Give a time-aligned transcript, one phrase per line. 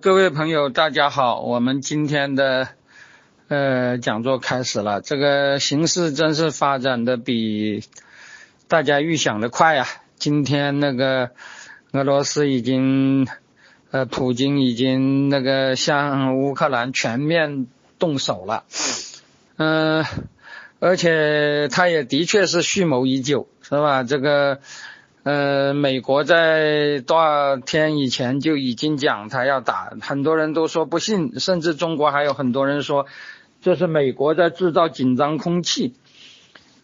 [0.00, 2.68] 各位朋友，大家好，我们今天的
[3.48, 5.00] 呃讲座开始了。
[5.00, 7.82] 这个形势真是发展的比
[8.68, 9.86] 大家预想的快呀！
[10.16, 11.30] 今天那个
[11.92, 13.26] 俄罗斯已经
[13.90, 17.66] 呃，普京已经那个向乌克兰全面
[17.98, 18.64] 动手了，
[19.56, 20.04] 嗯，
[20.78, 24.02] 而且他也的确是蓄谋已久，是吧？
[24.02, 24.60] 这个。
[25.26, 33.06] 呃，美国在多少天以前就已经讲他要打，很多人都说不信，甚至中国还有很多人说
[33.60, 35.94] 这是美国在制造紧张空气。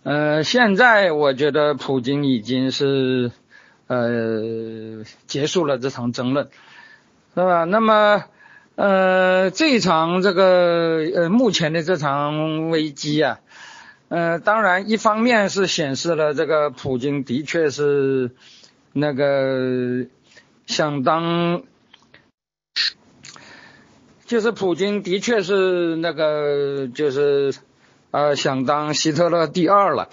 [0.02, 3.30] 呃，现在我觉得普京已经是
[3.86, 6.48] 呃结束了这场争论，
[7.36, 7.62] 是吧？
[7.62, 8.24] 那么
[8.74, 13.38] 呃这场这个呃目前的这场危机啊。
[14.12, 18.32] 呃，当然，一方面是显示了这个普京的确是
[18.92, 20.04] 那个
[20.66, 21.62] 想当，
[24.26, 27.54] 就是普京的确是那个就是
[28.10, 30.10] 呃想当希特勒第二了，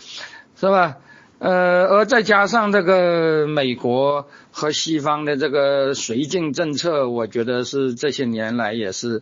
[0.56, 0.96] 是吧？
[1.40, 9.22] 呃，而再加上这个美国和西方的这个绥靖政策，我觉得是这些年来也是。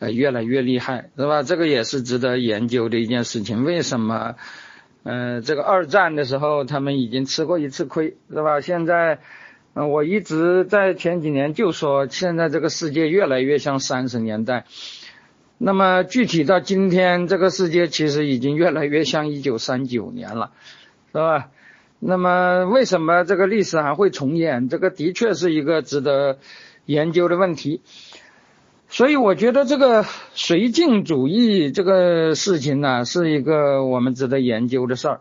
[0.00, 1.44] 呃，越来越厉害，是吧？
[1.44, 3.64] 这个也是值得研究的一件事情。
[3.64, 4.34] 为什么？
[5.02, 8.60] 呃，这个二战的时候他们已经吃过一次亏，是吧？
[8.60, 9.18] 现在，
[9.72, 14.66] 我一直在前几年就说，现在这个世界越来越像三十年代。
[15.56, 20.52] 那么具体到今天，这个世界其实已经越来越像一九三九年了，
[21.12, 21.48] 是吧？
[21.98, 24.68] 那么为什么这个历史还会重演？
[24.68, 26.38] 这个的确是一个值得
[26.84, 27.80] 研究的问题。
[28.92, 35.20] 所以我觉得这个绥靖主义这个事情呢，是一个我们值得研究的事儿。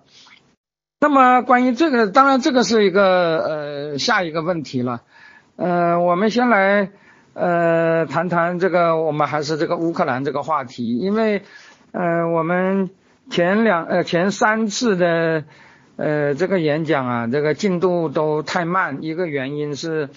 [0.99, 5.03] 那么关于这个，当然这个是一个呃下一个问题了。
[5.55, 6.89] 呃，我们先来
[7.33, 11.43] 呃谈谈这个，我们还是这个乌克兰这个话题，因为
[11.91, 12.89] 呃我们
[13.29, 15.43] 前两呃前三次的
[15.95, 20.09] 呃这个演讲啊，这个进度都太慢，一个原因是。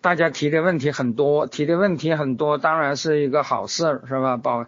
[0.00, 4.36] 大家提的问题很多，提的问题很多，当然是一个好事，是吧？
[4.36, 4.66] 表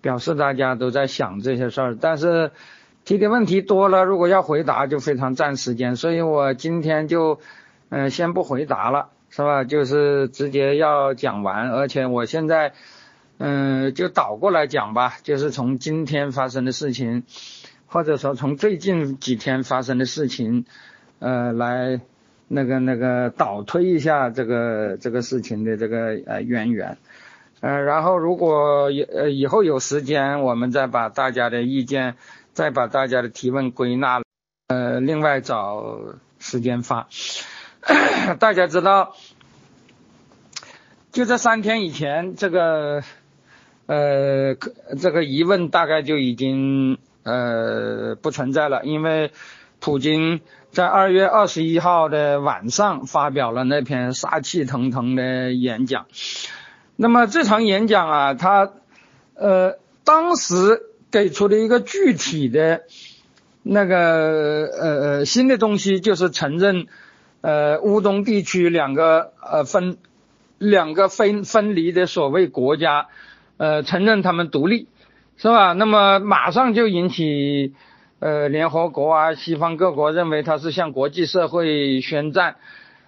[0.00, 1.96] 表示大家都在想这些事儿。
[2.00, 2.52] 但是
[3.04, 7.40] 提的问题多了，如果要回答就非常占时间，所以我今天就
[7.88, 9.64] 嗯先不回答了，是吧？
[9.64, 12.72] 就是直接要讲完，而且我现在
[13.38, 17.24] 嗯就倒过来讲吧，就是从今天发生的事情，
[17.86, 20.64] 或者说从最近几天发生的事情，
[21.18, 22.00] 呃来。
[22.52, 26.98] 那个那个倒推一下这个这个事情的这个呃渊源，
[27.60, 32.16] 呃，然后如果以呃以后有时间，我们再把大家的意见，
[32.52, 34.22] 再把大家的提问归纳，
[34.66, 35.96] 呃，另外找
[36.40, 37.06] 时间发。
[38.40, 39.14] 大家知道，
[41.12, 43.04] 就这三天以前，这个
[43.86, 44.56] 呃
[44.98, 49.30] 这个疑问大概就已经呃不存在了，因为
[49.78, 50.40] 普京。
[50.72, 56.06] 在二月二十一号的晚上，发表了那篇杀气腾腾的演讲。
[56.94, 58.70] 那么这场演讲啊，他
[59.34, 62.82] 呃当时给出的一个具体的
[63.64, 66.86] 那个呃呃新的东西，就是承认
[67.40, 69.98] 呃乌东地区两个呃分
[70.58, 73.08] 两个分分离的所谓国家，
[73.56, 74.86] 呃承认他们独立，
[75.36, 75.72] 是吧？
[75.72, 77.74] 那么马上就引起。
[78.20, 82.56] 呃，联合国啊，西方各国认为他是向国际社会宣战，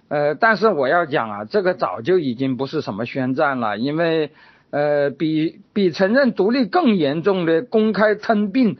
[0.07, 4.31] 呃，但是我要讲啊，这个早就已经不是什么宣战了，因为
[4.71, 8.77] 呃，比比承认独立更严重的公开吞并，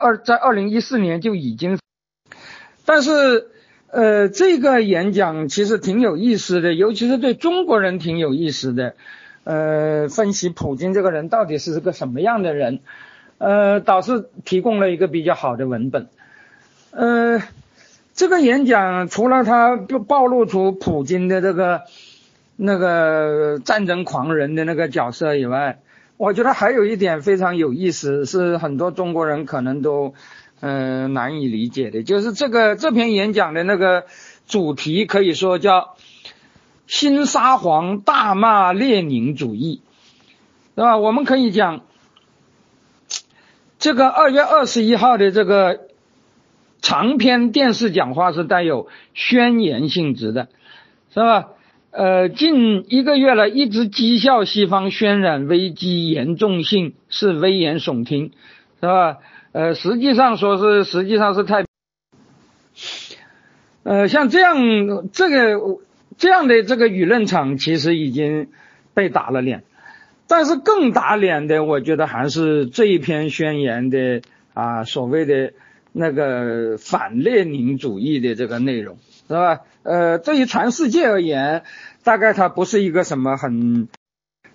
[0.00, 1.78] 二在二零一四年就已经，
[2.84, 3.46] 但是
[3.92, 8.96] 呃，这个演讲其实挺有意思的，尤其是对中国人挺有意思的，
[9.44, 12.80] 呃，分析普京这个人到底是个什么样的人。
[13.38, 16.08] 呃，导师提供了一个比较好的文本。
[16.90, 17.40] 呃，
[18.14, 21.82] 这个演讲除了他暴露出普京的这个
[22.56, 25.78] 那个战争狂人的那个角色以外，
[26.16, 30.14] 我觉得还有一点非常有意思，是很多中国人可能都
[30.58, 34.06] 呃难以理解的，就是这个这篇演讲的那个
[34.48, 35.94] 主题可以说叫
[36.88, 39.80] 新沙皇大骂列宁主义，
[40.74, 40.96] 是吧？
[40.98, 41.82] 我们可以讲。
[43.78, 45.88] 这个二月二十一号的这个
[46.82, 50.48] 长篇电视讲话是带有宣言性质的，
[51.12, 51.50] 是吧？
[51.90, 58.32] 呃，近一个月了，一直讥笑西方渲染危机严重性是危言耸听，
[58.80, 59.18] 是吧？
[59.52, 61.64] 呃，实际上说是实际上是太，
[63.82, 65.78] 呃，像这样这个
[66.16, 68.48] 这样的这个舆论场其实已经。
[68.94, 69.62] 被打了脸。
[70.28, 74.22] 但是更打脸的，我觉得还是这一篇宣言的
[74.54, 75.54] 啊所谓的
[75.92, 79.60] 那个反列宁主义的这个内容，是吧？
[79.82, 81.64] 呃，对于全世界而言，
[82.04, 83.88] 大概它不是一个什么很，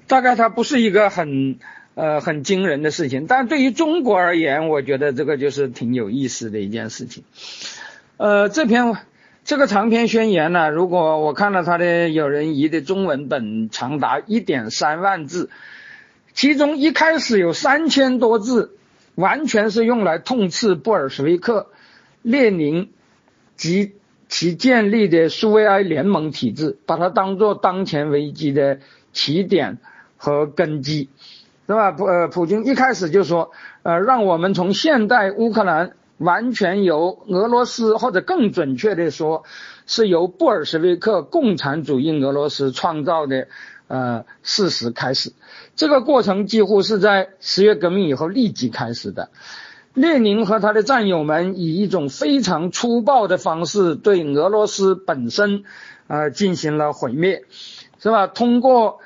[0.07, 1.57] 大概它不是一个很
[1.95, 7.23] 呃很惊人的事情，但对于中国而言，我觉得这个就是挺有意思的一件事情。
[8.17, 8.95] 呃，这篇
[9.45, 15.49] 这个长篇宣言呢，如果我看了他的有人译的中文本，长达一点三万字，
[16.33, 18.77] 其中一开始有三千多字，
[19.15, 21.67] 完全是用来痛斥布尔什维克、
[22.21, 22.89] 列宁
[23.57, 23.95] 及
[24.29, 28.79] 其建立的苏维埃联盟体制，把它当做当前危机的
[29.11, 29.77] 起点
[30.15, 31.09] 和根基，
[31.67, 31.91] 是吧？
[31.91, 33.51] 普呃，普京一开始就说，
[33.81, 35.91] 呃，让我们从现代乌克兰。
[36.17, 39.43] 完全由俄罗斯，或者更准确的说，
[39.85, 43.47] 是由布尔什维克共产主义俄罗斯创造的
[43.87, 45.33] 呃事实开始。
[45.75, 49.31] 这个过程几乎是在十月革命以后立即开始的。
[49.93, 55.63] 列宁和他的战友们以一种非常粗暴的方式对俄罗斯本身
[56.07, 57.43] 啊进行了毁灭，
[57.99, 58.27] 是吧？
[58.27, 58.99] 通过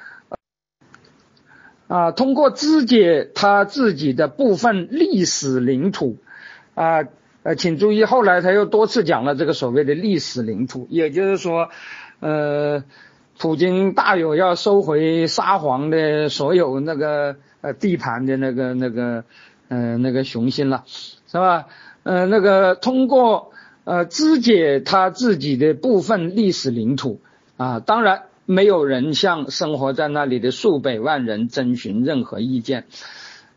[1.88, 6.18] 啊通过肢解他自己的部分历史领土。
[6.78, 7.08] 啊，
[7.42, 11.70] 呃，请注意，后来他又多次讲了这个所谓的历史领土，也就是说，
[12.20, 12.84] 呃，
[13.40, 19.24] 普京大有要收回沙皇的所有那个呃地盘的那个那个
[19.70, 21.66] 呃那个雄心了，是吧？
[22.04, 23.52] 呃，那个通过
[23.84, 27.22] 呃肢解他自己的部分历史领土
[27.58, 32.86] 啊，当然没有人向生活在那里的数百万人征询任何意见。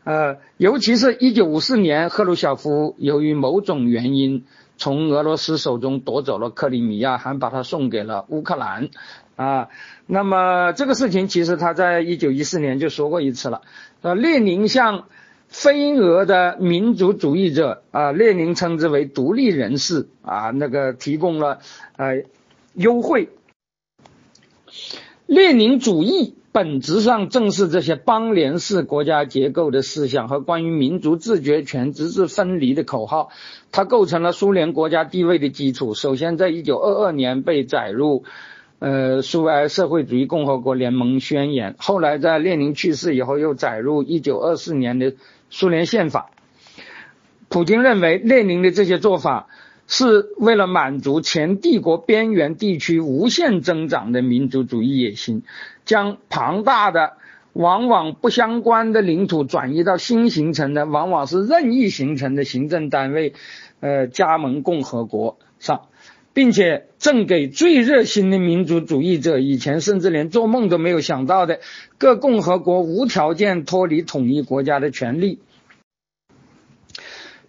[0.03, 4.45] 呃，尤其是一九五四年，赫鲁晓夫由于某种原因
[4.75, 8.89] 从俄罗斯手中夺走了克里米亚，还把它送给了乌克兰，
[9.35, 9.69] 啊，
[10.07, 13.61] 那么这个事情其实他在一九一四年就说过一次了。
[14.01, 15.05] 呃，列宁向
[15.47, 21.59] 非俄的民族主义者啊，列宁称之为独立人士啊，那个提供了
[21.95, 22.23] 呃
[22.73, 23.29] 优惠。
[25.27, 26.33] 列宁主义。
[26.53, 33.29] 本质上正是这些邦联式国家结构的思想和关于民族自决权直至分离的口号，
[33.71, 35.93] 它构成了苏联国家地位的基础。
[35.93, 38.25] 首先，在一九二二年被载入，
[38.79, 45.13] 呃，苏维埃社会主义共和国联盟宣言，后来在列宁去世以后又载入一九二四年的
[45.49, 46.31] 苏联宪法。
[47.47, 49.47] 普京认为，列宁的这些做法。
[49.93, 55.43] 是为了满足前帝国边缘地区无限增长的民族主义野心，
[55.83, 57.17] 将庞大的、
[57.51, 63.33] 往往不相关的领土转移到新形成的、往往是任意形成的行政单位，
[63.81, 65.89] 呃，加盟共和国上，
[66.31, 71.59] 并且赠给最热心的民族主义者以前甚至连做梦都没有想到的
[71.97, 75.39] 各共和国无条件脱离统一国家的权利。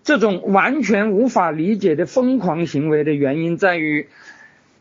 [0.04, 4.08] 这种完全无法理解的疯狂行为的原因在于，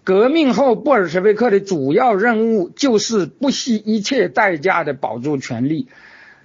[0.04, 5.88] 革命后布尔什维克的主要任务就是不惜一切代价的保住权力，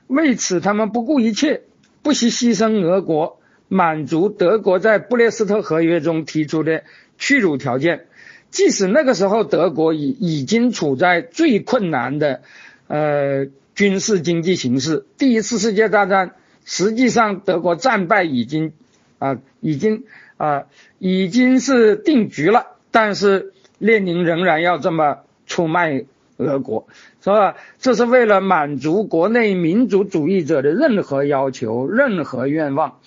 [0.09, 1.63] 为此他们不顾一切，
[2.03, 6.83] 不惜牺牲俄国，满足德国在布列斯特合约中提出的
[7.17, 8.05] 屈辱条件，
[8.51, 12.43] 即使那个时候德国已已经处在最困难的
[12.89, 16.33] 呃军事经济形势，第一次世界大战。
[16.67, 18.73] 实际上，德国战败已经，
[19.21, 20.05] 啊，已经
[20.37, 20.65] 啊，
[20.99, 22.67] 已经是定局了。
[22.91, 26.05] 但是列宁仍然要这么出卖
[26.39, 26.89] 俄国，
[27.23, 27.55] 是吧？
[27.79, 32.99] 这是为了满足国内民族主义者的任何要求、任何愿望。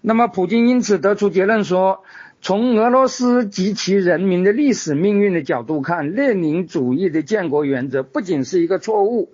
[0.00, 2.04] 那么，普京因此得出结论说，
[2.40, 9.32] 从俄罗斯及其人民的历史命运的角度看，列宁主义的建国原则不仅是一个错误。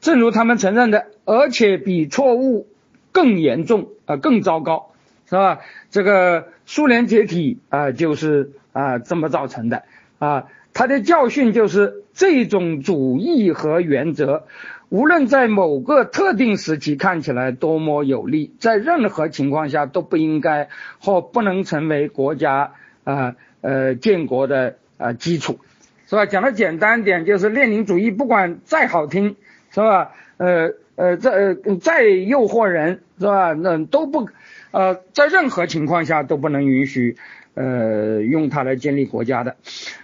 [0.00, 2.66] 正如他们承认的，而且比错误
[3.12, 4.92] 更严重啊，更糟糕，
[5.28, 5.58] 是吧？
[5.90, 9.82] 这个苏联解体啊，就是啊这么造成的
[10.18, 10.46] 啊。
[10.72, 14.44] 他的教训就是这种主义和原则，
[14.88, 20.68] 无论在某个特定时期看起来多么有利，在任何情况下都不应该
[21.00, 22.72] 或不能成为国家
[23.04, 25.58] 啊呃建国的啊基础，
[26.06, 26.24] 是吧？
[26.24, 29.36] 讲的简单点，就是列宁主义不管再好听。
[29.68, 30.12] 是吧？
[30.38, 33.52] 呃呃，再再诱惑人，是吧？
[33.52, 34.28] 那都不，
[34.70, 37.16] 呃，在任何情况下都不能允许，
[37.54, 39.56] 呃，用它来建立国家的。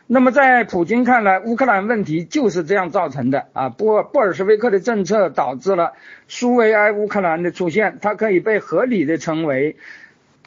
[0.06, 3.70] 那么在普京看来，乌克兰问题就是这样造成的啊。
[3.70, 5.94] 布布尔什维克的政策导致了
[6.28, 9.76] 苏维埃乌克兰的出现，它可以被合理的称为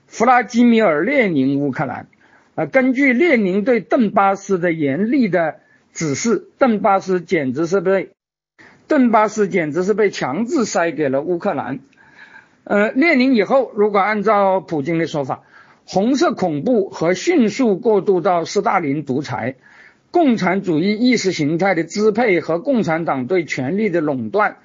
[0.07, 2.07] 弗拉基米尔列宁乌克兰。
[2.55, 5.55] 啊，根据列宁对邓巴斯的严厉的。
[5.97, 8.09] 指示，邓巴斯简直是被
[8.87, 11.79] 顿巴斯简直是被强制塞给了乌克兰。
[12.63, 15.43] 呃，列宁以后，如果按照普京的说法，
[15.85, 19.55] 红色恐怖和迅速过渡到斯大林独裁、
[20.09, 24.57] 共产主义意识形态的支配和共产党对权力的垄断，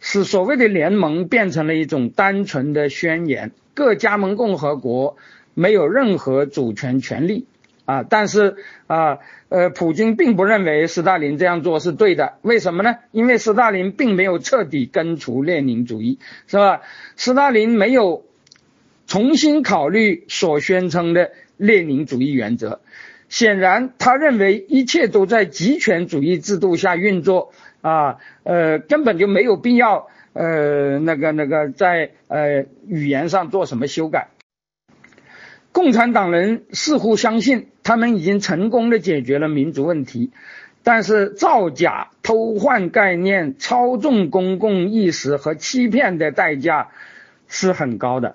[0.00, 3.52] 使所谓的联盟变成了一种单纯的宣言。
[3.74, 5.18] 各加盟共和国
[5.52, 7.46] 没有任何主权权利
[7.84, 8.02] 啊！
[8.02, 9.18] 但是啊，
[9.48, 12.34] 呃，普京并不认为斯大林这样做是对的。
[12.42, 12.96] 为什么呢？
[13.12, 16.82] 因为斯大林并没有彻底根除列宁主义，是吧？
[17.16, 18.24] 斯大林没有。
[19.08, 22.80] 重新考虑所宣称的列宁主义原则，
[23.28, 34.30] 显然他认为一切都在极权主义制度下运作啊，呃，根本就没有必要呃那个那个在呃语言上做什么修改。
[35.70, 40.32] 共产党人似乎相信他们已经成功的解决了民族问题，
[40.82, 46.88] 但是造假、偷换概念、操纵公共意识和欺骗的代价
[47.46, 48.34] 是很高的。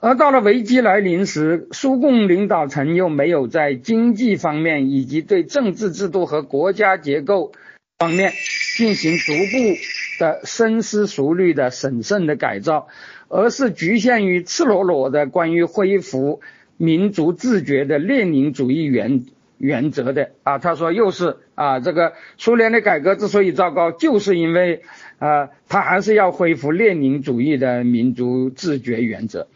[0.00, 7.52] 而到了危机来临时，苏共领导层又没有在经济方面以及对政治制度和国家结构
[7.98, 8.32] 方面
[8.78, 9.76] 进行逐步
[10.18, 12.88] 的深思熟虑的审慎的改造，
[13.28, 16.40] 而是局限于赤裸裸的关于恢复
[16.76, 19.24] 民族自觉的列宁主义原
[19.58, 24.82] 原则的啊，他说又是啊，这个苏联的改革之所以糟糕，就是因为
[25.18, 29.48] 啊，他还是要恢复列宁主义的民族自觉原则。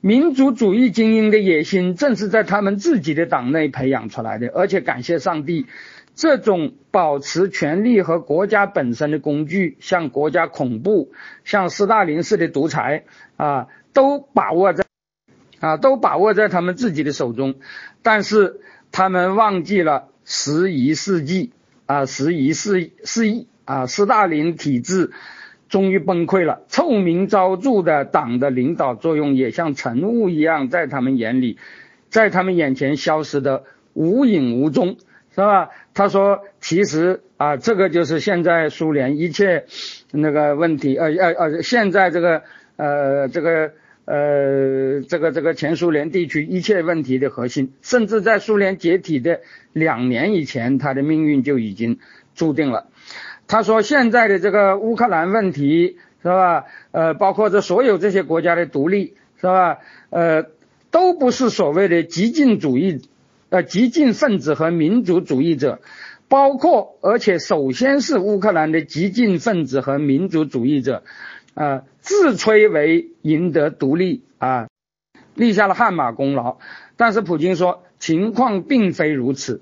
[0.00, 5.66] 民族主义精英的野心正是在他们自己的党内培养出来的，而且感谢上帝，
[6.14, 11.10] 这种保持权力和国家本身的工具，像国家恐怖、
[11.42, 13.02] 像斯大林式的独裁
[13.36, 14.84] 啊，都把握在
[15.60, 17.54] 啊，都把握在他们自己的手中。
[18.02, 18.60] 但是
[18.92, 21.52] 他们忘记了十一世纪
[21.86, 25.10] 啊，十一世世纪啊，斯大林体制。
[25.68, 31.58] 终于崩溃了，臭名昭著的党的领导作用也像晨雾一样，在他们眼里，
[32.08, 34.96] 在他们眼前消失的无影无踪，
[35.34, 35.68] 是吧？
[35.92, 39.66] 他说，其实啊，这个就是现在苏联一切
[40.10, 42.44] 那个问题，呃呃呃，现在这个
[42.76, 43.72] 呃这个
[44.08, 49.40] 呃这个这个前苏联地区一切问题的核心，甚至在苏联解体的
[49.74, 51.98] 两年以前，他的命运就已经
[52.34, 52.86] 注定了。
[53.46, 56.64] 他说：“现在的这个乌克兰问题是吧？
[56.90, 59.78] 呃，包括这所有这些国家的独立是吧？
[60.10, 60.46] 呃，
[60.90, 63.02] 都不是所谓的激进主义，
[63.50, 65.80] 呃，激进分子和民族主义者，
[66.28, 71.02] 包括而且首先是乌克兰的激进分子和民族主义者，
[71.58, 74.68] 啊，自吹为赢得独立啊，
[75.34, 76.58] 立下了汗马功劳。
[76.96, 79.60] 但是普京说，情况并非如此，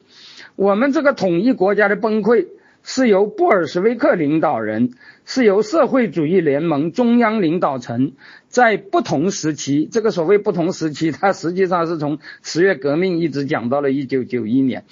[0.57, 2.49] 我们这个统一国家的崩溃。”
[2.89, 4.93] 是由布尔什维克领导人，
[5.25, 8.13] 是由社会主义联盟中央领导层
[8.49, 14.85] 在不同时期，这个所谓不同时期，它实际上是从十月革命一直讲到了一九九一年，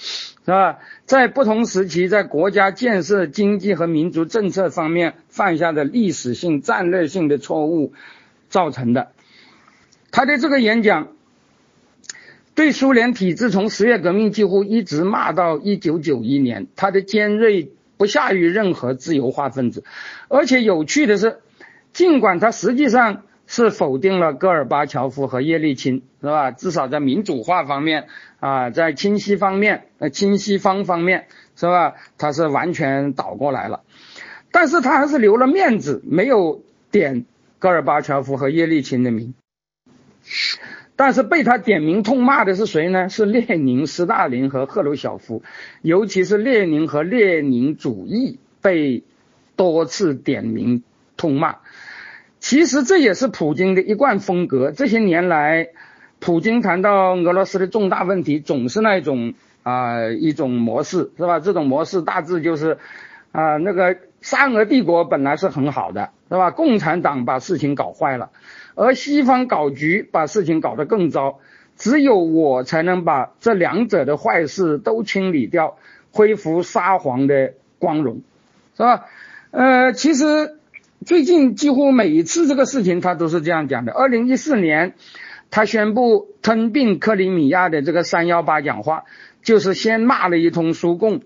[0.44, 0.80] 是吧？
[1.06, 7.92] 在不同时期，在国家建设、经济和民族政策方面犯下的历史性、战略性的错误
[8.48, 9.12] 造成的。
[10.10, 11.12] 他的这个演讲，
[12.56, 17.70] 对苏联体制从十月革命几乎一直骂到一九九一年，他的尖锐。
[17.96, 19.84] 不下于任何自由化分子，
[20.28, 21.38] 而且有趣的是，
[21.92, 26.50] 尽管他实际上是否定了戈尔巴乔夫和叶利钦，是吧？
[26.50, 28.08] 至少在民主化方面
[28.40, 31.94] 啊，在清晰方面、呃清西方方面，是吧？
[32.18, 33.82] 他是完全倒过来了，
[34.50, 37.26] 但是他还是留了面子，没有点
[37.58, 39.34] 戈尔巴乔夫和叶利钦的名。
[40.96, 43.08] 但是被他点名痛骂的是谁呢？
[43.08, 45.42] 是列宁、斯大林和赫鲁晓夫，
[45.82, 49.02] 尤其是列宁和列宁主义被
[49.56, 50.84] 多次点名
[51.16, 51.56] 痛骂。
[52.38, 54.70] 其实这也是普京的一贯风格。
[54.70, 55.68] 这些年来，
[56.20, 61.40] 普京谈到俄罗斯的重大问题，总是那种啊一种模式，是吧？
[61.40, 62.78] 这种模式大致就是
[63.32, 66.50] 啊那个沙俄帝国本来是很好的，是吧？
[66.50, 68.30] 共产党把事情搞坏了。
[68.74, 71.40] 而西方搞局，把事情搞得更糟。
[71.76, 75.76] 只有我才能把这两者的坏事都清理掉，
[76.12, 78.22] 恢复沙皇的光荣，
[78.76, 79.06] 是吧？
[79.50, 80.56] 呃，其实
[81.04, 83.92] 最近几乎每一次这个事情，他都是这样讲的。
[83.92, 84.94] 二零一四年，
[85.50, 89.02] 他宣布吞并克里米亚的这个三幺八讲话，
[89.42, 91.22] 就是先骂了一通苏共，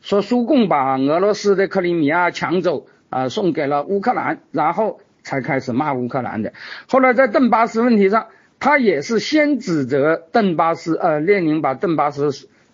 [0.00, 5.00] 说苏共把俄罗斯的克里米亚抢走啊，送给了乌克兰，然后。
[5.28, 6.54] 才开始骂乌克兰的，
[6.88, 12.30] 后来在顿巴斯问题上，他也是先指责顿巴斯，呃，列宁把顿巴斯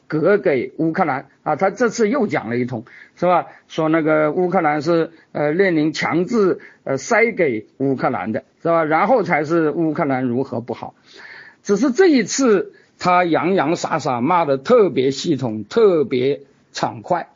[0.07, 2.85] 割给乌克兰啊，他这次又讲了一通，
[3.17, 3.47] 是吧？
[3.67, 8.85] 说那个乌克兰是呃列宁强制呃塞给乌克兰的，是吧？
[8.85, 10.95] 然后才是乌克兰如何不好，
[11.65, 16.43] 只是这一次他洋洋洒洒骂的特别系统，特别
[16.73, 17.31] 畅快，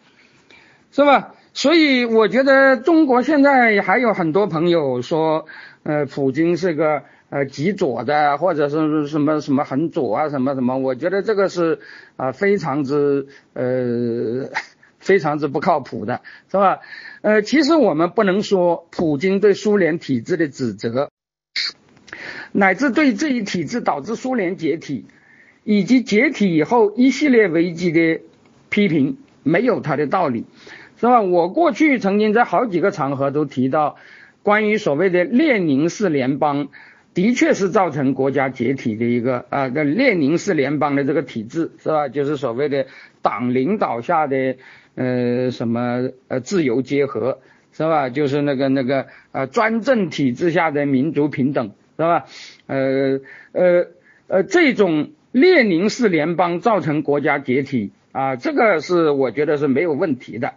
[0.93, 1.35] 是吧？
[1.59, 5.47] 所以我觉得中国现在还有很多朋友说，
[5.83, 7.03] 呃，普京是个。
[7.31, 11.79] 呃，极左的，或者是什么什么很左啊，什么什么，我觉得这个是
[12.17, 14.49] 啊，非常之呃，
[14.99, 16.79] 非常之不靠谱的，是吧？
[17.21, 21.11] 呃，其实我们不能说普京对苏联体制的指责，
[22.53, 25.05] 乃至对这一体制导致苏联解体，
[25.65, 28.23] 以及解体以后一系列危机的
[28.71, 30.47] 批评，没有他的道理，
[31.01, 31.21] 是吧？
[31.23, 33.97] 我过去曾经在好几个场合都提到，
[34.43, 36.69] 关于所谓的列宁式联邦。
[37.15, 42.07] 的确是造成国家解体的一个啊，个列宁式联邦的这个体制是吧？
[42.09, 42.87] 就是所谓的
[43.23, 44.55] 党领导下的
[44.95, 47.41] 呃什么呃自由结合
[47.73, 48.09] 是吧？
[48.09, 52.27] 就是那个那个呃专政体制下的民族平等是吧？
[52.67, 53.87] 呃呃
[54.29, 60.55] 呃这种列宁式联邦造成国家解体啊，这个是我觉得是没有问题的，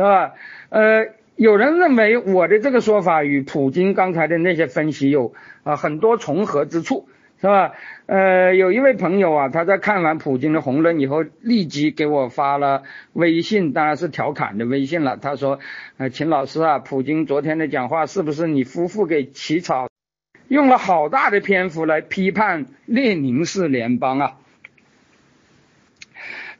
[0.00, 0.34] 是吧？
[0.70, 1.06] 呃。
[1.36, 7.08] 有人认为我的这个说法与普京刚才的那些分析有啊很多重合之处，
[7.40, 7.72] 是吧？
[8.04, 12.82] 呃，有一位朋友啊，他在看完普京的红论以后，立即给我发了
[13.14, 15.16] 微信，当然是调侃的微信了。
[15.16, 15.60] 他说
[15.96, 19.88] ：“呃，秦老师啊，普京昨天的讲话是不是你夫妇给起草？
[20.48, 24.32] 用了好大的篇幅来批判列宁式联邦啊？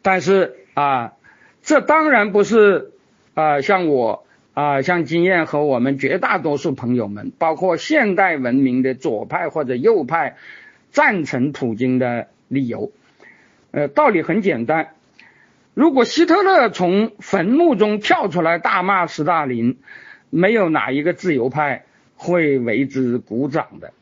[0.01, 1.13] 但是啊，
[1.61, 2.93] 这当然不是
[3.35, 10.37] 啊，像我。”啊，像经验和我们绝大多数朋友们，包括现代文明的左派或者右派，
[10.91, 12.91] 赞成普京的理由，
[13.71, 14.89] 呃，道理很简单。
[15.73, 19.79] 如果希特勒从坟墓中跳出来大骂斯大林，
[20.31, 21.85] 没有哪一个自由派
[22.17, 23.93] 会为之鼓掌的。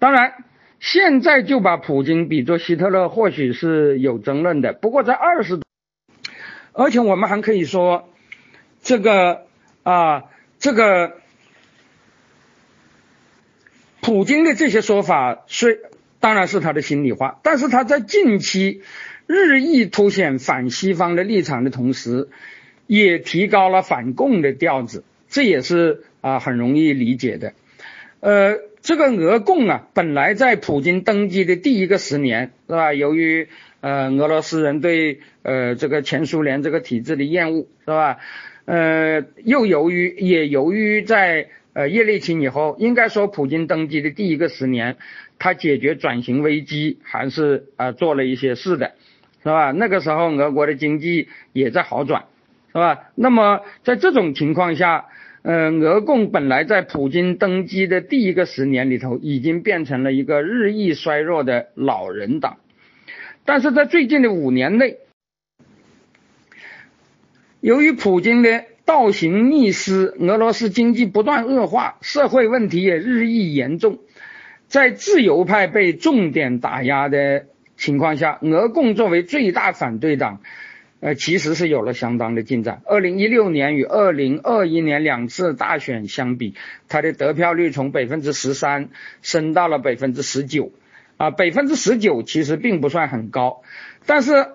[0.00, 0.34] 当然，
[0.80, 4.72] 现在就把普京比作希特勒，或许是有争论的。
[4.72, 5.60] 不过在二十，
[6.72, 8.08] 而且我们还可以说。
[8.84, 9.46] 这个
[9.82, 10.24] 啊，
[10.58, 11.16] 这个
[14.02, 15.78] 普京的这些说法，虽
[16.20, 18.82] 当然是他的心里话，但是他在近期
[19.26, 22.28] 日益凸显反西方的立场的同时，
[22.86, 27.54] 也提高了反共的调子，这也是啊很容易理解的。
[28.20, 32.92] 呃，这个俄共啊，本来在普京登基的第一个十年，是吧？
[32.92, 33.48] 由于
[33.80, 38.18] 呃俄罗斯人对呃这个前苏联这个体制的厌恶，是吧？
[38.66, 44.96] 呃，又由于也由于在呃叶利钦以后，应该说普京登基的第一个十年，
[45.38, 48.92] 他解决转型危机还是啊做了一些事的，
[49.42, 49.70] 是吧？
[49.72, 52.24] 那个时候俄国的经济也在好转，
[52.68, 53.10] 是吧？
[53.14, 55.08] 那么在这种情况下，
[55.42, 62.56] 呃，俄共本来在普京登基的第一个十年里头，已经变成了一个日益衰弱的老人党，
[63.44, 64.96] 但是在最近的五年内。
[67.64, 74.00] 由于普京的倒行逆施，俄罗斯经济不断恶化，社会问题也日益严重。
[74.68, 77.46] 在自由派被重点打压的
[77.78, 80.42] 情况下，俄共作为最大反对党，
[81.00, 82.82] 呃，其实是有了相当的进展。
[82.84, 86.54] 二零一六年与二零二一年两次大选相比，
[86.90, 88.90] 它的得票率从百分之十三
[89.22, 90.70] 升到了百分之十九，
[91.16, 93.62] 啊，百分之十九其实并不算很高，
[94.04, 94.48] 但是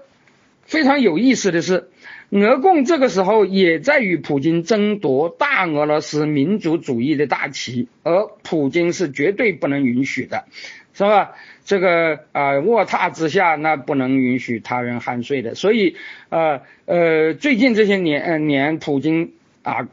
[0.61, 1.89] 非常有意思的是。
[2.31, 10.45] 俄共这个时候也在与普京争夺大俄罗斯民族主义的大旗，而普京是绝对不能允许的，
[10.93, 11.31] 是吧？
[11.65, 15.55] 这个啊，卧榻之下那不能允许他人酣睡的。
[15.55, 15.95] 所以，
[16.29, 19.87] 呃呃，最近这些年年，普京啊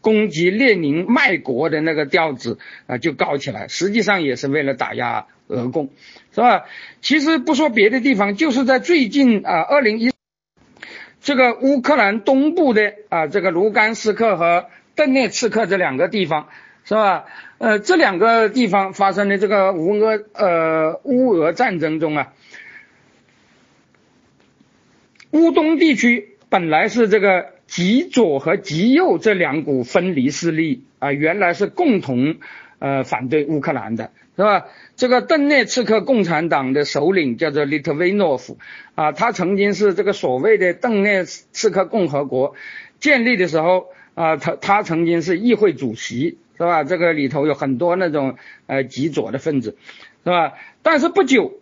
[0.00, 5.90] 攻击列宁卖国的那个调子啊就高起来，实际上也是为了打压俄共，
[6.34, 6.64] 是吧？
[7.02, 10.13] 其实不说别的地方，就是在最近啊，二零一。
[11.24, 16.48] 这个乌克兰东部的啊，这个卢甘斯克和顿涅茨克这两个地方，
[16.84, 17.24] 是吧？
[17.56, 22.34] 呃，这两个地方发生的这个乌俄呃乌俄战争中啊，
[25.30, 32.36] 乌东地区本来是这个极左和极右这两股分离势力啊，原来是共同
[32.84, 34.10] 呃反对乌克兰的。
[34.36, 34.66] 是吧？
[34.96, 38.58] 这个顿涅茨克共产党的首领叫做利特维诺夫
[38.96, 42.56] 啊，他曾经是这个所谓的邓涅茨克共和国
[42.98, 46.82] 建立的时候啊，他他曾经是议会主席，是吧？
[46.82, 48.34] 这个里头有很多那种
[48.66, 49.76] 呃极左的分子，
[50.24, 50.54] 是吧？
[50.82, 51.52] 但是不久，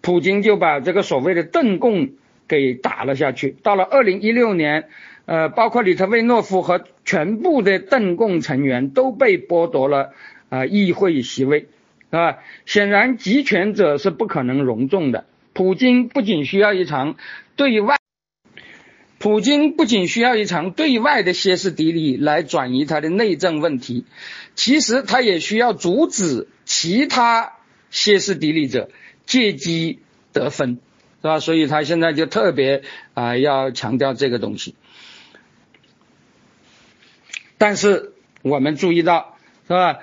[0.00, 2.10] 普京就把这个所谓的邓共
[2.48, 3.54] 给打了下去。
[3.62, 4.88] 到了二零一六年，
[5.26, 10.12] 呃，包括里特维诺夫和全部的邓共成员都被剥夺了
[10.50, 11.68] 啊议会席位，
[12.10, 12.36] 啊？
[12.66, 15.24] 显然集权者是不可能容众的。
[15.54, 17.16] 普京不仅需要一场
[17.56, 17.96] 对外，
[19.18, 24.04] 普京不仅需要一场对外的歇斯底里来转移他的内政问题，
[24.54, 27.54] 其实他也需要阻止其他
[27.90, 28.90] 歇斯底里者
[29.24, 30.00] 借机
[30.34, 30.78] 得分。
[31.22, 31.38] 是吧？
[31.38, 32.82] 所以他现在就特别
[33.12, 34.74] 啊要强调这个东西。
[37.58, 39.36] 但是我们注意到，
[39.68, 39.98] 是吧？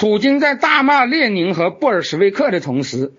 [0.00, 3.12] 普京在大骂列宁和布尔什维克的同时，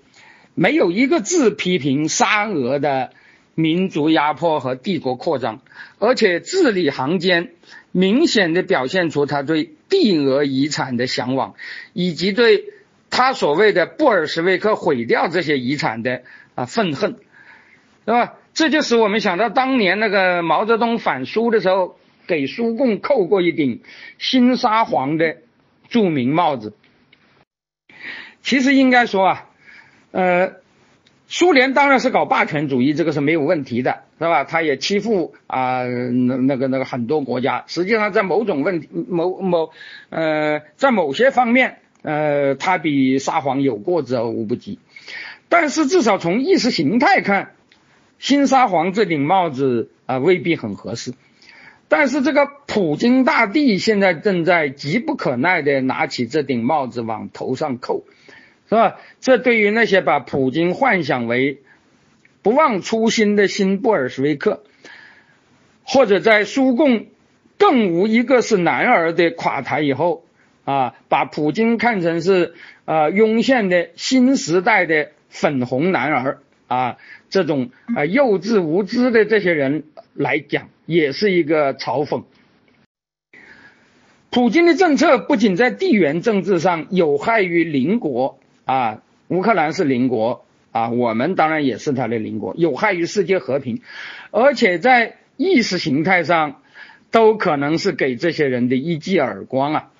[0.55, 3.11] 没有一个字批评沙俄的
[3.53, 5.61] 民族压迫和帝国扩张，
[5.99, 7.51] 而且字里行间
[7.91, 11.53] 明显的表现出他对帝俄遗产的向往，
[11.93, 12.63] 以及对
[13.11, 16.23] 他所谓的布尔什维克毁掉这些遗产的
[16.55, 17.17] 啊愤恨。
[18.05, 18.33] 是吧？
[18.55, 23.83] 这就使我们想到当年那个毛泽东反苏的时候，给苏共扣过一顶
[24.17, 25.37] 新沙皇的
[25.91, 26.73] 著名帽子。
[28.41, 29.49] 其实应该说啊，
[30.09, 30.53] 呃，
[31.27, 34.43] 苏联当然是搞霸权主义，这个是没有问题的，是吧？
[34.43, 37.65] 他也欺负啊那那个那个很多国家。
[37.67, 39.69] 实际上，在某种问题、某某
[40.09, 44.79] 呃，在某些方面，呃，他比沙皇有过之而无不及。
[45.49, 47.51] 但是至少从意识形态看，
[48.17, 51.13] 新沙皇这顶帽子啊未必很合适，
[51.89, 58.05] 但是这个普京大帝现在正在急不可耐的拿起这顶帽子往头上扣，
[58.69, 58.95] 是吧？
[59.19, 61.59] 这对于那些把普京幻想为
[62.41, 64.63] 不忘初心的新布尔什维克，
[65.83, 67.07] 或者在苏共
[67.57, 70.23] 更无一个是男儿的垮台以后
[70.63, 72.53] 啊，把普京看成是
[72.85, 76.39] 啊涌现的新时代的粉红男儿。
[76.67, 82.23] 啊，这种啊幼稚无知的这些人来讲，也是一个嘲讽。
[84.31, 93.81] 普京的政策不仅在地缘政治上有害于邻国啊，乌克兰是邻国啊，我们当然也是他的邻国，有害于世界和平，
[94.31, 96.61] 而且在意识形态上
[97.11, 99.91] 都可能是给这些人的一记耳光啊。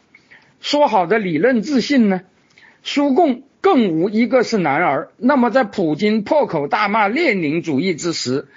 [0.61, 2.21] 说好的理论自信呢？
[2.81, 3.43] 苏共。
[3.63, 5.09] 更无一个是男儿。
[5.17, 8.47] 那么，在普京破口大骂列宁主义之时，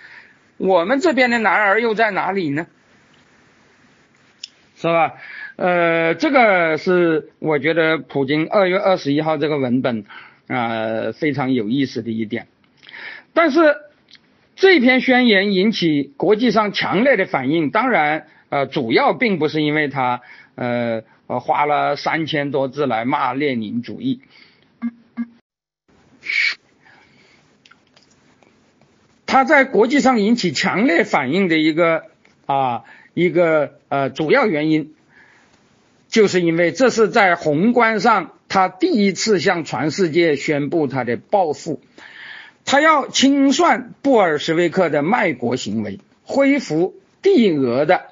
[0.57, 2.67] 我们这边的男儿又在哪里呢？
[4.85, 5.15] 是吧？
[5.57, 10.05] 呃，这个是我觉得普京二月二十一号这个文本
[10.47, 12.49] 啊非常有意思的一点。
[13.33, 13.77] 但是
[14.57, 20.21] 这篇宣言引起国际上强烈的反应，当然呃主要并不是因为他
[20.55, 24.21] 呃花了三千多字来骂列宁主义。
[29.25, 32.05] 他在国际上引起强烈反应的一个
[32.45, 34.93] 啊一个呃主要原因，
[36.09, 41.81] 就是因为这是在宏观上他第一次向全世界宣布他的报复，
[42.65, 48.03] 他要清算布尔什维克的卖国行为，恢复帝俄的。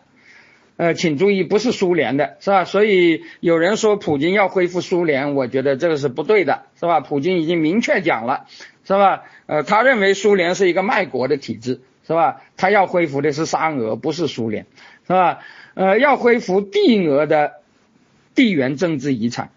[0.78, 2.64] 呃，请注意，不是苏联的，是吧？
[2.64, 6.98] 所以有人说普京要恢复苏联，我觉得这个是不对的，是吧？
[6.98, 8.46] 普京已经明确讲了，
[8.84, 9.22] 是吧？
[9.46, 12.40] 呃，他认为苏联是一个卖国的体制，是吧？
[12.56, 14.66] 他要恢复的是沙俄，不是苏联，
[15.06, 15.40] 是吧？
[15.74, 17.54] 呃，要恢复帝俄的
[18.34, 19.50] 地缘政治遗产。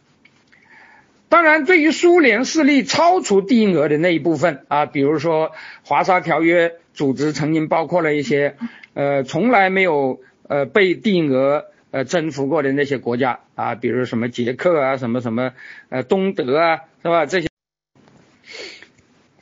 [1.30, 5.52] 当然，对于苏联势力超出帝俄的那一部分啊，比如说
[5.84, 8.56] 华沙条约组织曾经包括了一些
[8.94, 10.22] 呃从来没有。
[10.48, 15.54] 呃，被帝俄呃征服过的那些国家啊，比如什么捷克啊，什么什么
[15.90, 17.26] 呃东德啊，是吧？
[17.26, 17.48] 这些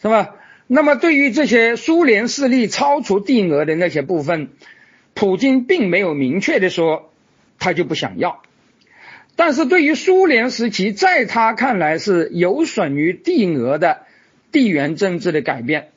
[0.02, 0.36] 是吧？
[0.68, 4.52] 那么对于这些苏联势力超出帝俄的那些部分，
[5.13, 7.12] 普京并没有明确的说
[7.60, 8.41] 他就不想要，
[9.36, 14.02] 但是对于苏联时期在他看来是有损于帝俄的
[14.52, 15.89] 地缘政治的改变，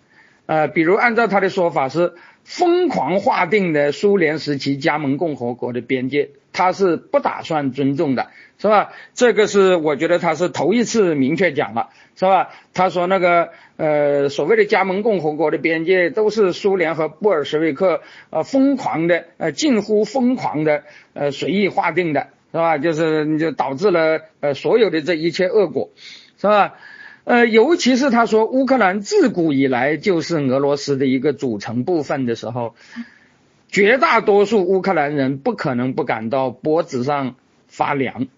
[0.47, 2.15] 呃，比如按照他的说法是。
[2.49, 8.93] 疯狂划定的苏联时期加盟共和国的边界，他是不打算尊重的，是吧？
[9.13, 12.49] 这个是我觉得他是头一次明确讲了，是吧？
[12.73, 22.79] 他说那个呃所谓的加盟共和国的边界都是苏联和布尔什维克呃疯狂的呃近乎疯狂的呃随意划定的，是吧？
[22.79, 25.91] 就是就导致了呃所有的这一切恶果，
[26.41, 26.73] 是吧？
[27.25, 32.77] 呃，尤其是他说乌克兰自古以来就是俄罗斯的一个组成部分的时候，
[33.69, 37.37] 绝大多数乌克兰人不可能不感到脖子上
[37.69, 38.29] 发凉。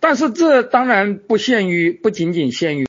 [0.00, 2.86] 但是这当然不限于，不仅仅限于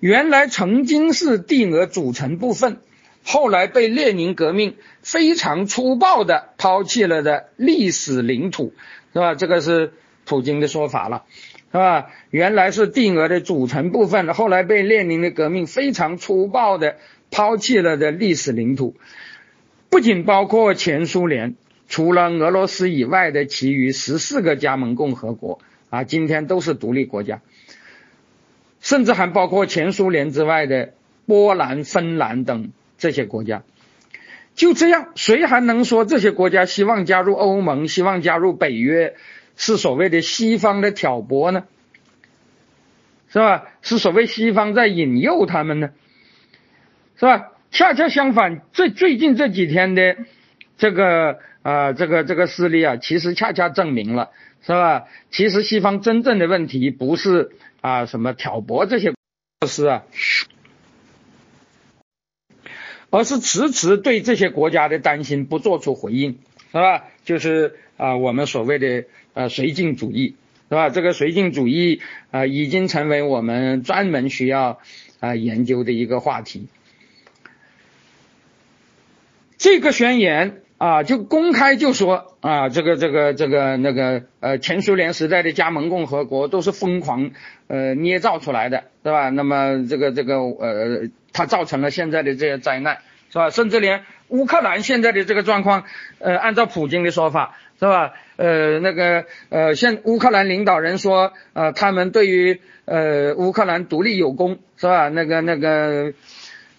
[0.00, 2.78] 原来曾经是帝俄组成部分，
[3.24, 8.72] 后来被列宁革命非常粗暴的抛弃了的历史领土，
[9.12, 9.34] 是吧？
[9.34, 9.92] 这个是
[10.24, 11.24] 普京的说法了，
[11.72, 12.10] 是吧？
[12.30, 16.96] 原来是帝俄的组成部分，后来被列宁的革命非常粗暴的
[17.30, 18.96] 抛弃了的历史领土，
[19.90, 21.56] 不仅包括前苏联，
[21.88, 27.40] 除了俄罗斯以外的其余十四个加盟共和国啊，今天都是独立国家，
[28.80, 30.94] 甚至还包括前苏联之外的
[31.26, 32.72] 波兰、芬兰等。
[32.98, 33.62] 这些国家
[34.56, 39.14] 就这样，谁还能说这些国家希望加入欧盟、希望加入北约
[39.56, 41.62] 是所谓的西方的挑拨呢？
[43.30, 43.66] 是吧？
[43.82, 45.90] 是所谓西方在引诱他们呢？
[47.14, 47.52] 是吧？
[47.70, 50.16] 恰恰相反，最最近这几天的
[50.76, 54.30] 这个啊，这个这个事例啊，其实恰恰证明了，
[54.62, 55.04] 是吧？
[55.30, 57.50] 其实西方真正的问题不是
[57.80, 59.12] 啊什么挑拨这些
[59.60, 60.04] 措施啊。
[63.10, 66.38] 而是迟迟对这些国家的担心不做出回应，
[66.72, 67.04] 是吧？
[67.24, 69.04] 就是啊，我们所谓的
[69.34, 70.36] 呃绥靖主义，
[70.68, 70.90] 是吧？
[70.90, 72.00] 这个绥靖主义
[72.30, 74.80] 啊，已经成为我们专门需要
[75.20, 76.68] 啊研究的一个话题。
[79.58, 87.32] 这个宣言啊，就公开就说啊，这个这个这个那个呃前苏联时代的加盟共和国都是疯狂
[87.66, 89.28] 呃捏造出来的，是吧？
[89.28, 91.10] 那么这个这个呃。
[91.30, 92.98] 它造成了现在的这些灾难，
[93.30, 93.50] 是吧？
[93.50, 95.84] 甚至连乌克兰现在的这个状况，
[96.18, 98.14] 呃，按照普京的说法，是吧？
[98.36, 105.08] 呃，那个呃，现乌克兰领导人说，呃，他们对于呃乌克兰独立有功，是吧？
[105.10, 106.12] 那个那个，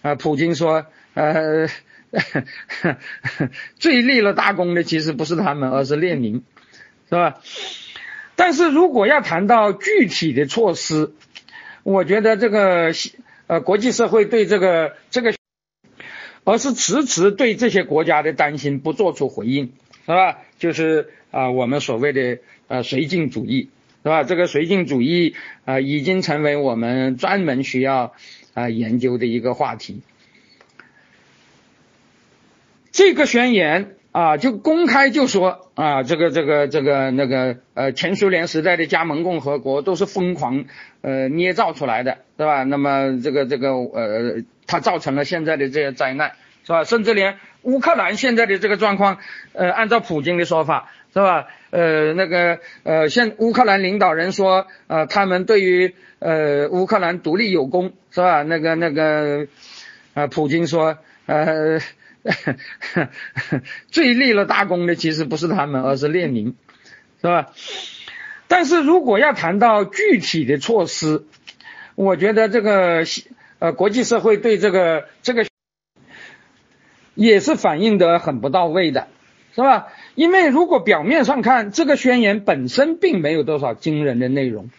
[0.02, 1.66] 呃，普京说，呃，
[3.78, 6.42] 最立了大功的其实不是他们，而是列宁，
[7.08, 7.40] 是吧？
[8.36, 11.12] 但是如果要谈到具体的措施，
[11.82, 12.92] 我觉得这个。
[13.46, 15.34] 呃，国际社会对这个这个，
[16.44, 19.72] 而是迟迟对这些国家的担心不做出回应，
[20.06, 20.38] 是吧？
[20.60, 23.70] 就是啊，我们所谓的呃绥靖主义，
[24.04, 24.22] 是吧？
[24.22, 28.14] 这个绥靖主义啊，已经成为我们专门需要
[28.54, 30.02] 啊研究的一个话题。
[32.92, 33.96] 这个宣言。
[34.12, 40.64] 啊，就公开就说啊，这个这个这个那个呃，前苏联时代的加盟共和国都是疯狂
[41.00, 42.64] 呃捏造出来的，是吧？
[42.64, 46.32] 那么这个这个呃，它造成了现在的这些灾难，
[46.66, 46.82] 是吧？
[46.82, 49.18] 甚至连乌克兰现在的这个状况，
[49.52, 51.46] 呃，按照普京的说法，是吧？
[51.70, 58.42] 呃，那个呃，现乌克兰领导人说，呃，他们对于呃乌克兰独立有功，是吧？
[58.42, 59.46] 那个那个
[60.14, 61.78] 呃，普京说，呃。
[63.90, 66.54] 最立了大功的其实不是他们，而是列宁，
[67.20, 67.52] 是吧？
[68.46, 71.24] 但是如果要谈到具体的措施，
[71.94, 73.04] 我觉得这个
[73.58, 75.46] 呃国际社会对这个这个
[77.14, 79.08] 也是反映的很不到位的，
[79.54, 79.86] 是吧？
[80.14, 84.70] 因为如果表面上看，这个宣言本身并没有多少惊人的内容，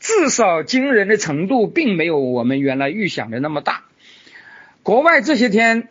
[0.00, 3.84] 至少惊人的程度并没有我们原来预想的那么大。
[4.82, 5.88] 国外这些天。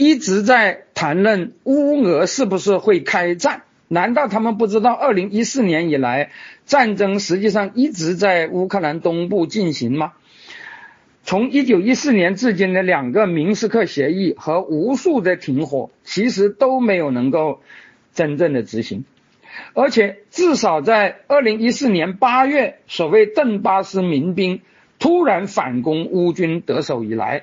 [0.00, 3.64] 一直在谈论乌俄是不是会开战？
[3.86, 6.30] 难道他们不知道，二零一四年以来，
[6.64, 10.12] 战争实际上一直在乌克兰东部进行吗？
[11.22, 17.60] 从一九一四年至今的两个明斯克协议和无数的停火，其实都没有能够
[18.14, 19.04] 真正的执行。
[19.74, 24.62] 而且，至少在二零一四年八月，所谓顿巴斯民兵
[24.98, 27.42] 突然反攻乌军得手以来，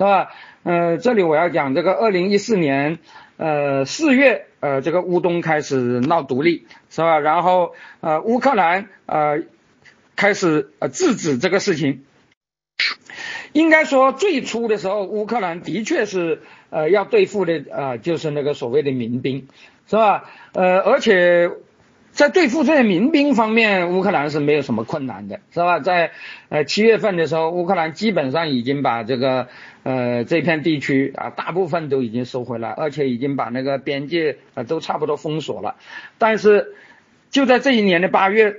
[0.00, 0.30] 是吧？
[0.62, 2.98] 呃，这里我要讲这个，二零一四年，
[3.36, 7.18] 呃，四月，呃，这个乌东开始闹独立，是吧？
[7.18, 9.42] 然后，呃，乌克兰，呃，
[10.16, 12.02] 开始呃制止这个事情。
[13.52, 19.48] 应该说，最初的时候，乌克兰的确是呃要对付的，呃，就是那个所谓的民兵，
[19.86, 20.30] 是吧？
[20.54, 21.50] 呃，而且。
[22.20, 25.80] 在对付这些民兵方面，乌克兰是没有什么困难的，是吧？
[25.80, 26.10] 在
[26.50, 29.48] 呃七月份的时候，乌克兰基本上已经把这个
[29.84, 35.76] 呃这片地区啊大部分都已经收回来，而且已经把那个边界啊都差不多封锁了。
[36.18, 36.74] 但是
[37.30, 38.54] 就在这一年的八月，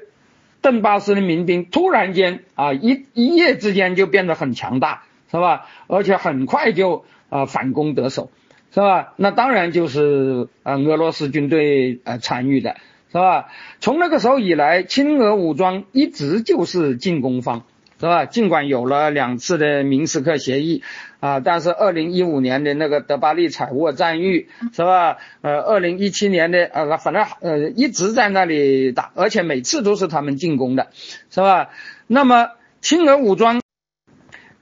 [0.64, 5.68] 顿巴斯的民兵突然间啊一一夜之间就变得很强大，是吧？
[5.86, 8.32] 而且很快就啊反攻得手，
[8.74, 9.14] 是吧？
[9.18, 12.76] 那当然就是啊俄罗斯军队呃参与的。
[13.12, 13.50] 是吧？
[13.82, 17.66] 从那个时候以来，亲俄武装一直就是进攻方，
[18.00, 18.26] 是吧？
[18.26, 20.82] 尽管有了两次的明斯克协议
[21.20, 25.18] 啊，但是二零一五年的那个德巴利采沃战役，是吧？
[25.42, 30.88] 呃，二零一七年的呃，反正呃一直在那里打，而且每次都是他们进攻的，
[31.30, 31.70] 是吧？
[32.08, 33.62] 那么亲俄武装，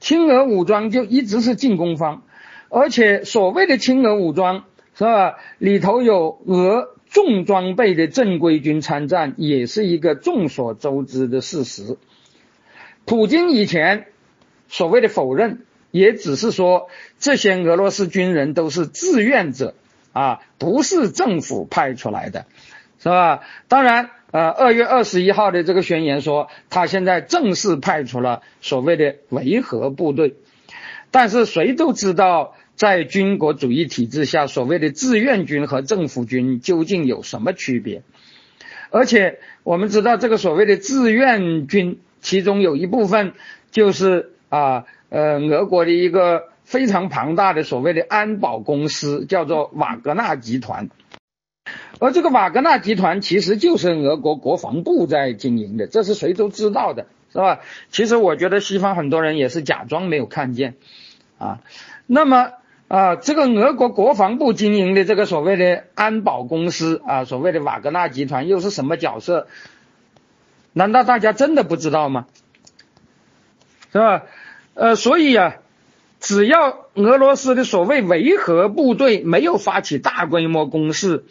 [0.00, 2.24] 亲俄武装就一直是进攻方，
[2.68, 4.64] 而且所谓的亲俄武装
[4.98, 5.36] 是吧？
[5.58, 11.98] 里头有俄重装备的正规军参战，也是一个众所周知的事实。
[13.04, 14.06] 普京以前
[14.68, 19.74] 所谓的否认，也只是说这些俄罗斯军人都是志愿者
[20.12, 22.46] 啊，不是政府派出来的，
[23.00, 23.40] 是吧？
[23.66, 30.36] 当然，呃，二月二十一号的这个宣言说，他现在正式派出了所谓的维和部队，
[31.10, 38.00] 但是谁都知道，在军国主义体制下，所谓的志愿军和政府军究竟有什么区别？
[38.88, 42.00] 而且我们知道，这个所谓的志愿军。
[42.22, 43.34] 其中有一部分
[43.70, 50.88] 就是啊呃俄国的一个非常庞大的所谓的安保公司，叫做瓦格纳集团。
[51.98, 57.60] 而这个瓦格纳集团其实就是俄国国防部在经营的，这是谁都知道的，是吧？
[57.90, 60.76] 其实我觉得西方很多人也是假装没有看见
[61.36, 61.60] 啊。
[62.06, 62.52] 那么
[62.90, 69.46] 啊，这个俄国国防部经营的这个所谓的安保公司啊，所谓的瓦格纳集团又是什么角色？
[70.72, 72.26] 难道大家真的不知道吗？
[73.92, 74.22] 是吧？
[74.74, 75.58] 呃，所以啊，
[76.18, 81.22] 只要俄罗斯的所谓维和部队没有发起大规模攻势，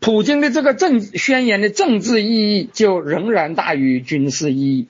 [0.00, 4.88] 普京的这个政宣言的政治意义就仍然大于军事意义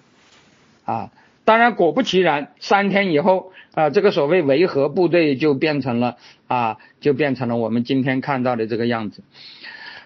[0.84, 1.12] 啊。
[1.50, 9.24] 当然，果不其然，三天以后啊，这个所谓维和部队就变成了啊，就变成了我们今天看到的这个样子。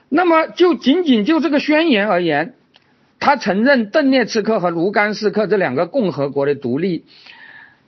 [0.08, 2.54] 那么，就仅仅就这个宣言而言。
[3.20, 7.04] 他承认顿涅茨克和卢甘斯克这两个共和国的独立，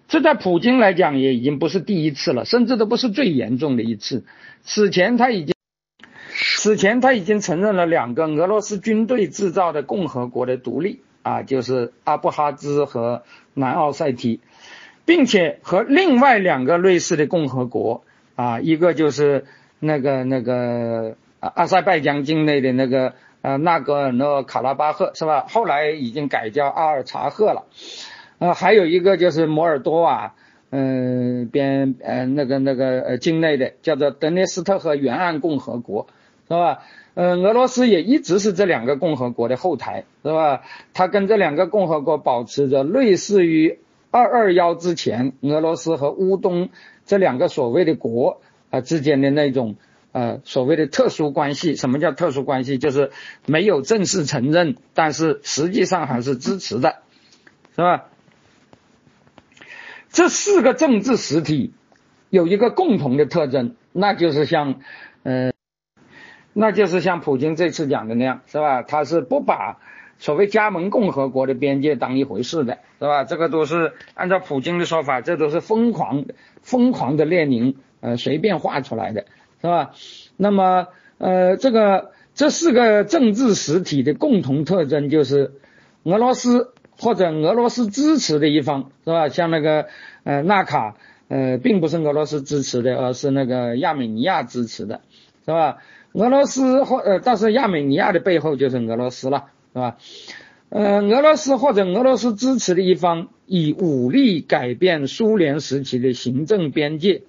[0.07, 4.27] 这在普京来讲也已经不是第一次了，甚至都不是最严重的一次。
[4.65, 5.55] 此前他已经，
[6.59, 13.23] 此前他已经承认了两个俄罗斯军队制造的共和国的独立啊，就是阿布哈兹和
[13.55, 14.41] 南奥塞梯，
[15.05, 18.05] 并且和另外两个类似的共和国
[18.37, 19.47] 啊，一个就是
[19.81, 23.15] 那个那个阿塞拜疆境内的那个。
[23.43, 25.47] 呃，纳戈尔诺卡拉巴赫是吧？
[25.49, 27.67] 后来已经改叫阿尔察赫了。
[28.41, 30.35] 呃，还有一个就是摩尔多瓦，
[30.71, 36.09] 嗯，边呃那个那个呃境内的叫做德涅斯特河沿岸共和国，
[36.49, 36.83] 是吧？
[37.17, 40.63] 呃，俄罗斯也一直是这两个共和国的后台，是吧？
[40.93, 43.79] 它跟这两个共和国保持着类似于
[44.11, 46.69] 二二幺之前俄罗斯和乌东
[47.07, 49.77] 这两个所谓的国啊之间的那种。
[50.13, 52.79] 呃，所谓的特殊关系，什么叫特殊关系？
[52.79, 53.11] 就是
[53.45, 57.03] 没有正式承认，但是实际上还是支持的，
[57.75, 58.07] 是吧？
[60.09, 61.75] 这四个政治实体
[62.31, 64.81] 有一个共同的特征，那就是像，
[65.23, 65.53] 呃，
[66.59, 68.83] 那就是像普京这次讲的那样，是吧？
[68.83, 69.79] 他是不把
[70.19, 73.25] 所谓加盟共和国的边界当一回事的，是吧？
[73.25, 76.25] 这个都是按照普京的说法，这都是疯狂
[76.63, 79.27] 疯狂的列宁呃随便画出来的。
[79.59, 79.93] 是吧？
[80.37, 85.53] 那么，呃，这个这四个政治实体的共同特征就是，
[86.05, 89.29] 俄罗斯或者俄罗斯支持的一方，是吧？
[89.31, 89.87] 像那个
[90.25, 90.97] 呃纳卡，
[91.29, 95.01] 呃，并不是俄罗斯支持的，而是那个亚美尼亚支持的，
[95.47, 95.79] 是吧？
[96.17, 99.99] 俄罗斯或呃，但是亚美尼亚的背后就是俄罗斯了，是吧？
[100.71, 107.23] 呃，俄罗斯或者俄罗斯支持的一方以武力改变苏联时期的行政边界。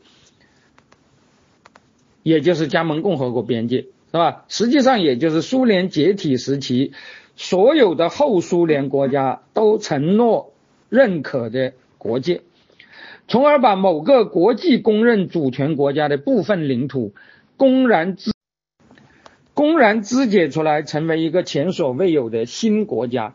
[2.24, 4.46] 也就是加盟共和国边界是吧？
[4.48, 6.92] 实际上也就是苏联解体时期
[7.36, 10.54] 所有的后苏联国家都承诺
[10.90, 12.42] 认可的国界，
[13.28, 17.14] 从而把某个国际公认主权国家的部分领土
[17.56, 18.32] 公然肢
[19.58, 23.34] 公然肢解出来，成为一个前所未有的新国家。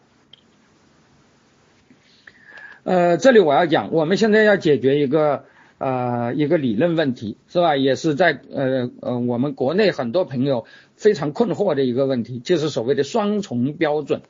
[2.85, 5.44] 呃，这里我要讲，我们现在要解决一个。
[5.85, 7.76] 呃，一个理论问题是吧？
[7.76, 10.64] 也是在呃呃，我们国内很多朋友
[10.94, 14.23] 非常困惑的一个问题，就是所谓的双重标准，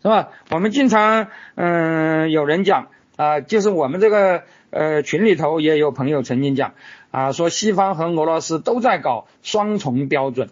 [0.00, 0.30] 是吧？
[0.50, 6.72] 我们经常嗯有人讲啊，就是我们这个呃群里头也有朋友曾经讲
[7.10, 10.48] 啊，说西方和俄罗斯都在搞双重标准，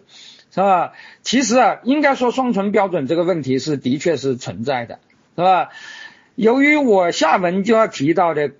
[0.55, 0.93] 是吧？
[1.21, 4.99] 其实啊，应该说双重标准这个问题是的确是存在的，
[5.35, 5.69] 是吧？
[6.35, 8.51] 由于我下文就要提到的。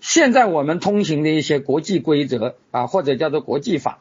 [0.00, 4.00] 现在我们通行的一些国际规则啊，或者叫做国际法，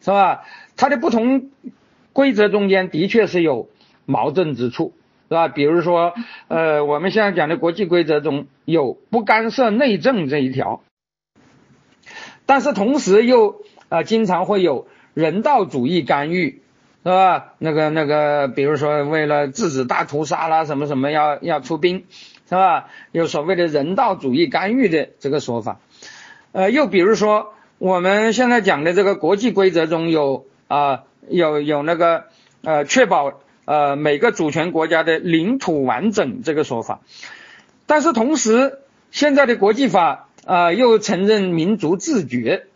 [0.00, 0.42] 是吧？
[0.74, 1.50] 它的不同
[2.12, 3.68] 规则中间的确是有
[4.04, 4.94] 矛盾之处，
[5.28, 5.46] 是吧？
[5.46, 6.12] 比如说，
[6.48, 10.82] 呃，我们现在讲的国际规则中有不干涉内政这一条，
[12.46, 16.60] 但是同时又啊，经常会有人道主义干预，
[17.02, 17.54] 是吧？
[17.58, 22.04] 那个那个，比如说为了制止大屠杀啦，什么什么要要出兵。
[22.46, 22.90] 是吧？
[23.10, 25.80] 有所谓的人道主义干预的这个说法，
[26.52, 32.24] 呃，又比如说我们现在讲的这个国际规则中有啊有有那个
[32.62, 37.00] 呃确保呃每个主权国家的领土完整这个说法，
[37.86, 38.78] 但是同时
[39.10, 42.66] 现在的国际法啊又承认民族自决，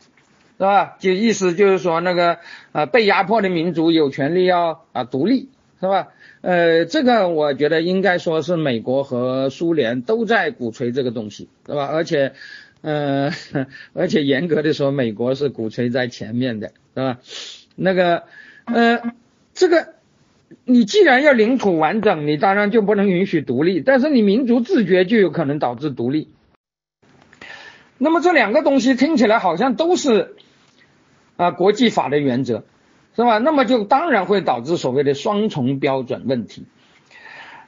[0.58, 0.96] 是吧？
[0.98, 2.38] 就意思就是说那个
[2.72, 5.48] 呃被压迫的民族有权利要啊独立，
[5.80, 6.08] 是吧？
[6.40, 11.86] 呃，这个我觉得应该说是美国和苏联都在鼓吹这个东西，对吧？
[11.86, 12.32] 而且，
[12.80, 13.30] 呃，
[13.94, 17.18] 而且严格的说，美国是鼓吹在前面的，是吧？
[17.76, 18.24] 那个，
[18.64, 19.14] 呃，
[19.54, 19.94] 这个，
[20.64, 26.28] 你既然要领土完整，你当然就不能允许独立，但是你民族自觉就有可能导致独立。
[28.00, 30.36] 那么这两个东西听起来好像都是
[31.38, 32.64] 啊国际法的原则。
[33.16, 33.38] 是吧？
[33.38, 36.66] 那么就当然会导致所谓的双重标准问题。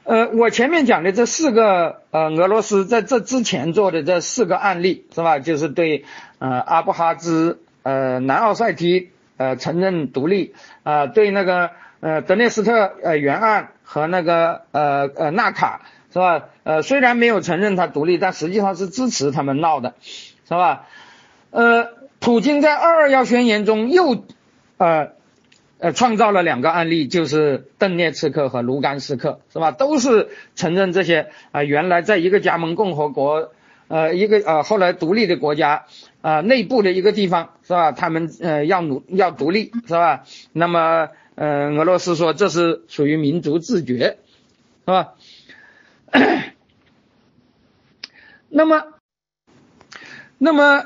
[0.05, 5.39] 呃，我前面讲的这四个呃，俄罗斯在这之前做的这四个案例是吧？
[5.39, 6.05] 就是对
[6.39, 10.53] 呃阿布哈兹呃南奥塞梯呃承认独立
[10.83, 15.81] 啊，对那个呃德涅斯特呃沿岸和那个呃呃纳卡
[16.13, 16.45] 是吧？
[16.63, 20.87] 呃虽然没有承认它独立，但实际上是支持他们闹的，是吧？
[21.49, 21.89] 呃，
[22.21, 24.23] 普京在二二幺宣言中又
[24.77, 25.19] 呃。
[25.83, 29.71] 呃，创造了两个案例，就是邓涅茨克和卢甘斯克，是吧？
[29.71, 33.51] 都是承认这些啊，原来在一个加盟共和国，
[33.87, 35.87] 呃，一个呃后来独立的国家
[36.21, 37.91] 啊内部的一个地方，是吧？
[37.93, 40.23] 他们呃要努要独立，是吧？
[40.53, 44.19] 那么呃，俄罗斯说这是属于民族自觉，
[44.85, 45.15] 是吧？
[48.49, 48.83] 那么，
[50.37, 50.85] 那么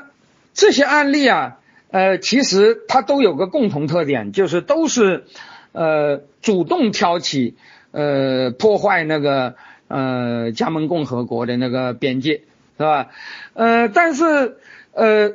[0.56, 1.58] 这些案例啊。
[1.88, 5.24] 呃，其实它都有个共同特点，就是都是，
[5.70, 7.54] 呃，主动挑起，
[7.92, 9.54] 呃，破坏那个，
[9.86, 12.42] 呃，加盟共和国的那个边界，
[12.76, 13.10] 是吧？
[13.54, 14.58] 呃，但是，
[14.92, 15.32] 呃，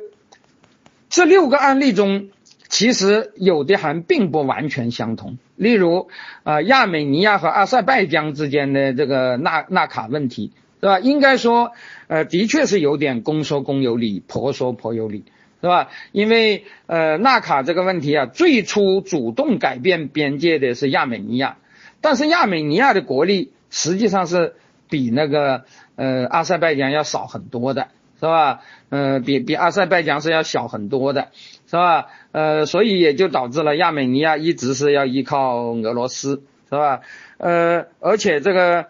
[1.08, 2.28] 这六个案例中，
[2.68, 5.38] 其实有的还并不完全相同。
[5.56, 6.10] 例如，
[6.44, 11.00] 啊，亚美尼亚和阿塞拜疆之间的这个纳纳卡问题，是吧？
[11.00, 11.72] 应该说，
[12.12, 15.24] 呃，的确是有点公说公有理，婆说婆有理。
[15.62, 15.90] 是吧？
[16.10, 21.56] 因为呃，纳卡这个问题啊，最初主动改变边界的是亚美尼亚，
[22.00, 24.56] 但是亚美尼亚的国力实际上是
[24.90, 25.62] 比那个
[25.94, 27.86] 呃阿塞拜疆要少很多的，
[28.18, 28.60] 是吧？
[28.88, 31.28] 呃，比比阿塞拜疆是要小很多的，
[31.68, 32.08] 是吧？
[32.32, 37.02] 呃，所以也就导致了亚美尼亚一直是要依靠俄罗斯，是吧？
[37.38, 38.86] 呃，而且这个，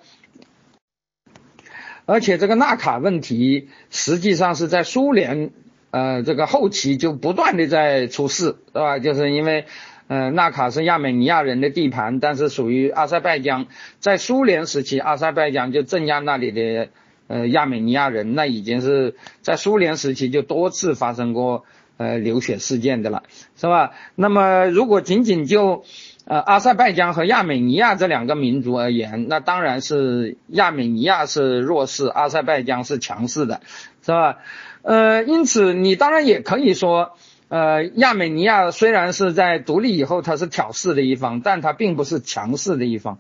[2.07, 5.51] 而且这个纳卡问题实际上是在苏联。
[5.95, 8.99] 呃，这个后期就不断的在出事，是吧？
[8.99, 9.67] 就是因为，
[10.09, 13.67] 呃，纳卡是亚美尼亚人的地盘，但是属于阿塞拜疆，
[14.01, 16.89] 在苏联时期，阿塞拜疆就镇压那里的
[17.27, 21.67] 呃亚美尼亚人，那已经是在苏联时期就多次发生过
[21.99, 23.25] 呃流血事件的了，
[23.55, 23.93] 是吧？
[24.15, 25.85] 那么如果仅仅就
[26.25, 33.61] 呃阿塞拜疆和亚美尼亚这两个民族而言，那当然是亚美尼亚是弱势，阿塞拜疆是强势的，
[34.03, 34.39] 是吧？
[34.83, 37.13] 呃，因此你当然也可以说，
[37.49, 43.19] 呃，亚美尼亚虽然是在独立以后它是挑事的一方，但它并不是强势的一方。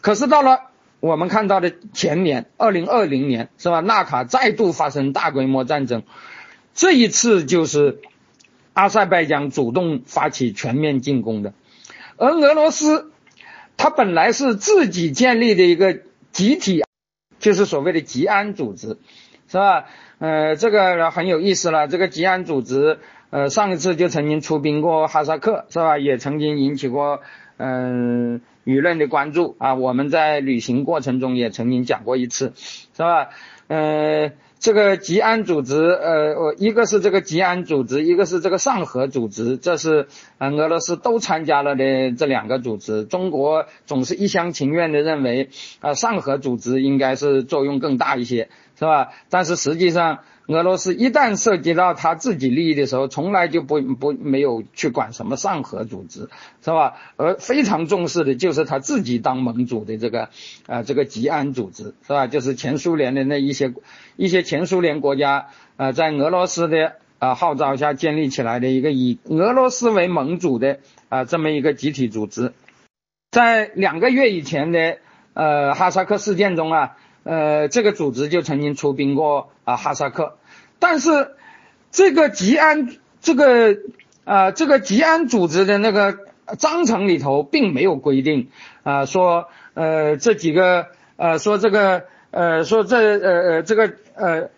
[0.00, 0.60] 可是到了
[1.00, 3.80] 我们看到的前年，二零二零年是吧？
[3.80, 6.02] 纳卡再度发生大规模战争，
[6.74, 8.00] 这一次就是
[8.74, 11.54] 阿塞拜疆主动发起全面进攻的，
[12.20, 13.10] 而俄罗斯，
[13.78, 16.00] 它本来是自己建立的一个
[16.32, 16.84] 集体，
[17.38, 18.98] 就是所谓的吉安组织，
[19.48, 19.86] 是吧？
[20.18, 21.88] 呃，这个很有意思了。
[21.88, 22.98] 这个吉安组织，
[23.30, 25.96] 呃，上一次就曾经出兵过哈萨克，是吧？
[25.96, 27.22] 也曾经引起过
[27.56, 29.72] 嗯舆论的关注啊。
[29.72, 33.30] 我们在旅行过程中也曾经讲过一次，是吧？
[33.68, 40.06] 呃，这个吉安组织，呃，一个是这个吉安组织，一个是这个上合组织，这是
[40.38, 43.04] 呃俄罗斯都参加了的这两个组织。
[43.04, 45.48] 中国总是一厢情愿的认为，
[45.80, 48.50] 啊，上合组织应该是作用更大一些。
[48.78, 49.10] 是吧？
[49.28, 50.20] 但是实际上，
[50.50, 56.28] 俄罗斯一旦涉及到他自己利益的时候，从来就不不没有去管什么上合组织，
[56.60, 56.96] 是吧？
[57.16, 60.28] 而非常重视的就是他自己当盟主的这个
[60.66, 62.26] 啊这个吉安组织，是吧？
[62.26, 63.72] 就是前苏联的那一些
[64.16, 65.46] 一些前苏联国家
[65.76, 72.52] 啊，在俄罗斯的啊号召下建立起来的一个以俄罗斯为盟主的啊这么一个集体组织，
[73.30, 74.98] 在两个月以前的
[75.34, 76.96] 呃哈萨克事件中啊。
[77.22, 80.38] 呃，这个组织就曾经出兵过啊哈萨克，
[80.80, 81.36] 但是
[81.92, 83.76] 这个吉安这个
[84.24, 86.18] 啊这个吉安组织的那个
[86.58, 88.48] 章程里头并没有规定
[88.82, 94.50] 啊说呃这几个呃说这个呃说这呃呃这个呃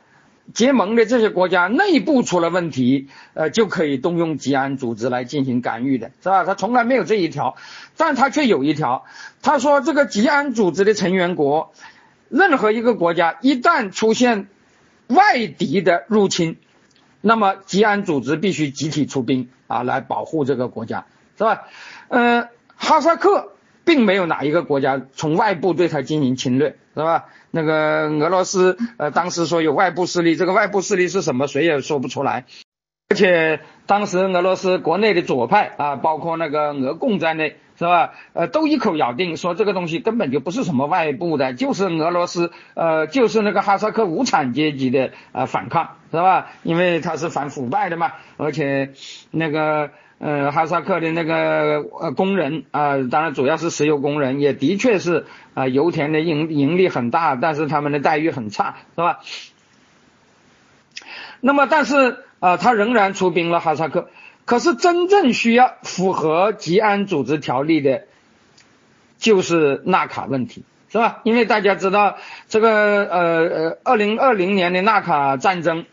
[0.54, 6.44] 结盟的这些国家内部出了问题，呃，就可以动用吉安组织来进行干预的，是吧？
[6.44, 7.56] 他从来没有这一条，
[7.96, 9.04] 但他却有一条，
[9.40, 11.72] 他说这个吉安组织的成员国，
[12.28, 14.48] 任何一个国家一旦出现
[15.14, 16.56] 外敌的入侵，
[17.20, 21.06] 那么吉安组织必须集体出兵啊，来保护这个国家，
[21.38, 21.62] 是吧？
[22.08, 23.52] 呃，哈萨克
[23.84, 27.26] 并没有哪一个国家从外部对他进行侵略，是吧？
[27.50, 32.46] 那个俄罗斯呃，当时说有外部势力，这个外部势力是什么，谁也说不出来。
[33.10, 38.12] 而且当时俄罗斯国内的左派啊，包括那个俄共在内，是吧？
[38.32, 46.48] 呃，都一口咬定说这个东西根本就不是什么外部的，就是俄罗斯呃，就是那个哈萨克无产阶级的呃反抗，是吧？
[46.62, 48.92] 因为他是反腐败的嘛，而且
[49.30, 49.90] 那个。
[50.24, 59.18] 呃，哈萨克的那个呃工人啊，当然主要是石油工人，也的确是啊，油田的盈盈利很大，但是他们的待遇很差，是吧？
[61.40, 64.10] 那么，但是啊，他仍然出兵了哈萨克。
[64.44, 68.04] 可是，真正需要符合吉安组织条例的，
[69.18, 71.20] 就是纳卡问题，是吧？
[71.24, 72.18] 因为大家知道，
[72.48, 75.86] 这个呃呃，二零二零年的纳卡战争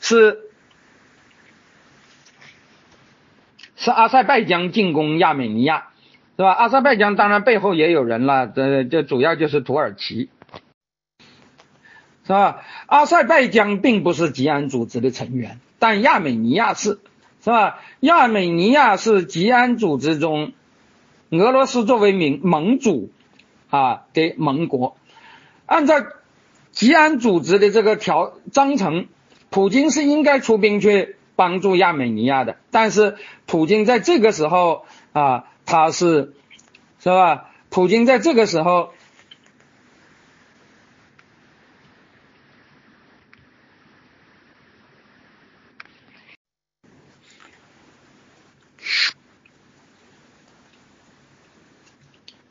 [0.00, 0.40] 是。
[3.76, 5.88] 是阿塞拜疆进攻亚美尼亚，
[6.36, 6.52] 是吧？
[6.52, 10.30] 阿塞拜疆当然背后也有人了，这这主要就是土耳其，
[12.22, 12.62] 是吧？
[12.86, 16.98] 阿塞拜疆并不是吉安组织的成员，但亚美尼亚是，
[17.44, 17.78] 是吧？
[18.00, 20.52] 亚美尼亚是吉安组织中
[21.30, 23.12] 俄罗斯作为盟盟主
[23.70, 24.96] 啊的盟国，
[25.66, 25.94] 按照
[26.72, 29.06] 吉安组织的这个条章程，
[29.50, 31.16] 普京是应该出兵去。
[31.36, 36.32] 帮助亚美尼亚的，但是普京在这个时候啊，他是
[37.00, 37.50] 是吧？
[37.70, 38.90] 普京在这个时候，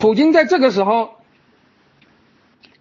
[0.03, 1.11] 普京在这个时候。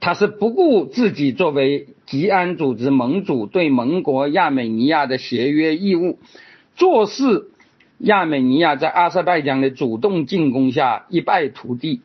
[0.00, 6.18] 他是不顾自己作为吉安组织盟主对盟国亚美尼亚的协约义务，
[6.74, 7.52] 坐视
[7.98, 12.00] 亚美尼亚在阿塞拜疆的主动进攻下一败涂地，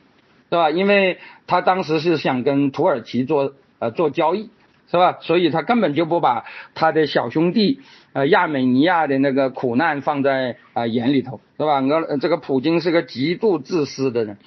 [0.51, 0.70] 是吧？
[0.70, 4.51] 因为他当时是想跟土耳其做呃做交易，
[4.91, 5.18] 是吧？
[5.22, 6.45] 所以他根本就不把
[6.76, 7.80] 他的小兄弟
[8.13, 11.82] 呃亚美尼亚的那个苦难放在啊眼里头，是吧？
[11.82, 14.38] 俄这个普京是个极度自私的人，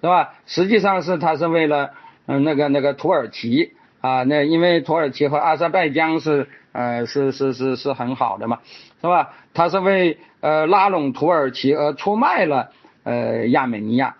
[0.00, 0.34] 是吧？
[0.46, 1.90] 实际上是他是为了。
[2.30, 3.72] 嗯，那个那个土耳其
[4.02, 8.58] 啊，那因为土耳其和阿塞拜疆是呃是是是是很好的嘛，
[9.00, 9.32] 是吧？
[9.54, 12.70] 他是为呃拉拢土耳其而出卖了
[13.02, 14.16] 呃亚美尼亚，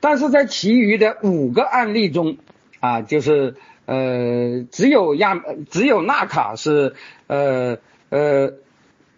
[0.00, 2.38] 但是在其余的五个案例中
[2.80, 5.38] 啊，就是呃只有亚
[5.68, 6.94] 只有纳卡是
[7.26, 7.76] 呃
[8.08, 8.54] 呃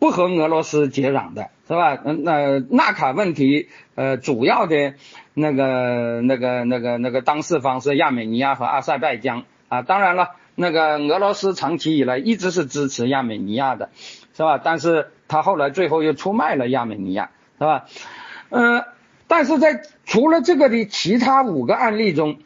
[0.04, 1.98] 不和俄罗斯接壤的，是吧？
[2.04, 4.92] 那纳卡问题呃主要的。
[5.36, 13.90] 那个、那个、那个、那个当事方是亚美尼亚和阿塞拜疆啊，当然了，那个俄罗斯长期以来一直是支持亚美尼亚的，
[14.36, 14.58] 是吧？
[14.62, 17.86] 但是他后来最后又出卖了亚美尼亚，是吧？
[18.50, 18.84] 呃，
[19.26, 22.38] 但是在除了这个的其他五个案例中，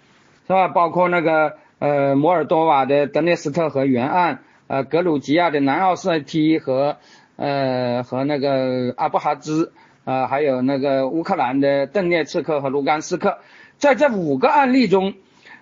[0.46, 0.68] 是吧？
[0.68, 6.96] 包括那个呃摩尔多瓦的德涅斯特河沿岸，呃格鲁吉亚的南奥塞梯和
[7.38, 9.72] 呃和那个阿布哈兹。
[10.04, 13.40] 啊，还有那个乌克兰的顿涅茨克和卢甘斯克，
[13.76, 15.12] 在这五个案例中，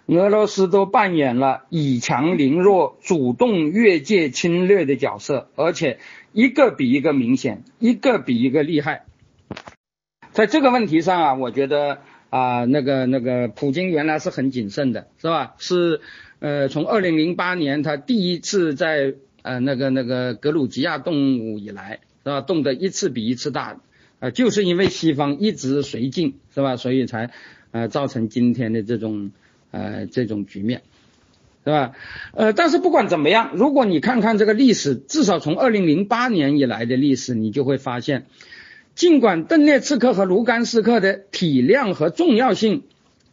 [0.07, 5.99] 俄罗斯都扮演了以强凌弱、主动越界侵略的角色，而且
[6.31, 9.05] 一个比一个明显，一个比一个厉害。
[10.31, 11.99] 在这个问题上啊，我觉得
[12.31, 15.55] 啊，那个那个普京原来是很谨慎的，是吧？
[15.59, 16.01] 是
[16.39, 19.15] 呃，从二零零八年他第一次在
[19.47, 22.41] 呃那个那个格鲁吉亚动武以来，是吧？
[22.41, 23.81] 动的一次比一次大。
[24.19, 26.79] 啊，就是因为西方一直绥靖，是吧？
[26.79, 27.33] 所以才
[27.71, 29.31] 呃造成今天的这种
[29.73, 30.81] 呃这种局面，
[31.67, 31.93] 是吧？
[32.33, 38.25] 呃，但是不管怎么样，如果你看看这个历史，至少从二零零八年以来的历史，你就会发现，
[38.95, 42.85] 尽管顿涅茨克和卢甘斯克的体量和重要性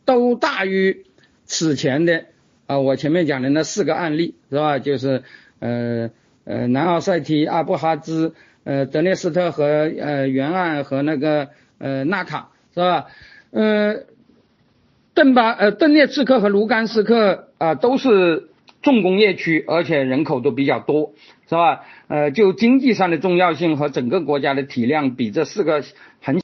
[0.04, 1.06] 都大于
[1.46, 2.26] 此前的
[2.68, 4.80] 啊，我前面讲的那四个案例，是吧？
[4.80, 5.24] 就是
[5.64, 6.12] 呃
[6.46, 8.34] 呃南奥塞梯、阿布哈兹。
[8.66, 11.50] 呃，德涅斯特和呃沿岸和那个
[11.80, 13.08] 呃纳卡是吧？
[13.52, 14.06] 呃，
[15.14, 18.48] 顿巴呃顿涅茨克和卢甘斯克啊都是
[18.82, 21.12] 重工业区，而且人口都比较多，
[21.50, 21.82] 是吧？
[22.08, 25.84] 呃，就经济上的重要性和整个国家的体量比这四个
[26.22, 26.40] 很，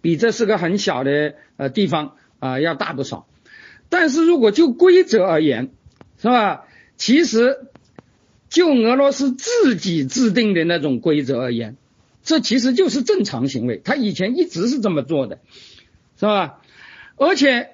[0.00, 3.26] 比这四个很小的呃地方啊要大不少。
[3.88, 5.70] 但是如果就规则而言，
[6.16, 6.62] 是吧？
[6.96, 7.66] 其实
[8.48, 11.76] 就俄罗斯自己制定的那种规则而言，
[12.22, 13.80] 这其实就是正常行为。
[13.84, 15.38] 他以前一直是这么做的，
[16.18, 16.62] 是吧？
[17.16, 17.70] 而且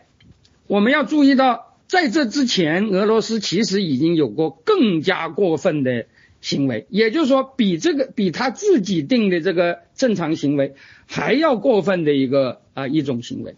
[0.66, 6.06] 我们要注意到，在这之前，俄罗斯其实已经有过更加过分的
[6.40, 10.74] 行为，也就是说，比这个比他自己定的这个正常行为
[11.06, 13.54] 还要过分的一个啊一种行为。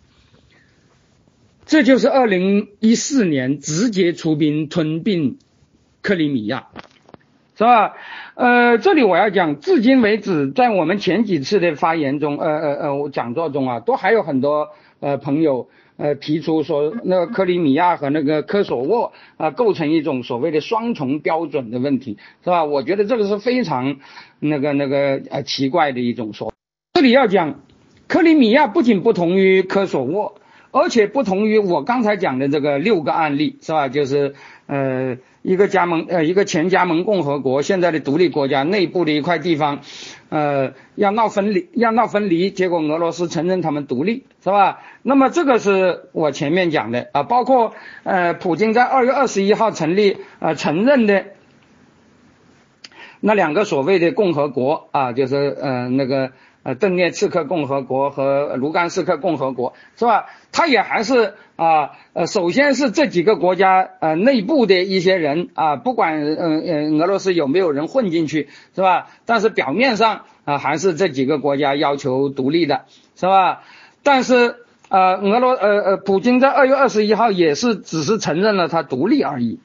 [1.66, 5.38] 这就是二零一四年直接出兵吞并
[6.04, 6.66] 克里米亚，
[7.56, 7.94] 是吧？
[8.34, 14.68] 呃，这里我要讲，至今为止，在我们前几次的发言中，呃呃呃，讲座中啊，都还有很多
[15.00, 22.64] 呃朋友呃提出说，那个克里米亚和那个科索沃啊，构成一种所谓的双重标准的问题，是吧？
[22.64, 23.96] 我觉得这个是非常
[24.38, 26.52] 那个那个呃奇怪的一种说。
[26.92, 27.60] 这里要讲，
[28.08, 30.34] 克里米亚不仅不同于科索沃。
[30.76, 33.86] 而且不同于我刚才讲的这个六个案例，是吧？
[33.86, 34.34] 就是
[34.66, 39.80] 呃一个加盟呃一个前加盟共和国，现在的独立国家内部的一块地方，
[40.30, 44.80] 呃要闹分离，要闹分离，结果俄罗斯承认他们独立，是吧？
[45.02, 47.74] 那么这个是我前面讲的啊，包括
[48.04, 51.26] 呃普京在二月二十一号成立呃承认的
[53.20, 56.32] 那两个所谓的共和国啊，就是呃那个。
[56.66, 60.30] 呃，顿涅茨克共和国和卢甘斯克共和国是吧？
[60.50, 69.08] 他也还是啊，呃，首先是这几个国家呃内部的一些人啊，不管嗯嗯俄罗斯有没有人混进去是吧？
[69.24, 73.62] 但是表面上啊还是这几个国家要求独立的是吧？
[74.02, 74.56] 但是
[74.88, 79.60] 呃俄罗呃呃普京在二月二十一号也是只是承认了他独立而已。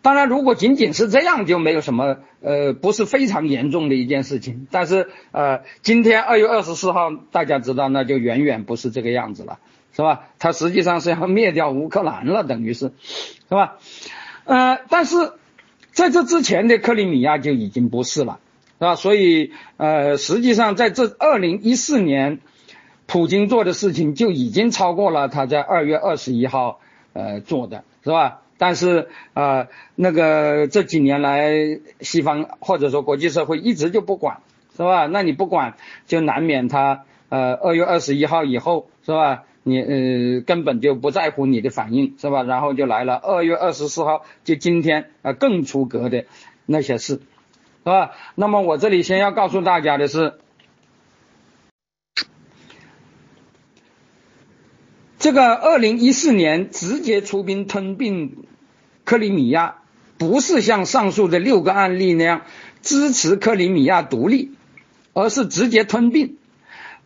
[0.00, 4.66] 当然，如果仅仅是这样，就没有什么呃，不是非常严重的一件事情。
[4.70, 9.58] 但是呃，今天二月二十四号，大家知道，那就远远不是这个样子了，
[9.98, 10.28] 是吧？
[10.38, 12.92] 他实际上是要灭掉乌克兰了，等于是，
[13.48, 13.78] 是吧？
[14.44, 15.32] 呃，但是
[15.90, 18.38] 在这之前的克里米亚就已经不是了，
[18.78, 18.94] 是吧？
[18.94, 22.38] 所以呃，实际上在这二零一四年，
[23.06, 26.78] 普京做的事情就已经超过了他在二月二十一号
[27.12, 28.42] 呃做的，是吧？
[28.56, 34.36] 但是啊，那个这几年来，西方或者说国际社会一直就不管，
[34.76, 35.06] 是吧？
[35.06, 35.74] 那你不管，
[36.06, 39.42] 就难免他呃二月二十一号以后，是吧？
[39.62, 42.42] 你呃根本就不在乎你的反应，是吧？
[42.42, 46.24] 然后就来了二月二十四号，就今天啊更出格的
[46.66, 47.20] 那些事，是
[47.84, 48.12] 吧？
[48.34, 50.34] 那么我这里先要告诉大家的是。
[55.20, 58.44] 这个二零一四年直接出兵吞并
[59.04, 59.78] 克里米亚，
[60.16, 62.42] 不是像上述的六个案例那样
[62.82, 64.52] 支持克里米亚独立，
[65.14, 66.36] 而是直接吞并；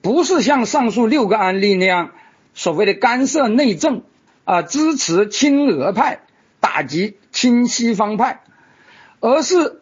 [0.02, 2.10] 不是像上述六个案例那样
[2.54, 4.02] 所谓的干涉内政
[4.44, 6.20] 啊，支持亲俄派，
[6.60, 8.42] 打击亲西方派，
[9.20, 9.80] 而是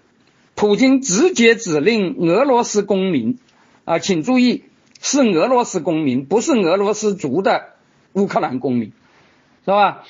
[0.54, 3.38] 普京直接指令俄罗斯公民
[3.84, 4.64] 啊，请注意
[5.00, 7.70] 是俄罗斯公民，不是俄罗斯族的。
[8.12, 8.92] 乌克兰公民，
[9.64, 10.02] 是吧？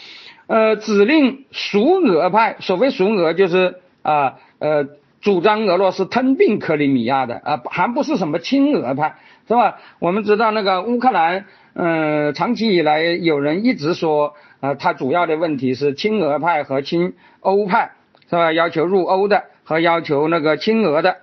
[0.47, 4.87] 呃，指令属俄派，所谓属俄就是啊呃，
[5.21, 9.77] 主张俄罗斯吞并克里米亚的啊，还不是什么亲俄派，是吧？
[9.99, 11.45] 我们知道那个乌克兰，
[11.81, 17.93] 呃，长期以来有人一直说，呃，他主要的问题是亲俄派和亲欧派，
[18.29, 18.53] 是吧？
[18.53, 21.17] 要求入欧的和要求那个亲俄的，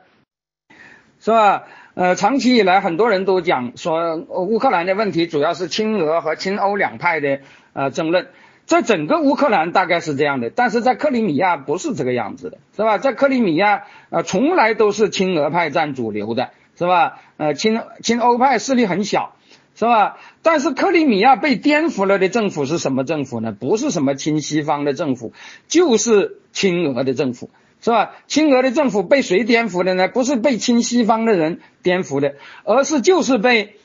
[1.19, 1.65] 是吧？
[1.93, 7.41] 呃，长期以来，很多人都讲说，乌克兰的问题主要是亲俄和亲欧两派的
[7.73, 8.29] 呃争论，
[8.65, 12.97] 在整个乌克兰大概是这样的，但是在克里米亚不是这个样子的，是吧？
[12.97, 17.19] 在克里米亚，呃，从来都是亲俄派占主流的，是吧？
[17.37, 19.35] 呃，亲亲欧派势力很小，
[19.77, 20.17] 是吧？
[20.41, 23.51] 但是克里米亚被颠覆了的政府是什么政府呢？
[23.51, 25.31] 不是什么亲西方的政府，
[25.69, 27.49] 就是亲俄的政府。
[27.79, 28.15] 是吧？
[28.25, 30.07] 亲俄的政府被谁颠覆的呢？
[30.07, 33.75] 不是被亲西方的人颠覆的，而是就是被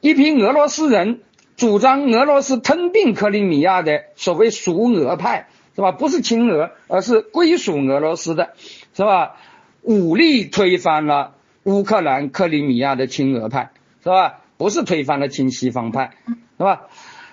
[0.00, 1.22] 一批俄罗斯人
[1.56, 5.90] 主张俄罗斯吞并克里米亚的所谓属俄派，是吧？
[5.90, 8.52] 不是亲俄，而是归属俄罗斯的，
[8.94, 9.38] 是吧？
[9.82, 11.34] 武力推翻了
[11.64, 13.72] 乌克兰克里米亚的亲俄派，
[14.04, 14.38] 是吧？
[14.56, 16.14] 不是推翻了亲西方派，
[16.58, 16.82] 是吧？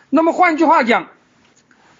[0.09, 1.07] 那么换句话讲，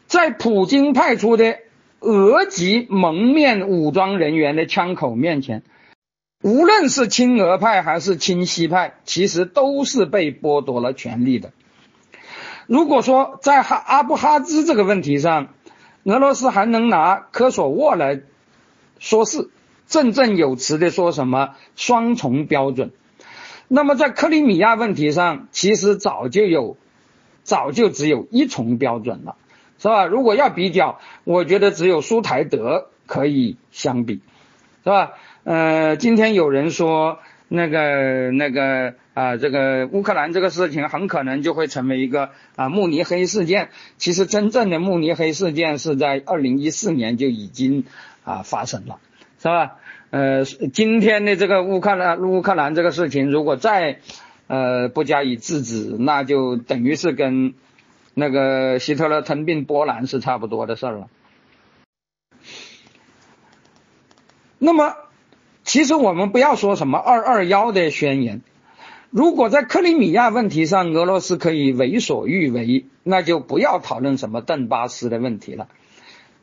[0.07, 1.57] 在普京派出的。
[2.03, 5.61] 俄籍蒙面武装人员的枪口面前，
[6.41, 11.51] 无论是亲俄派还是亲西派，其实都是被剥夺了权利的。
[12.65, 15.53] 如果说在哈阿布哈兹这个问题上，
[16.03, 18.22] 俄罗斯还能拿科索沃来
[18.97, 19.51] 说事，
[19.86, 22.93] 振振有词的说什么双重标准，
[23.74, 26.76] 那么在克里米亚问题上，其实早就有，
[27.43, 29.38] 早就只有一重标准了。
[29.80, 30.05] 是吧？
[30.05, 34.22] 如果要比较，我觉得只有苏台德可以相比，
[34.84, 35.13] 是吧？
[35.43, 37.17] 呃，今天有人说
[37.47, 43.69] 那个那个啊，这个乌克兰这个事情很可能就会成为一个啊慕尼黑事件。
[43.97, 47.86] 其实真正的慕尼黑事件是在二零一四年就已经
[48.24, 48.99] 啊发生了，
[49.39, 49.78] 是吧？
[50.12, 53.99] 呃，今天的这个乌克兰乌克兰这个事情，如果再
[54.47, 57.53] 呃不加以制止，那就等于是跟
[58.14, 61.07] 那个希特勒吞并波兰是差不多的事儿了。
[64.59, 64.95] 那么，
[65.64, 68.41] 其实我们不要说什么二二幺的宣言，
[69.12, 75.70] 如果在克里米亚问题上俄罗斯可以为所欲为，那就不要讨论什么顿巴斯的问题了。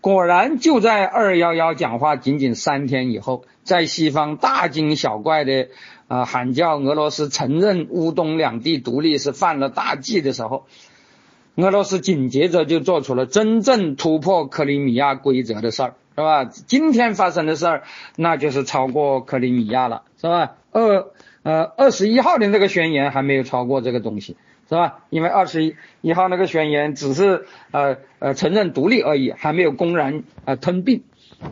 [0.00, 5.68] 果然，就在二幺幺讲话仅仅三天以后，在西方大惊小怪的
[6.06, 10.66] 啊喊叫俄罗斯承认乌东两地独立是犯了大忌的时候，
[11.56, 16.44] 俄罗斯紧接着就做出了真正突破克里米亚规则的事儿，是吧？
[16.44, 17.82] 今天发生的事儿，
[18.14, 20.52] 那就是超过克里米亚了，是吧？
[20.70, 21.06] 二
[21.42, 24.36] 呃二十一号的那个宣言还没有超过这个东西。
[24.68, 25.06] 是吧？
[25.08, 31.04] 因为二十一号那个宣言只是呃呃承认独立而已，还没有公然啊吞并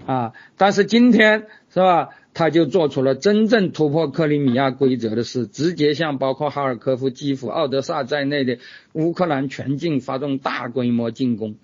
[0.04, 0.34] 啊。
[0.58, 8.58] 但是今天是吧，他就做出了真正突破克里米亚规则的事，直接向包括哈尔科夫、基辅、奥德萨在内的
[8.92, 11.54] 乌克兰全境发动大规模进攻，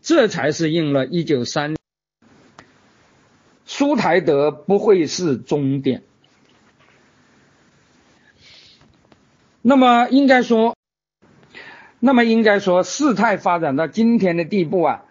[0.00, 1.76] 这才是应了一九三
[3.66, 6.02] 苏台德不会是终点。
[9.60, 10.74] 那么应该说。
[12.06, 15.04] 那么应该说，事态发展到今天的地步啊，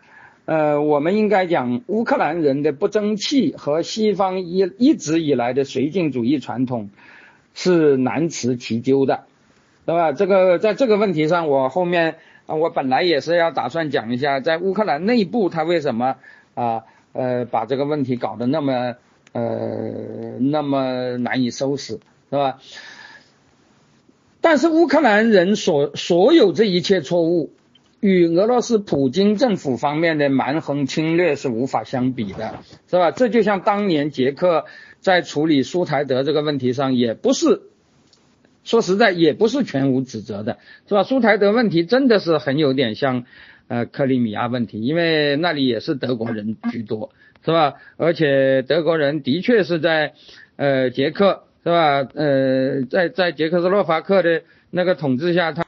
[0.45, 6.91] 呃，我们应该讲乌克兰人的不争气和西方一一直以来的绥靖主义传统
[7.55, 9.23] 是难辞其咎的，
[9.87, 10.11] 对吧？
[10.11, 16.17] 这个在这个问题上，我后面啊，我本来也是要打算讲一下，在乌克兰内部他为什么
[16.53, 16.83] 啊
[17.13, 18.97] 呃把这个问题搞得那么
[19.31, 21.93] 呃那么难以收拾，
[22.29, 22.59] 是吧？
[24.43, 27.53] 但是乌克兰人所所有这一切错误，
[28.01, 33.11] 与俄罗斯普京政府方面的蛮横侵略是无法相比的，是吧？
[33.11, 34.65] 这就像当年捷克
[34.99, 37.61] 在处理苏台德这个问题上，也不是
[38.65, 40.57] 说实在也不是全无指责的，
[40.89, 41.03] 是吧？
[41.03, 43.23] 苏台德问题真的是很有点像
[43.69, 47.11] 呃克里米亚问题，因为那里也是德国人居多，
[47.45, 47.75] 是吧？
[47.95, 50.15] 而且德国人的确是在
[50.57, 51.42] 呃捷克。
[51.63, 52.05] 是吧？
[52.13, 55.65] 呃，在在捷克斯洛伐克的那个统治下，他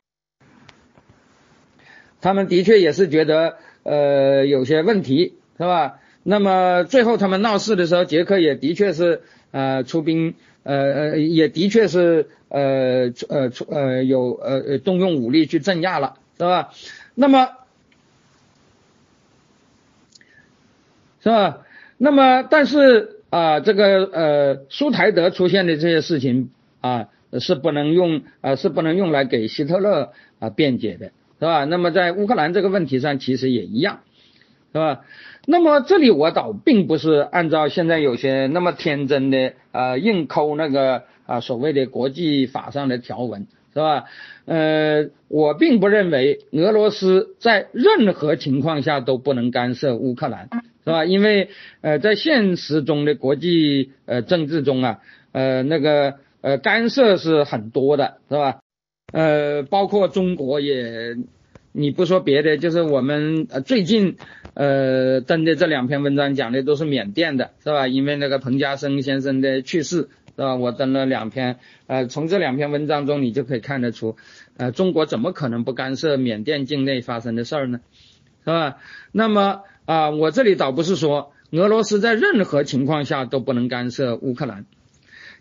[2.19, 6.01] 他们的确也是觉得呃有些问题，是吧？
[6.23, 9.21] 那么最后他们闹事的时候，捷克也的确是
[9.51, 16.73] 呃出兵，呃呃也的确是呃呃出呃有呃动用武力去镇压了，是吧？
[17.13, 17.51] 那么
[21.23, 21.65] 是吧？
[21.97, 23.14] 那么但是。
[23.35, 31.07] 啊，这个呃，苏台德出现的这些事情啊，是不能用啊，是不能用来给希特勒啊辩解的，
[31.37, 31.65] 是吧？
[31.65, 33.99] 那么在乌克兰这个问题上，其实也一样，
[34.71, 35.01] 是吧？
[35.47, 44.05] 那么这里我倒并不是按照现在有些那么天真的啊，硬抠那个啊所谓的国际法上的条文，是吧？
[44.45, 50.47] 呃，我并不认为俄罗斯在任何情况下都不能干涉乌克兰。
[50.85, 51.03] 是吧？
[51.03, 51.49] 因为
[51.81, 54.99] 呃，在现实中的国际呃政治中啊，
[55.31, 58.59] 呃那个呃干涉是很多的，是吧？
[59.11, 61.15] 呃，包括中国也，
[61.71, 64.17] 你不说别的，就是我们呃最近
[64.53, 67.87] 呃登的这两篇文章讲的都是缅甸的，是吧？
[67.87, 70.55] 因为那个彭家声先生的去世，是吧？
[70.55, 71.57] 我登了两篇，
[71.87, 74.17] 呃，从这两篇文章中你就可以看得出，
[74.57, 77.79] 呃，中国怎么可能不干涉缅甸境内发生的事儿呢？
[78.43, 78.77] 是吧？
[79.11, 79.63] 那么。
[79.85, 84.65] 啊，我这里倒不是说俄罗斯在任何情况下都不能干涉乌克兰，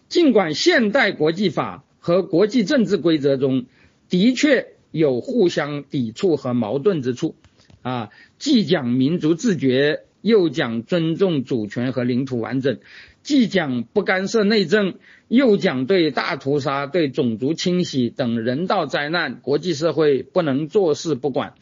[0.08, 3.64] 尽管现代国际法和国际政治规则中
[4.08, 7.34] 的确有互相抵触和矛盾之处，
[7.82, 12.78] 啊，既讲民族自觉，又讲尊重主权和领土完整，
[13.22, 14.94] 既讲不干涉内政，
[15.28, 21.54] 又讲对大屠杀、对种族清洗等人道灾难，国际社会不能坐视不管，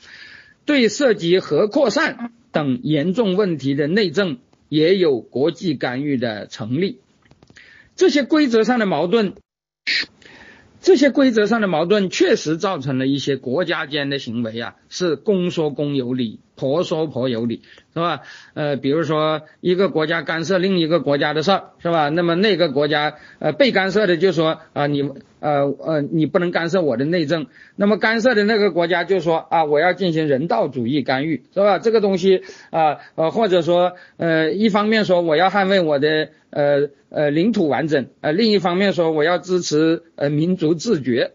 [0.67, 2.33] 对涉及核扩散。
[2.53, 4.39] 等严重问题的内政
[4.69, 7.01] 也有国际干预的成立，
[7.97, 9.35] 这些规则上的矛盾，
[10.81, 18.21] 这些规则上的矛盾确实造成了一些国家间的行为啊，是公说公有理，婆说婆有理，是吧？
[18.55, 22.09] 呃，比如说一个国家干涉另一个国家的事儿，是吧？
[22.09, 25.03] 那么那个国家呃被干涉的就说啊你
[25.41, 31.81] 呃呃你不能干涉我的内政，那么干涉的那个国家就说啊我要进行人道主义干预，是吧？
[31.81, 41.33] 这个东西啊呃或者说呃一方面说我要捍卫我的呃呃领土完整，呃另一方面说我要支持呃民族自觉。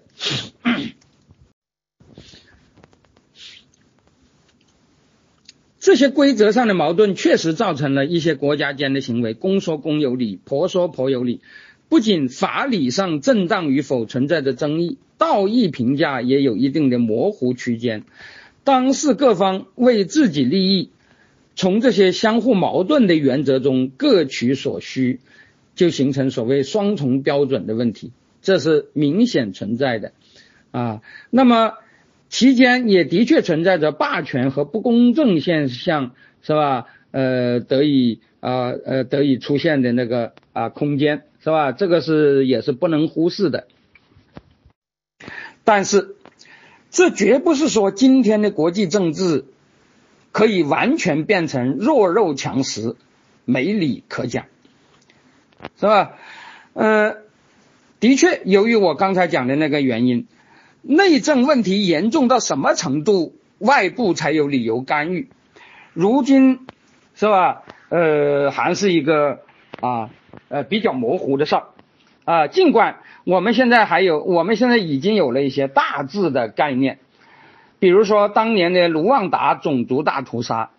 [5.88, 11.40] 这些规则上的矛盾确实造成了一些国家间的行为公说公有理，婆说婆有理。
[11.88, 18.04] 不仅法理上正当与否存在着争议，道义评价也有一定的模糊区间。
[18.66, 20.90] 当事各方为自己利益，
[21.56, 25.22] 从这些相互矛盾的原则中各取所需，
[25.74, 28.12] 就形成所谓双重标准的问题，
[28.42, 30.12] 这是明显存在的
[30.72, 31.02] 啊。
[31.30, 31.76] 那么。
[32.30, 36.86] 期间也的确存在着霸权和不公正现象，是吧？
[37.12, 41.72] 呃，得以啊呃得以出现的那个啊空间，是吧？
[41.72, 43.68] 这个是也是不能忽视的。
[45.64, 46.16] 但是，
[46.92, 49.46] 这绝不是说今天的国际政治
[50.34, 52.96] 可以完全变成弱肉强食、
[53.46, 54.46] 没理可讲，
[55.80, 56.18] 是吧？
[56.74, 57.16] 呃，
[58.02, 60.28] 的确，由于我刚才讲的那个原因。
[60.88, 65.28] 内政问题严重到什么程度，外部才有理由干预？
[65.94, 66.66] 如今
[67.14, 67.64] 是吧？
[67.90, 69.40] 呃，还是一个
[69.82, 70.10] 啊
[70.48, 71.64] 呃比较模糊的事儿
[72.24, 72.48] 啊。
[72.48, 77.00] 尽管我们现在还有，我们现在已经有了一些大致的概念，
[77.80, 80.70] 比如说当年的卢旺达种族大屠杀，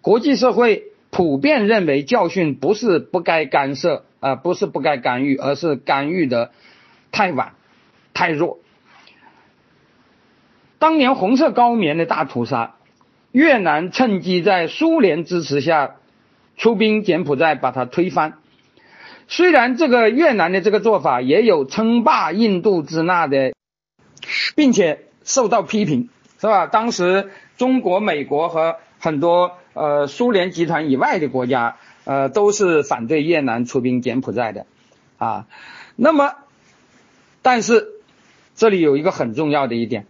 [0.00, 6.52] 国际社会普遍认为教训不是不该干涉啊，不是不该干预，而是干预的
[7.12, 7.52] 太晚、
[8.14, 8.58] 太弱。
[10.78, 12.74] 当年红色高棉的大屠杀，
[13.32, 15.96] 越南趁机在苏联支持下
[16.56, 18.38] 出兵柬埔寨，把它推翻。
[19.26, 23.52] 虽然这个越南的这个做法也有称霸印度支那的，
[24.54, 26.08] 并且受到批评，
[26.40, 26.66] 是吧？
[26.66, 34.64] 当时中国、美国和很多呃苏联集团以外的国家，呃都是反对越南出兵柬埔寨的
[35.18, 35.46] 啊。
[35.96, 36.34] 那么，
[37.42, 37.88] 但是
[38.54, 40.06] 这里有一个很重要的一点。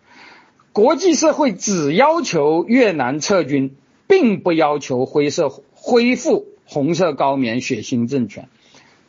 [0.73, 8.49] 国际社会只要求越南撤军，并不要求灰色恢复红色高棉血腥政权，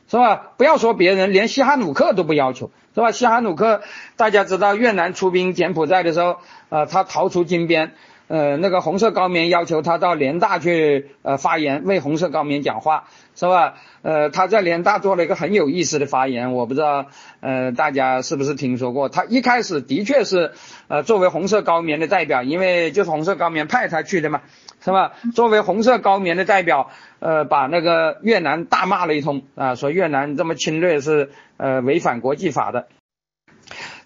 [0.09, 0.53] 是吧？
[0.57, 3.11] 不要说别人，连西哈努克都不要求，是吧？
[3.11, 3.81] 西哈努克
[4.15, 6.37] 大家知道，越南出兵柬埔寨的时候，
[6.69, 7.93] 呃，他逃出金边，
[8.29, 13.03] 呃，那个红色高棉要求他到联大去呃发言，为红色高棉讲话。
[13.35, 13.75] 是吧？
[14.01, 17.05] 呃，他在联大做了一个很有意思的发言，我不知道，
[17.39, 19.07] 呃，大家是不是听说过？
[19.07, 20.51] 他一开始的确是，
[20.89, 24.41] 呃，作为红色高棉的代表，因为就是红色高棉派他去的嘛，
[24.83, 25.13] 是吧？
[25.33, 32.87] 作为红色高棉的代表，呃，把那个越南大骂了一通啊，说越南这么侵略是呃违反国际法的。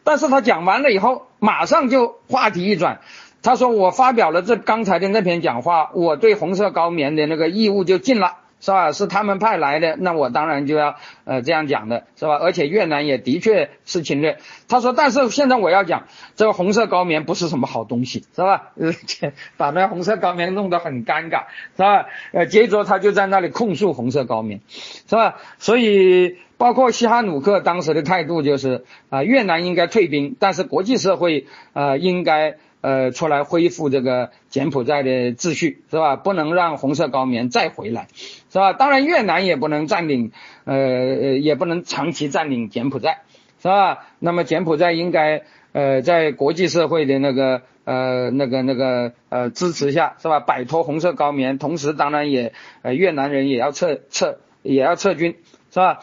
[0.03, 2.99] 但是他讲完了以后，马上就话题一转，
[3.43, 8.37] 他说我发表了这刚才的那篇讲话，我对红色高棉的那个义务就尽了。
[8.63, 8.93] 是吧？
[8.93, 12.37] 是他们派来的，那我当然就要呃这样讲的，是吧？
[12.37, 14.37] 而且越南也的确是侵略。
[14.69, 18.71] 他说，但是现在我要讲，这个红色高棉不是什么好东西，是吧？
[18.79, 18.93] 呃，
[19.57, 22.05] 把那红色高棉弄得很尴尬，是吧？
[22.31, 25.35] 呃，接着他就在那里控诉红色高棉，是吧？
[25.59, 32.55] 所以包括西哈努克当时的态度就是啊，越南应该退兵，但是国际社会呃应该。
[32.83, 36.17] 呃，出来恢复这个柬埔寨的秩序是吧？
[36.17, 38.09] 不能让红色高棉再回来，
[38.51, 38.73] 是吧？
[38.73, 40.33] 当然，越南也不能占领，
[40.65, 43.21] 呃呃，也不能长期占领柬埔寨，
[43.61, 44.05] 是吧？
[44.19, 50.41] 那么柬埔寨应该呃在国际社会的那个呃那个那个呃支持下，是吧？
[50.41, 55.37] 摆脱红色高棉，同时当然也呃越南人也要撤撤也要撤军，
[55.71, 56.01] 是吧？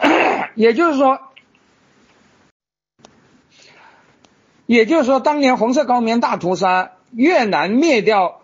[0.54, 1.20] 也就是说。
[4.68, 8.42] 也就是说，当年红色高棉大屠杀，越南灭掉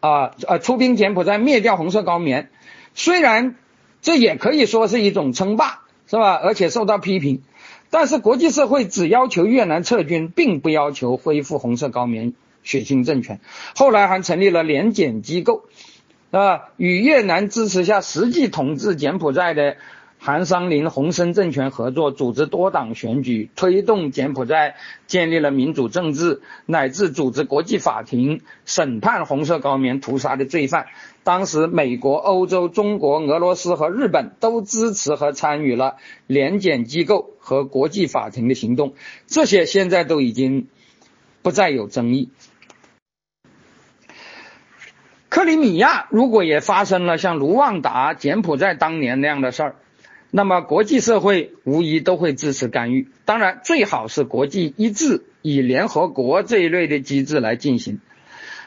[0.00, 2.48] 啊呃出兵柬埔寨灭掉红色高棉，
[2.94, 3.56] 虽然
[4.00, 6.32] 这也可以说是一种称霸，是吧？
[6.42, 7.42] 而且受到批评，
[7.90, 12.32] 但是国际社会只要求越南撤军，并不要求恢复红色高棉
[12.62, 13.38] 血腥政权。
[13.76, 15.64] 后来还成立了联检机构，
[16.30, 16.70] 啊？
[16.78, 19.76] 与越南支持下实际统治柬埔寨的。
[20.22, 30.88] 韩商林、洪森政权合作，组织多党选举，推动柬埔寨建立了民主政治，乃至组织国际法庭审判红色高棉屠杀的罪犯。
[31.24, 35.96] 当时，美国、欧洲、中国、俄罗斯和日本都支持和参与了
[36.26, 38.92] 联检机构和国际法庭的行动。
[39.26, 40.68] 这些现在都已经
[41.40, 42.28] 不再有争议。
[45.30, 49.76] 克里米亚如果也发生了像卢旺达、柬埔寨当年那样的事儿，
[50.30, 53.08] 那么国际社会无疑都会支持干预。
[53.24, 58.00] 当然，最好是国际一致，以联合国这一类的机制来进行。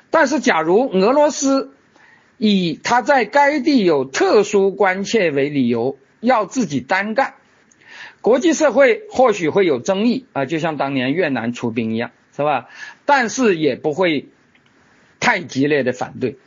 [0.09, 1.71] 但是，假如俄罗斯
[2.37, 7.35] 以他在该地有特殊关切为理由，要自己单干，
[8.21, 12.67] 国际社会或许会有争议啊，就像当年越南出兵一样，是吧？
[13.05, 14.27] 但是也不会
[15.19, 16.37] 太激烈的反对。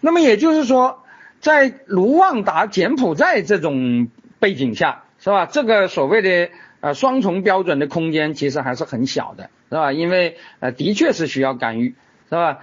[0.00, 1.01] 那么也就是说，
[1.42, 5.44] 在卢旺达、柬埔寨这种背景下，是吧？
[5.44, 9.92] 这个所谓的呃双重标准的空间其实还是很小的，是吧？
[9.92, 11.96] 因为呃的确是需要干预，
[12.30, 12.60] 是吧？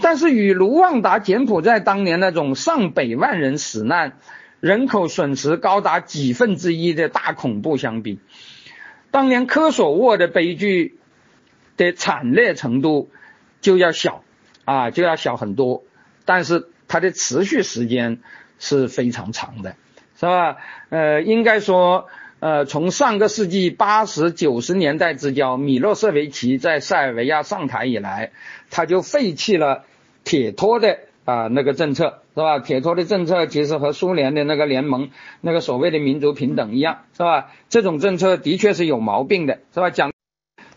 [0.00, 4.16] 但是与卢旺达、柬埔寨当年那种上百万人死难、
[4.58, 8.20] 人口损失高达几分之一的大恐怖相比，
[9.10, 10.96] 当年科索沃的悲剧
[11.76, 13.10] 的惨烈程度
[13.60, 14.24] 就要小
[14.64, 15.84] 啊，就要小很多，
[16.24, 16.70] 但是。
[16.86, 18.20] 它的持续时间
[18.58, 19.76] 是非常长的，
[20.18, 20.56] 是吧？
[20.90, 22.08] 呃，应该说，
[22.40, 28.30] 呃，从上个世纪八十九十年代之交，米洛舍维奇在塞尔维亚上台以来，
[28.70, 29.84] 他就废弃了
[30.22, 32.58] 铁托的啊那个政策，是吧？
[32.60, 35.10] 铁托的政策其实和苏联的那个联盟
[35.40, 37.50] 那个所谓的民族平等一样，是吧？
[37.68, 39.90] 这种政策的确是有毛病的，是吧？
[39.90, 40.12] 讲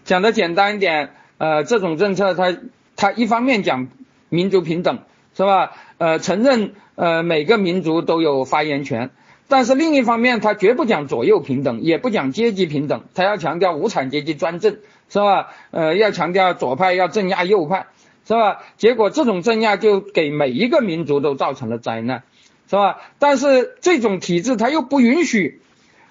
[0.04, 2.58] 讲的简单一点，呃，这种政策它
[2.96, 3.88] 它一方面讲
[4.30, 5.00] 民族平等。
[5.36, 5.78] 是吧？
[5.98, 9.10] 呃，承认呃每个民族都有发言权，
[9.48, 14.78] 但是另一方面，他绝不讲左右平等，也不讲阶级平等，他要强调无产阶级专政，
[15.10, 15.48] 是吧？
[15.72, 17.88] 呃，要强调左派要镇压右派，
[18.28, 18.60] 是吧？
[18.78, 22.24] 结果这种镇压就给每一个民族都造成了灾难，
[22.70, 22.98] 是吧？
[23.18, 25.62] 但是这种体制他又不允许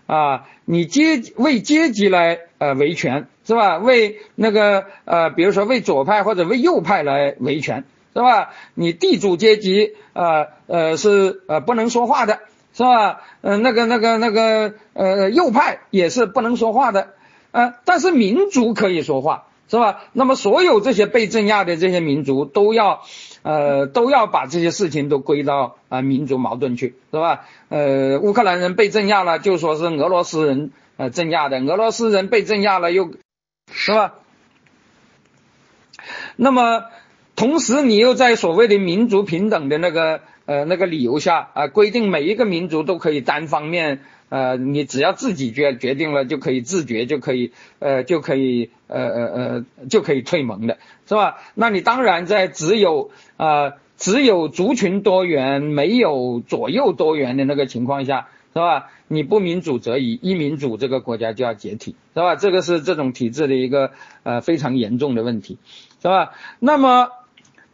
[0.07, 3.79] 啊，你阶为阶级来呃维权，是吧？
[3.79, 7.85] 为那个呃，比如说为左派或者为右派来维权。
[8.17, 8.55] 是吧？
[8.73, 12.41] 你地主阶级呃呃是呃不能说话的，
[12.73, 13.21] 是吧？
[13.43, 17.11] 呃那个那个那个呃右派也是不能说话的，
[17.51, 20.05] 呃但是民族可以说话，是吧？
[20.15, 23.03] 那么所有这些被镇压的这些民族都要
[23.43, 27.45] 呃都要把这些事情都归到啊民族矛盾去，是吧？
[27.69, 33.11] 呃乌克兰人被镇压了，就说是俄罗斯人呃镇压的，俄罗斯人被镇压了又
[33.71, 34.15] 是吧？
[36.37, 36.85] 那么。
[37.37, 51.37] 同时，你又在所谓的民族平等的那个呃那个理由下啊，规定每一个民族都可以单方面呃，你只要自己决决定了就可以自觉就可以呃就可以呃呃呃就可以退盟的是吧？
[51.55, 58.87] 那你当然在只有啊只有族群多元没有左右多元的那个情况下是吧？
[59.09, 62.35] 你不民主则已，一民主这个国家就要解体是吧？
[62.35, 63.91] 这个是这种体制的一个
[64.23, 65.59] 呃非常严重的问题
[66.01, 66.33] 是吧？
[66.61, 67.11] 那么。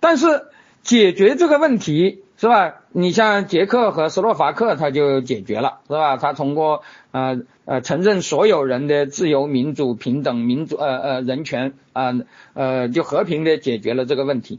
[0.03, 0.46] 但是
[0.82, 2.74] 解决这个问题是吧？
[2.90, 6.16] 你像捷克和斯洛伐克，他就解决了是吧？
[6.16, 6.82] 他通过
[7.12, 12.12] 呃呃承认所有人的自由、民主、平等、民主呃呃人权啊
[12.55, 14.59] 呃就和平的解决了这个问题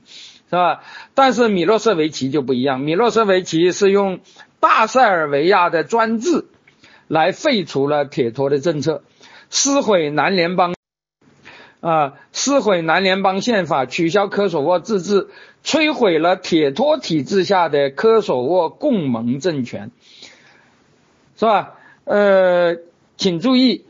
[0.50, 0.80] 是吧？
[1.14, 4.22] 但是米洛舍维奇就不一样，米洛舍维奇是用
[4.62, 6.46] 大塞尔维亚的专制
[7.10, 9.04] 来废除了铁托的政策，
[9.50, 10.74] 撕毁南联邦。
[11.84, 12.14] 啊！
[12.32, 15.28] 撕毁南联邦宪法，取消科索沃自治，
[15.66, 19.92] 摧毁了铁托体制下的科索沃共盟政权，
[21.36, 21.74] 是吧？
[22.06, 22.78] 呃，
[23.18, 23.84] 请注意，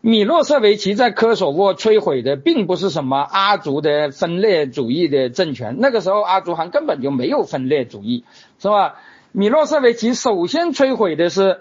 [0.00, 8.24] 米洛舍维奇在科索沃摧毁的并不是什么阿族的分裂主义的政权，那个时候阿族还根本就没有分裂主义，
[8.58, 8.96] 是吧？
[9.32, 11.60] 米洛舍维奇首先摧毁的是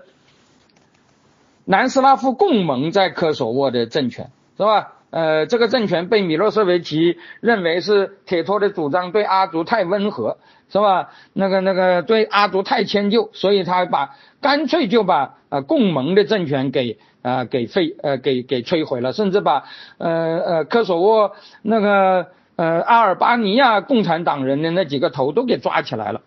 [1.65, 4.93] 南斯拉夫共盟在科索沃的政权，是吧？
[5.11, 10.37] 呃，这个政权被米洛舍维奇认为是铁托的主张对阿族太温和，
[10.69, 11.09] 是吧？
[11.33, 19.65] 那个那个对阿族太迁就，所以他把干脆就把呃共盟的政权给啊给废呃给给摧毁了，甚至把
[19.97, 26.21] 呃呃科索沃那个呃阿尔巴尼亚共产党人的那几个头都给抓起来了。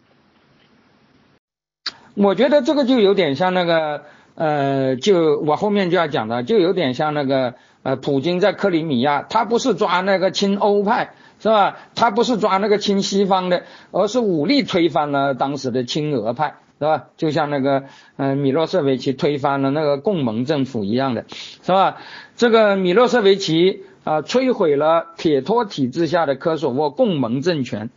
[2.14, 4.02] 我觉得这个就有点像那个
[4.34, 7.54] 呃，就我后面就要讲的，就有点像那个。
[7.84, 11.76] 呃，普京在克里米亚，他不是抓那个亲欧派，是吧？
[11.94, 17.08] 他不是抓那个亲西方的，而是武力推翻了当时的亲俄派，是吧？
[17.18, 17.84] 就像那个，
[18.16, 21.98] 呃，米洛舍维奇推翻了那个共盟政府一样的，是吧？
[22.36, 27.90] 这个米洛舍维奇啊，摧毁了铁托体制下的科索沃共盟政权，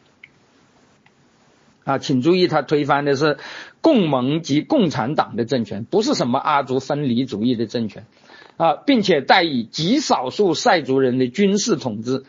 [1.86, 3.38] 啊，请注意，他推翻的是
[3.80, 8.06] 共盟及共产党的政权，不是什么阿族分离主义的政权。
[8.58, 12.26] 啊，并且代以极少数塞族人的军事统治，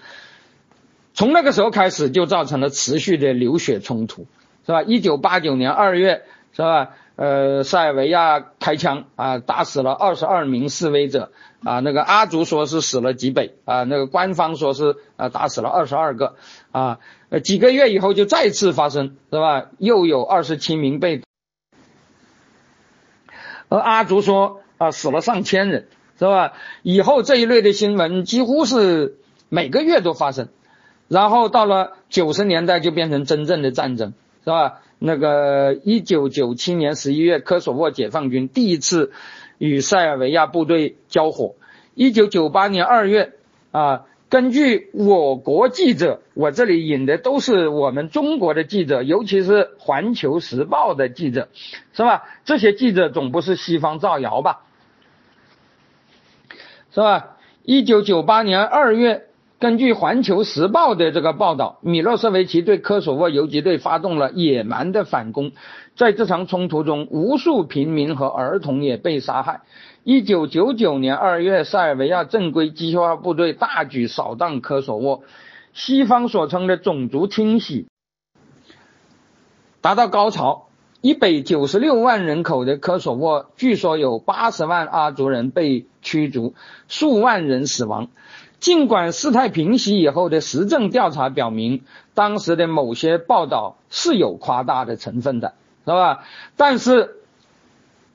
[1.14, 4.26] 从那个时候开始就造成了持续的流血冲突，
[4.64, 4.82] 是吧？
[4.82, 6.22] 一九八九年二月，
[6.52, 6.90] 是吧？
[7.16, 11.32] 呃，塞尔维亚开枪啊，打死了二十二名示威者
[11.64, 11.80] 啊。
[11.80, 16.36] 那个阿族说是死了几百啊，那个官方说是啊打死了二十二个
[16.70, 17.00] 啊。
[17.30, 19.66] 呃，几个月以后就再次发生，是吧？
[19.78, 21.22] 又有二十七名被，
[23.68, 26.52] 而阿族说啊死了上千人，是吧？
[26.82, 29.16] 以后这一类的新闻几乎是
[29.48, 30.48] 每个月都发生，
[31.06, 34.14] 然后到了九十年代就变成真正的战争，
[34.44, 34.80] 是吧？
[34.98, 39.12] 那个一九九七年十一月，科索沃解放军第一次
[39.58, 41.54] 与塞尔维亚部队交火。
[41.94, 43.34] 一九九八年二月，
[43.70, 51.48] 啊，根据我国记者，我这里引的都是我们中国的记者，尤其是《环球时报》的记者，
[51.92, 52.24] 是吧？
[52.44, 54.64] 这些记者总不是西方造谣吧？
[56.92, 57.36] 是吧？
[57.62, 59.24] 一九九八年二月。
[59.60, 65.50] 根据《环球时报》的这个报道，米洛舍维奇对科索沃游击队发动了野蛮的反攻，
[65.96, 69.62] 在这场冲突中，无数平民和儿童也被杀害。
[70.04, 75.24] 一九九九年二月，塞尔维亚正规机械化部队大举扫荡科索沃，
[75.72, 77.88] 西方所称的种族清洗
[79.80, 80.67] 达到高潮。
[81.00, 86.54] 一百九十六万人口的科索沃，据说有八十万阿族人被驱逐，
[86.88, 88.08] 数万人死亡。
[88.58, 91.82] 尽管事态平息以后的实证调查表明，
[92.14, 96.24] 当时的某些报道是有夸大的成分的，是吧？
[96.56, 97.18] 但是，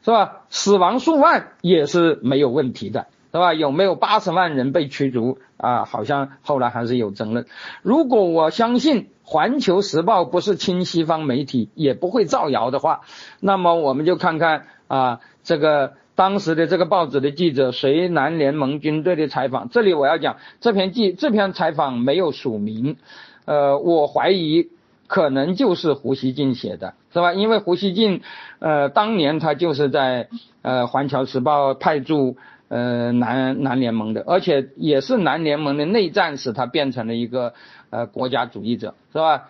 [0.03, 0.41] 是吧？
[0.49, 3.53] 死亡数万也是没有问题的，是吧？
[3.53, 5.85] 有没有八十万人被驱逐啊？
[5.85, 7.45] 好像后来还是有争论。
[7.81, 13.01] 如果我相信《环球时报》不是亲西方媒体，也不会造谣的话，
[13.39, 15.93] 那么我们就看看啊，这个。
[16.15, 22.97] 当时的这个报纸的记者随南联盟军队的采访，这里我要讲这篇记这篇采访没有署名，
[23.45, 24.69] 呃，我怀疑
[25.07, 27.33] 可能就是胡锡进写的，是吧？
[27.33, 28.21] 因为胡锡进，
[28.59, 30.29] 呃，当年他就是在
[30.61, 37.55] 呃《环球时报》派驻呃南南联盟的，而且也是南联盟的内战使他变成了一个
[37.93, 39.49] 呃国家主义者，是吧？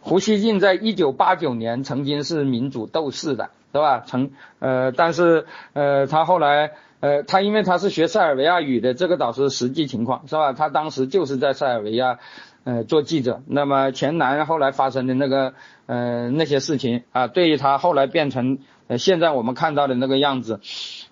[0.00, 3.50] 胡锡进在一九八九年曾经是民主斗士的。
[3.74, 4.04] 是吧？
[4.06, 10.52] 成呃，但是呃，他后来呃，他因为他是学塞尔维亚语的，这个倒是实际情况，是吧？
[10.52, 12.20] 他当时就是在塞尔维亚
[12.62, 13.42] 呃做记者。
[13.48, 15.54] 那么前南后来发生的那个
[15.86, 20.60] 呃那些事情啊，对于他后来变成呃现在我们看到的那个样子，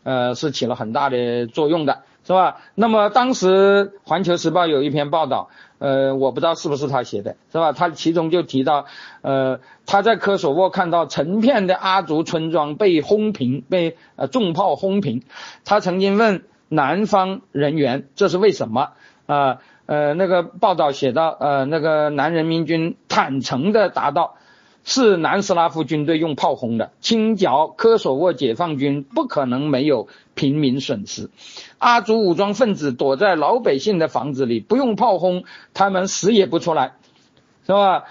[0.04, 2.58] 呃，是起了很大的作用的，是吧？
[2.76, 5.50] 那么当时《环球时报》有一篇报道。
[5.82, 7.72] 呃，我不知道是不是他写的，是吧？
[7.72, 8.86] 他其中就提到，
[9.20, 15.22] 呃，他在科索沃看到成片的阿族村庄被轰平，被呃重炮轰平。
[15.64, 18.90] 他曾经问南方人员这是为什么？
[19.26, 24.36] 啊，呃，那个报道写到，呃，那个南人民军坦诚的答道。
[24.84, 31.30] 是南斯拉夫军队用炮轰的，清剿科索沃解放军不可能没有平民损失。
[31.82, 35.42] 阿族武装分子躲在老百姓的房子里，不用炮轰，
[35.74, 36.94] 他们死也不出来，
[37.66, 38.04] 是吧？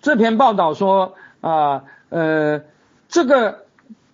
[0.00, 2.62] 这篇报道说啊，呃，
[3.08, 3.64] 这个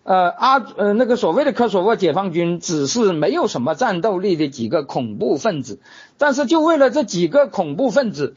[0.05, 5.81] 呃阿呃那个所谓的科索沃解放军只是没有什么战斗力的几个恐怖分子，
[6.17, 8.37] 但是就为了这几个恐怖分子。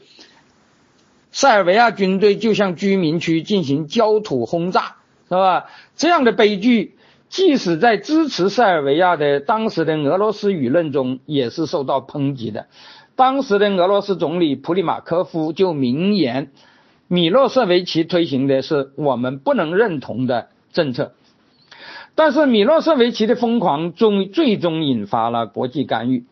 [1.30, 4.96] 塞尔维亚军队就向居民区进行焦土轰炸，
[5.30, 5.64] 是吧？
[5.96, 6.98] 这样的悲剧，
[7.32, 12.66] 即使在支持塞尔维亚的当时的俄罗斯舆论中，也是受到抨击的。
[13.16, 16.52] 当时的俄罗斯总理普里马科夫就明言，
[17.08, 21.14] 米洛舍维奇推行的是我们不能认同的政策。
[22.14, 26.26] 但是米洛舍维奇的疯狂终最终引发了国际干预，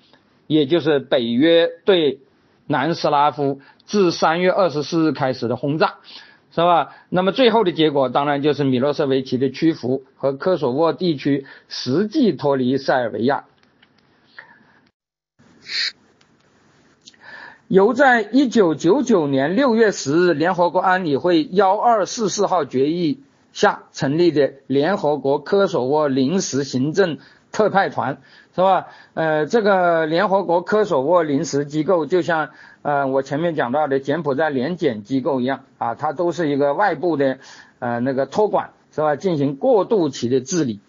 [0.47, 2.21] 也就是北约对
[2.67, 3.63] 南斯拉夫。
[3.87, 5.95] 自三月二十四日开始的轰炸，
[6.53, 6.97] 是吧？
[7.09, 13.45] 那么最后的结果当然就是米洛舍维奇的屈服和科索沃地区实际脱离塞尔维亚。
[17.69, 23.23] 由在一九九九年六月十日联合国安理会幺二四四号决议
[23.53, 27.19] 下成立的联合国科索沃临时行政
[27.53, 28.21] 特派团，
[28.57, 28.89] 是吧？
[29.15, 32.51] 呃，这个联合国科索沃临时机构就像。
[32.83, 37.39] 呃，我前面讲到的柬埔寨联检机构一样啊，它都是一个外部的
[37.79, 39.17] 呃那个托管是吧？
[39.17, 40.81] 进行过渡期的治理。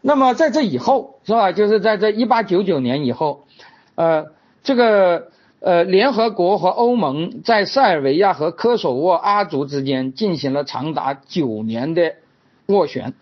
[0.00, 1.50] 那么在这以后是吧？
[1.50, 3.44] 就是在这一八九九年以后，
[3.96, 4.26] 呃，
[4.62, 12.14] 这个呃联合国和欧盟在塞尔维亚和科索沃阿族之间进行了长达九年的
[12.68, 13.14] 斡旋。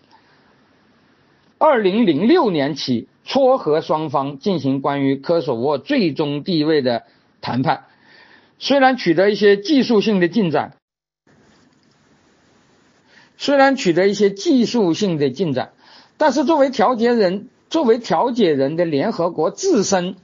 [1.56, 3.09] 二零零六年起。
[3.24, 7.05] 撮合双方进行关于科索沃最终地位的
[7.40, 7.85] 谈判。
[8.59, 10.77] 虽然取得一些技术性的进展，
[13.36, 15.73] 虽然取得一些技术性的进展，
[16.16, 20.15] 但是作为调解人，作为调解人的联合国自身，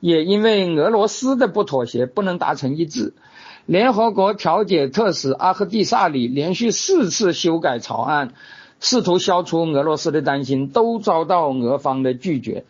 [0.00, 3.14] 也因为俄罗斯的不妥协，不能达成一致。
[3.64, 8.34] 联合国调解特使阿赫蒂萨里连续四次修改草案，
[8.80, 12.64] 试图消除俄罗斯的担心，都遭到俄方的拒绝。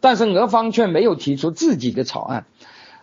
[0.00, 2.46] 但是俄方却没有提出自己的草案。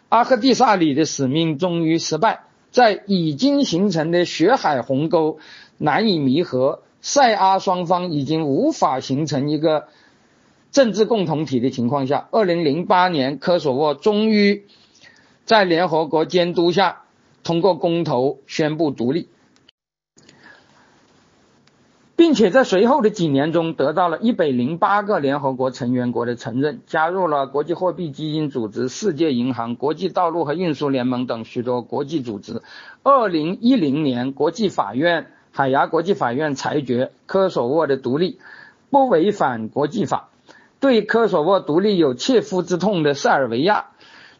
[0.09, 5.39] 阿赫蒂萨里的使命终于失败，在已经形成的血海鸿沟
[5.77, 9.87] 难以弥合，塞阿双方已经无法形成一个
[10.71, 14.65] 政治共同体的情况下，二零零八年科索沃终于
[15.45, 17.03] 在联合国监督下。
[17.41, 19.29] 通过公投宣布独立，
[22.19, 32.61] 并且在随后的几年中得到了一百零八个联合国成员国的承认，加入了国际货币基金组织、世界银行、国际道路和运输联盟等许多国际组织。
[33.03, 38.37] 二零一零年，国际法院海牙国际法院裁决科索沃的独立
[38.89, 40.27] 不违反国际法。
[40.81, 43.85] 对科索沃独立有切肤之痛的塞尔维亚。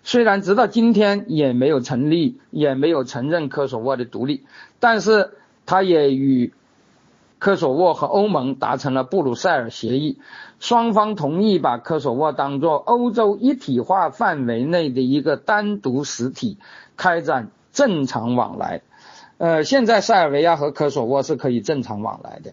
[0.04, 4.44] 虽然直到今天也没有成立，也没有承认科索沃的独立，
[4.82, 5.32] 但是
[5.66, 6.52] 他也与
[7.40, 10.20] 科索沃和欧盟达成了布鲁塞尔协议，
[10.60, 16.58] 双方同意把科索沃当作欧洲一体化范围内的一个单独实体，
[16.96, 18.82] 开展正常往来。
[19.38, 22.52] 呃，现在塞尔维亚和科索沃是可以正常往来的，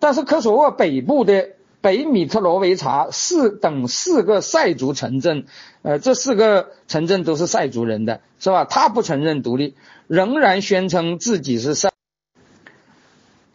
[0.00, 1.50] 但是科索沃北部的。
[1.82, 5.46] 北米特罗维察四等四个塞族城镇，
[5.80, 8.66] 呃，这四个城镇都是塞族人的，是吧？
[8.66, 11.89] 他不承认独立，仍然宣称自己是塞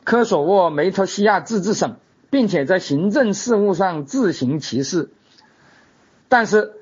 [0.06, 1.98] 科索沃梅托西亚自治省，
[2.30, 5.10] 并且在行政事务上自行其事。
[6.30, 6.74] 但是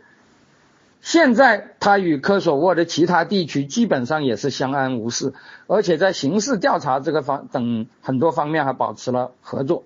[1.01, 5.33] 现在他与科索沃的其他地区基本上也是相安无事，
[5.67, 9.83] 而且在刑事调查这个方等很多方面还保持了合作。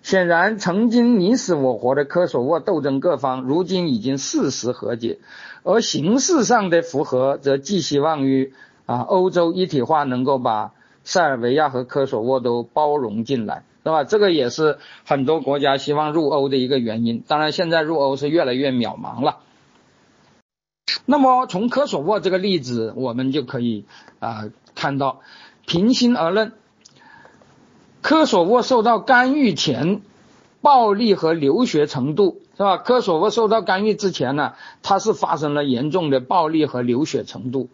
[0.00, 5.18] 显然，曾经你死我活的科索沃斗争各方，如今已经事实和解，
[5.64, 8.52] 而形式上的复合，则寄希望于
[8.86, 10.72] 啊欧洲一体化能够把
[11.08, 14.04] 塞尔维亚和科索沃都包容进来，是吧？
[14.04, 14.76] 这个也是
[15.06, 17.24] 很多国家希望入欧的一个原因。
[17.26, 19.38] 当然，现在入欧是越来越渺茫了。
[21.06, 23.86] 那么，从科索沃这个例子，我们就可以
[24.18, 25.20] 啊看到，
[25.66, 26.52] 平心而论。
[28.02, 30.02] 科索沃受到干预前，
[30.60, 32.76] 暴力和流血程度是吧？
[32.76, 34.52] 科索沃受到干预之前呢，
[34.82, 37.70] 它是发生了严重的暴力和流血程度，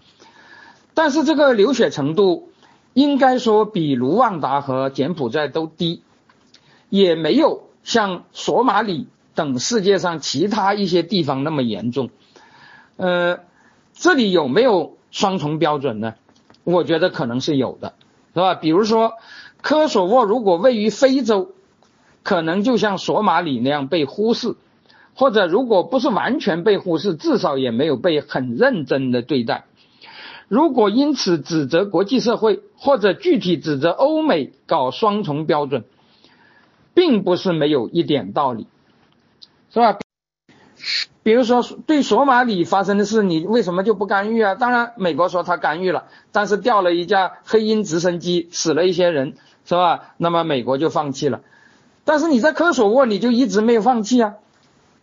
[0.94, 2.50] 但是这个流血程度
[2.94, 6.02] 应该说比卢旺达和柬埔寨都低，
[6.88, 12.08] 也没有像索马里等世界上其他一些地方那么严重。
[12.96, 13.40] 呃，
[13.92, 16.14] 这里有没有双重标准呢？
[16.64, 17.92] 我觉得可能是有的，
[18.32, 18.54] 是吧？
[18.54, 19.12] 比如说。
[19.66, 21.52] 科索沃如果位于非洲，
[22.22, 24.56] 可能就像索马里那样被忽视，
[25.14, 29.64] 或者如果不是完全被忽视，至少也没有被很认真的对待。
[30.54, 35.82] 如果因此指责国际社会，或者具体指责欧美搞双重标准，
[36.94, 38.68] 并不是没有一点道理，
[39.72, 39.98] 是吧？
[41.24, 44.54] 比如说，对索马里发生的事，你为什么就不干预啊？
[44.54, 49.34] 当然，美国说他干预了，但是掉了一架黑鹰直升机，死了一些人。
[49.66, 50.14] 是吧？
[50.18, 51.40] 那么美国就放弃了，
[52.04, 54.34] 但是你在科索沃你就一直没有放弃啊，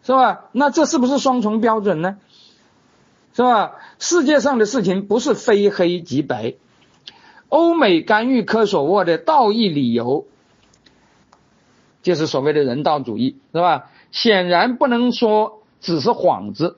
[0.01, 0.45] 是吧？
[0.53, 2.17] 那这是不是双重标准呢？
[3.41, 3.71] 是吧？
[3.97, 6.53] 世界上的事情不是非黑即白，
[7.49, 10.27] 欧美干预科索沃的道义理由
[12.03, 13.89] 就是所谓的人道主义，是吧？
[14.11, 16.77] 显然不能说只是幌子，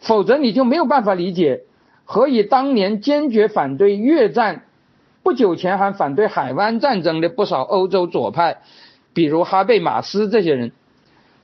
[0.00, 1.62] 否则你就没有办法理解
[2.04, 4.64] 何以当年坚决反对越战。
[5.22, 8.62] 不久前还反对海湾战争的不少欧洲左派，
[9.12, 10.72] 比如哈贝马斯这些人，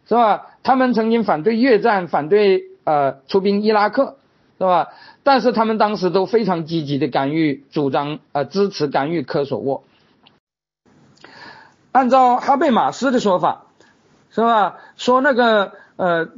[0.09, 0.47] 是吧？
[0.65, 4.16] 他们曾经反对越战，反对呃出兵伊拉克，
[4.65, 4.89] 是吧？
[5.23, 9.85] 但是他们当时都非常积极的干预，主张呃支持干预科索沃。
[11.93, 13.66] 按照哈贝马斯的说法，
[14.31, 14.78] 是吧？
[14.97, 16.28] 说那个呃，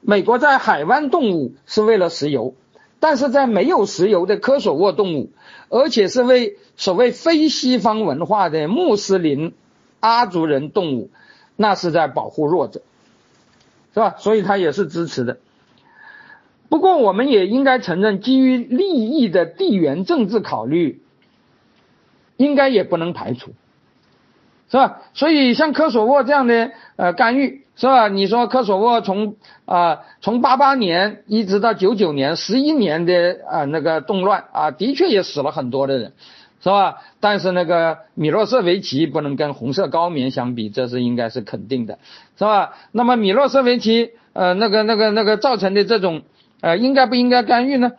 [0.00, 2.54] 美国在海湾动武是为了石油，
[3.00, 5.30] 但是在没有石油的科索沃动武。
[5.70, 9.52] 而且是为所谓非西方文化的穆斯林
[10.00, 11.10] 阿族人动物，
[11.56, 12.80] 那是在保护弱者，
[13.92, 14.14] 是吧？
[14.16, 15.36] 所以他也是支持的。
[16.68, 21.00] 不过我们也应该承认，基于利益的地缘政治考虑，
[22.36, 23.52] 应该也不能排除，
[24.70, 25.00] 是吧？
[25.14, 28.08] 所以像科索沃这样的呃干预，是吧？
[28.08, 36.12] 你说科索沃从啊从八八年一直到九九年十一年的啊那个动乱啊，的确也死了很多的人，
[36.62, 36.98] 是吧？
[37.18, 41.98] 但是那个米洛舍维奇不能跟红色高棉相比，这是应该是肯定的，
[42.36, 42.74] 是吧？
[42.92, 46.22] 那么米洛舍维奇呃那个那个那个造成的这种
[46.60, 47.92] 呃应该不应该干预呢？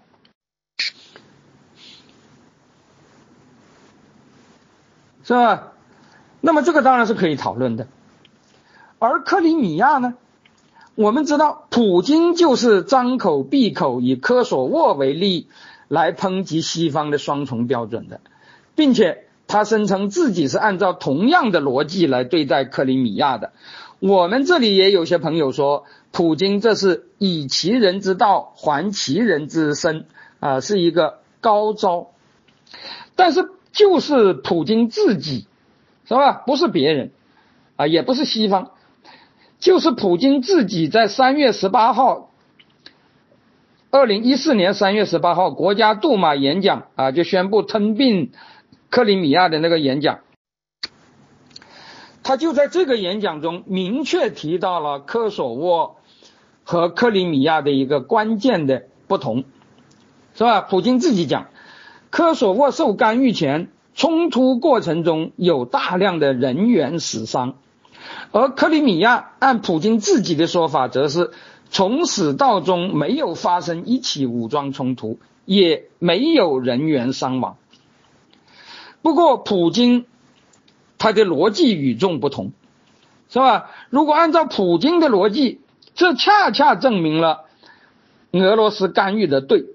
[5.23, 5.73] 是吧？
[6.41, 7.87] 那么这个当然是可以讨论的，
[8.97, 10.15] 而克里米亚呢？
[10.95, 15.47] 我们知道，普京就是张口闭口以科索沃为例
[15.87, 18.19] 来抨击西方的双重标准的，
[18.75, 23.53] 并且他声称自己是按照同样的逻辑来对待克里米亚的。
[23.99, 30.05] 我们这里也有些朋友说，普京这是以其人之道还其人之身
[30.39, 32.11] 啊，是一个高招。
[33.15, 35.45] 但是就是普京自己。
[36.05, 36.41] 是吧？
[36.47, 37.11] 不是别人，
[37.75, 38.71] 啊，也不是西方，
[39.59, 42.31] 就是普京自己在三月十八号，
[43.91, 48.31] 二零一四年三月十八号国家杜马演讲啊，就宣布吞并
[48.89, 50.21] 克里米亚的那个演讲，
[52.29, 55.95] 他就在这个演讲中明确提到了科索沃
[56.63, 59.45] 和克里米亚的一个关键的不同，
[60.35, 60.61] 是吧？
[60.61, 61.47] 普京自己讲，
[62.11, 63.69] 科索沃受干预前。
[63.95, 67.55] 冲突过程中有大量的人员死伤，
[68.31, 71.31] 而克里米亚按普京自己的说法，则是
[71.71, 77.57] 从始到终没有发生一起武装冲突，也没有人员伤亡。
[79.01, 80.05] 不过，普京
[80.99, 82.51] 他的逻辑与众不同，
[83.29, 83.71] 是吧？
[83.89, 85.61] 如果按照普京的逻辑，
[85.95, 87.45] 这恰恰证明了
[88.31, 89.65] 俄罗斯干预的对，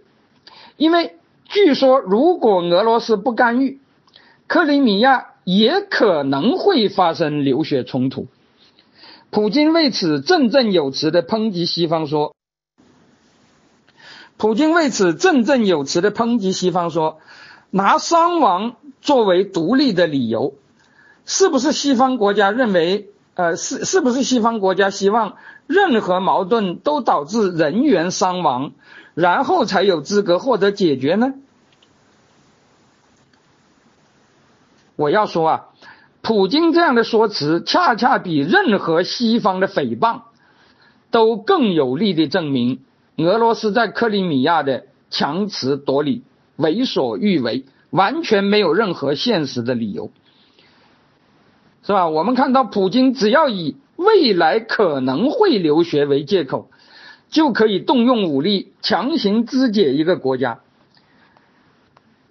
[0.76, 3.80] 因为据说如果俄罗斯不干预，
[4.46, 8.28] 克里米亚也可能会发生流血冲突，
[9.30, 12.34] 普京为此振振有词的抨击西方说，
[14.36, 17.18] 普京为此振振有词的抨击西方说，
[17.70, 20.54] 拿伤亡作为独立的理由，
[21.26, 25.36] 是不是西方国家认为，呃，是是不是西方国家希望
[25.66, 28.72] 任何矛盾都导致人员伤亡，
[29.14, 31.34] 然后才有资格获得解决呢？
[34.96, 35.66] 我要说啊，
[36.22, 40.22] 普京这样的说辞，恰恰比任何西方的诽谤
[41.10, 42.80] 都更有力的证明
[43.16, 46.22] 俄罗斯在克里米亚的强词夺理、
[46.56, 50.10] 为所欲为，完全没有任何现实的理由，
[51.86, 52.08] 是吧？
[52.08, 56.70] 我们看到普京只要以未来可能会留学为借口，
[57.28, 60.60] 就可以动用武力强行肢解一个国家。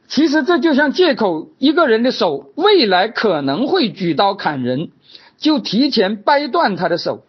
[0.07, 4.89] 其实这就像借口一个人的手未来可能会举刀砍人，
[5.37, 7.23] 就提前掰断他的手；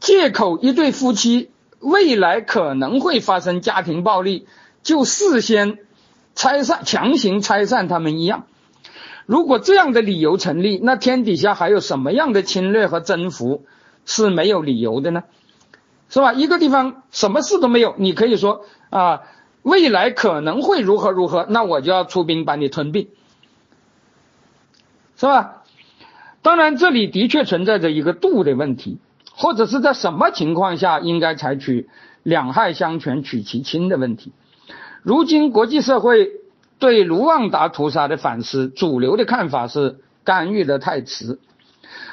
[0.00, 4.46] 借口一对夫妻未来可能会发生家庭暴力，
[4.82, 5.78] 就事先
[6.34, 8.46] 拆散、强行拆散他们一样。
[9.26, 13.64] 如果这样的理由成立，那天底下还有什么样的侵略和征服
[14.04, 15.24] 是没有理由的呢？
[16.08, 16.32] 是吧？
[16.32, 19.22] 一个地方什么事都没有，你可以说啊。
[19.62, 23.08] 未来可能会如何如何，那我就要出兵把你吞并，
[25.16, 25.62] 是吧？
[26.42, 28.98] 当然，这里的确存在着一个度的问题，
[29.34, 31.88] 或者是在什么情况下应该采取
[32.22, 34.32] 两害相权取其轻的问题。
[35.02, 36.30] 如今国际社会
[36.78, 41.38] 对卢旺达屠杀的反思，主流的看法是干预的太迟，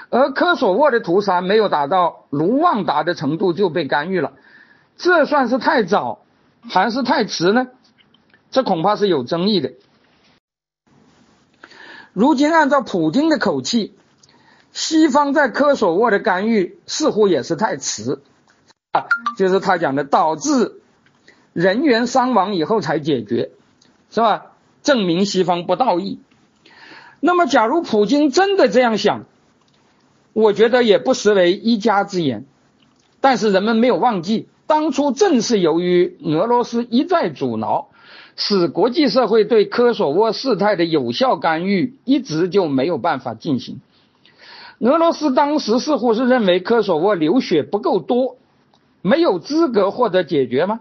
[0.10, 4.34] 而科索沃的屠杀没有达到卢旺达的程度就被干预了，
[4.98, 6.20] 这算是太早。
[6.70, 7.70] 还是太迟呢？
[8.52, 9.74] 这恐怕是有争议的。
[12.14, 13.96] 如今按照普京的口气，
[14.72, 18.22] 西方在科索沃的干预似乎也是太迟
[18.92, 19.08] 啊，
[19.38, 20.84] 就是他讲的导致
[21.52, 23.50] 人员伤亡以后才解决，
[24.12, 24.51] 是吧？
[24.84, 26.20] 证明西方不道义。
[27.20, 29.26] 那么，假如普京真的这样想，
[30.34, 32.46] 我觉得也不失为一家之言。
[33.20, 34.48] 但是人们没有忘记。
[34.66, 37.90] 当初正是由于俄罗斯一再阻挠，
[38.38, 43.82] 使国际社会对科索沃事态的有效干预一直就没有办法进行。
[44.80, 48.38] 俄罗斯当时似乎是认为科索沃流血不够多，
[49.02, 50.80] 没有资格获得解决吗？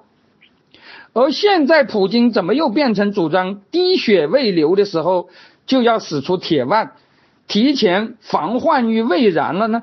[1.13, 5.29] 而现在普京怎么又变成主张滴血未流的时候
[5.67, 6.93] 就要使出铁腕，
[7.49, 9.83] 提前防患于未然了呢？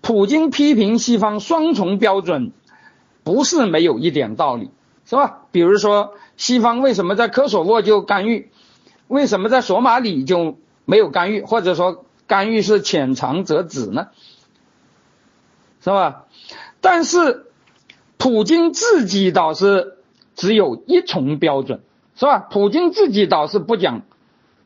[0.00, 2.52] 普京批评西方双重标准，
[3.24, 4.70] 不是没有一点道理，
[5.04, 5.46] 是吧？
[5.50, 8.50] 比如说，西方为什么在科索沃就干预，
[9.06, 14.08] 为什么在索马里就没有干预，或者说干预是浅尝辄止呢？
[15.82, 16.24] 是吧？
[16.80, 17.47] 但是
[18.18, 19.96] 普京自己倒是
[20.34, 21.80] 只有一重标准，
[22.16, 22.40] 是吧？
[22.50, 24.02] 普京自己倒是不讲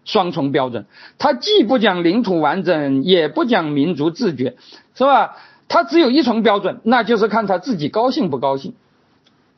[0.05, 0.87] 双重标准，
[1.19, 4.57] 他既不讲领土完整，也不讲民族自觉，
[4.95, 5.37] 是吧？
[5.69, 8.75] 他只有一重标准，那就是看他自己高兴不高兴，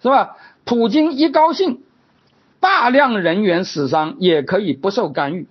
[0.02, 0.36] 是吧？
[0.64, 1.82] 普京一高兴，
[2.60, 5.46] 大量人员死伤也可以不受干预；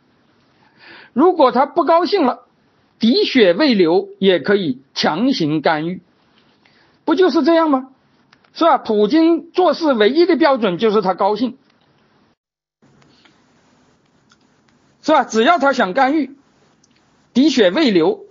[1.13, 2.41] 如果他不高兴了，
[2.99, 6.01] 滴血未流也可以强行干预，
[7.03, 7.89] 不就是这样吗？
[8.53, 8.77] 是吧？
[8.77, 11.57] 普京做事唯一的标准就是他高兴，
[15.01, 15.23] 是吧？
[15.23, 16.35] 只要他想干预，
[17.33, 18.25] 滴血未流，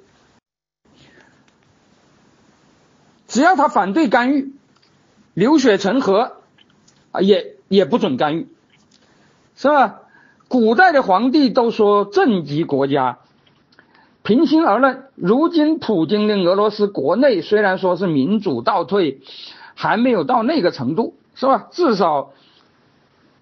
[3.27, 4.53] 只要他反对干预，
[5.35, 6.36] 流血成河，
[7.11, 8.49] 啊，也也不准干预，
[9.57, 10.03] 是吧？
[10.47, 13.19] 古代的皇帝都说政及国家。
[14.23, 19.20] 平心而论，如今普京的俄罗斯国内虽然说是民主倒退，
[19.82, 21.66] 还没有到那个程度，是吧？
[21.72, 22.30] 至少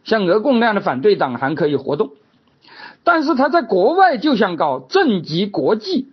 [0.05, 2.13] 像俄共那样的反对党还可以活动，
[3.05, 6.09] 但是他在国外就想搞政及国际，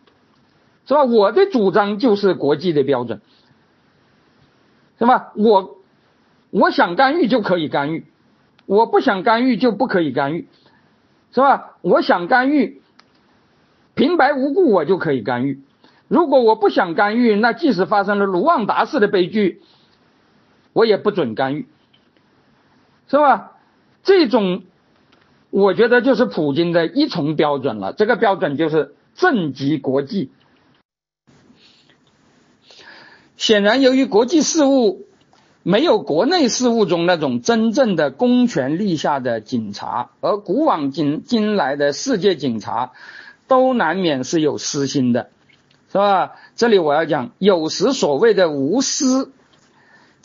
[0.85, 1.05] 是吧？
[1.05, 3.21] 我的主张就是国际的标准，
[4.99, 5.31] 是吧？
[5.37, 5.77] 我
[6.49, 8.05] 我想干预就可以干预，
[8.65, 10.49] 我不想干预就不可以干预，
[11.31, 11.77] 是吧？
[11.81, 12.81] 我想干预。
[13.95, 15.61] 平白无故我就可以干预，
[16.09, 19.61] 如果我不想干预，那即使发生了卢旺达式的悲剧，
[20.77, 21.67] 我也不准干预，
[23.07, 23.53] 是吧？
[24.03, 24.61] 这种
[25.49, 30.29] 我觉得就是普京的一重标准了，这个标准就是政及国际。
[33.37, 35.07] 显然，由于国际事务
[35.63, 42.91] 没有国内事务中那种真正的公权力下的警察，而古往今今来的世界警察。
[43.47, 45.29] 都难免是有私心的，
[45.89, 46.33] 是吧？
[46.57, 49.31] 这里我要讲，有时所谓的无私，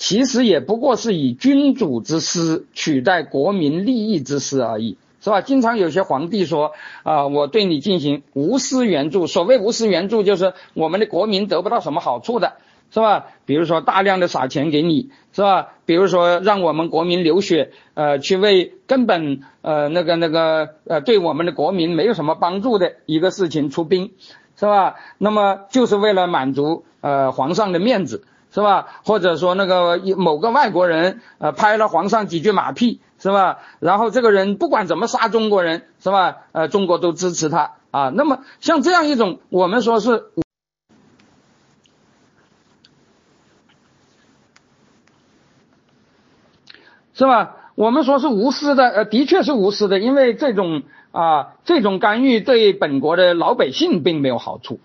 [0.03, 5.43] 其实也不过是以君主之私取代国民利益之私而已，是吧？
[5.43, 6.73] 经常有些皇帝说
[7.05, 12.55] 啊，我对你进行无私援助，所谓无私援助，就是我们的国民得不到什么好处的。
[12.91, 13.27] 是吧？
[13.47, 15.69] 比如说大量的撒钱给你，是吧？
[15.87, 24.11] 比如说让我们国民流血，呃，去为根本呃那个那个呃对我们的国民没有什么帮助的一个事情出兵，
[24.57, 24.97] 是吧？
[25.17, 28.87] 那么就是为了满足呃皇上的面子，是吧？
[29.05, 33.61] 或者说那个某个外国人呃拍了皇上几句马屁，是吧？
[33.81, 36.37] 然后这个人不管怎么杀中国人，是吧？
[36.53, 38.11] 呃，中国都支持他啊。
[38.11, 40.27] 那么像这样一种，我们说是。
[47.15, 47.57] 是吧？
[47.75, 54.81] 我们说是无私的，呃，的确是无私的，因为这种啊，这种干预对本国的老百姓并没有好处，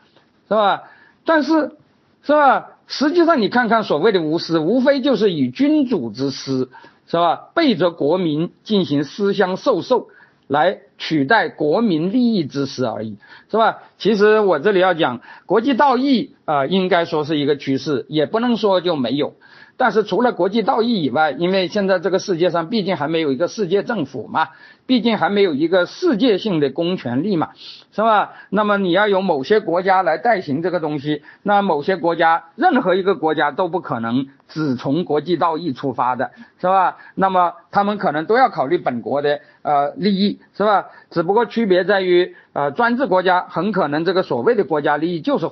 [0.48, 0.84] 是吧？
[1.26, 1.78] 但是，
[2.24, 2.77] 是吧？
[2.88, 6.70] 实际上你看看所谓的无私，无非就是以君主之私，
[7.06, 7.50] 是吧？
[7.54, 10.08] 背着国民进行私相授受，
[10.48, 13.18] 来取代国民利益之私而已，
[13.52, 13.80] 是吧？
[13.98, 19.36] 其实我这里要讲国际道义啊，应该说是一个趋势，也不能说就没有。
[19.78, 24.50] 但是除了国际道义以外，因为现在这个世界上毕竟还没有一个世界政府嘛，
[24.88, 27.52] 毕竟还没有一个世界性的公权力嘛，
[27.92, 28.34] 是吧？
[28.50, 36.98] 那么你要有某些国家来代行这个东西，那某些国家，任何一个国家都不可能只从国际道义出发的，是吧？
[37.14, 40.88] 那么他们可能都要考虑本国的呃利益，是吧？
[41.12, 45.52] 只不过区别在于，呃，专制国家很可能这个所谓的国家利益就是，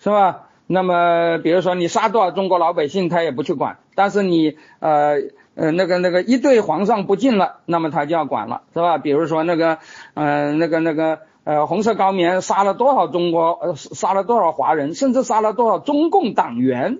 [0.00, 0.48] 是吧？
[0.66, 5.16] 那么，比如说你杀多少中国老百姓，他也不去管；但是你呃
[5.54, 8.96] 呃那个那个一对皇上不敬了，那么他就要管了，是吧？
[8.96, 9.76] 比如说那个
[10.14, 16.98] 呃那个那个呃红色高棉杀了多少中国呃杀了多少华人，甚至杀了多少中共党员，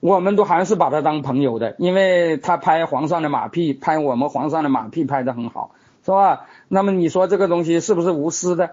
[0.00, 5.70] 我们都还是把他当朋友的，因为他拍皇上的马屁，拍我们皇上的马屁拍得很好，
[6.04, 6.46] 是吧？
[6.66, 8.72] 那么你说这个东西是不是无私的，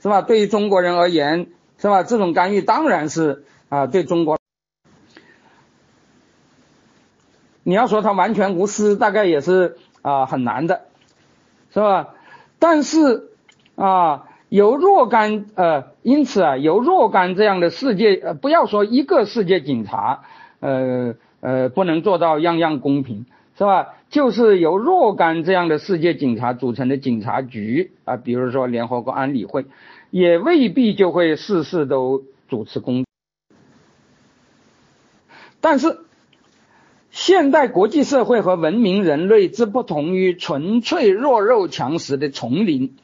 [0.00, 0.22] 是吧？
[0.22, 1.48] 对于中国人而言。
[1.82, 2.04] 是吧？
[2.04, 4.38] 这种干预当然是啊，对中国，
[7.64, 10.82] 你要说他完全无私，大概也是啊很难的，
[11.74, 12.10] 是吧？
[12.60, 13.32] 但是
[13.74, 20.22] 啊，由若干呃，因此啊，由若干这样的世界，呃，不要说一个世界警察，
[20.60, 23.26] 呃呃，不能做到样样公平，
[23.58, 23.88] 是吧？
[24.08, 29.66] 就是由若干这样的世界警察组成的警察局啊，比如说联合国安理会。
[30.12, 33.06] 也未必就会事事都主持公，
[35.62, 36.00] 但是
[37.10, 42.94] 现代国际社会和文明人类之不同于纯粹弱肉强食的丛林，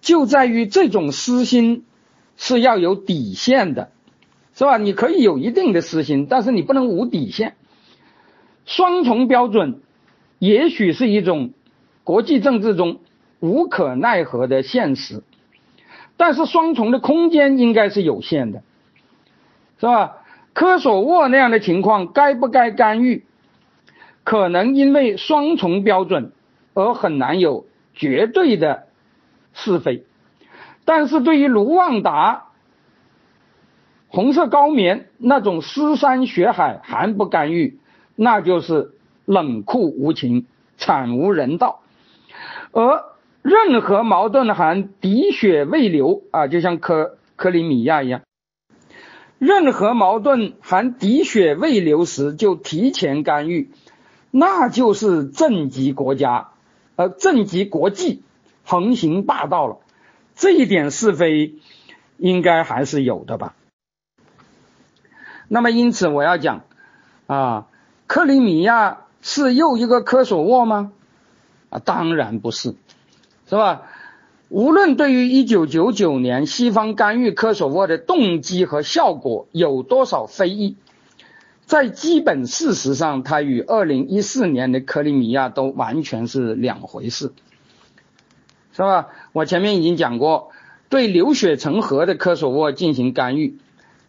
[0.00, 1.84] 就在于这种私心
[2.36, 3.92] 是要有底线的，
[4.52, 4.78] 是吧？
[4.78, 7.54] 你可以有一定的私心，但是你不能无底线。
[8.64, 9.80] 双重标准
[10.40, 11.52] 也许是一种
[12.02, 12.98] 国际政治中
[13.38, 15.22] 无可奈何的现实，
[16.22, 18.62] 但是双重的空间应该是有限的，
[19.80, 20.18] 是吧？
[20.52, 23.24] 科索沃那样的情况该不该干预？
[24.22, 26.30] 可能因为双重标准
[26.74, 28.86] 而很难有绝对的
[29.52, 30.04] 是非，
[30.84, 32.44] 但是对于卢旺达、
[34.06, 37.80] 红色高棉那种尸山血海还不干预，
[38.14, 38.92] 那就是
[39.24, 40.46] 冷酷无情、
[40.76, 41.80] 惨无人道。
[42.70, 43.02] 而
[43.42, 48.22] 任何矛盾还滴血未流啊，就像克克里米亚一样，
[49.38, 53.70] 任何矛盾还滴血未流时就提前干预。
[54.30, 56.52] 那就是震及国家，
[56.96, 58.22] 呃，震及国际，
[58.64, 59.80] 横行霸道了。
[60.34, 61.56] 这一点是非
[62.16, 63.54] 应该还是有的吧？
[65.48, 66.62] 那么，因此我要讲
[67.26, 67.66] 啊，
[68.06, 70.92] 克里米亚是又一个科索沃吗？
[71.68, 72.74] 啊，当然不是，
[73.52, 73.82] 是吧？
[74.48, 80.76] 无论对于一九九九年西方干预科索沃的动机和效果有多少非议。
[81.66, 87.34] 在基本事实上，它与二零一四年的克里米亚都完全是两回事，
[88.72, 89.08] 是吧？
[89.34, 90.52] 我前面已经讲过，
[90.88, 93.58] 对流血成河的科索沃进行干预，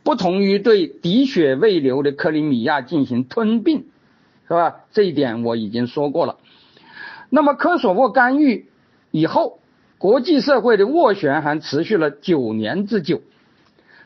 [0.03, 3.87] 不同于对滴血未流的克里米亚进行吞并，
[4.47, 4.75] 是吧？
[4.93, 6.37] 这一点我已经说过了。
[7.29, 8.67] 那么科索沃干预
[9.13, 9.59] 以后，
[9.99, 13.21] 国际社会的斡旋还持续了九年之久。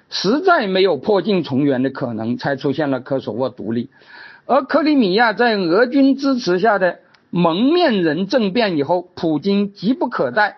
[0.10, 3.90] 实在没有破镜重圆的可能，才出现了科索沃独立。
[4.46, 10.58] 而克里米亚在俄军支持下的蒙面人政变以后，普京急不可待，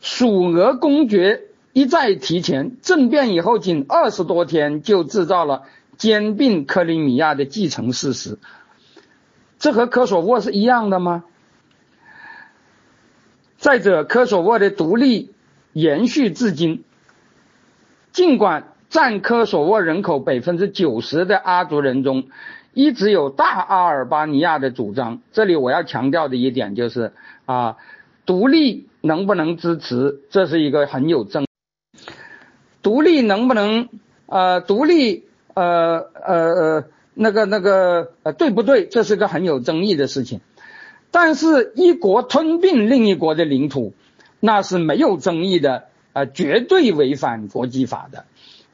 [0.00, 1.42] 属俄公爵
[1.74, 2.76] 一再提前。
[2.80, 5.64] 政变以后仅二十多天，就制造了
[5.98, 8.38] 兼并克里米亚的既成事实。
[9.58, 11.24] 这和科索沃是一样的吗？
[13.58, 15.30] 再者，科索沃的独立
[15.72, 16.84] 延续至今。
[18.12, 22.28] 尽管占科索沃人口百分之九十的阿族人中，
[22.72, 25.20] 一直有大阿尔巴尼亚的主张。
[25.32, 27.12] 这里我要强调的一点就是
[27.46, 27.76] 啊，
[28.24, 31.46] 独立能不能支持，这是一个很有争。
[32.82, 33.88] 独立能不能
[34.26, 35.24] 呃独立
[35.54, 36.84] 呃呃呃
[37.14, 38.86] 那个那个呃对不对？
[38.86, 40.40] 这是个很有争议的事情。
[41.16, 43.94] 但是一国吞并另一国的领土，
[44.38, 45.84] 那是没有争议的。
[46.12, 48.24] 啊，绝对违反国际法的，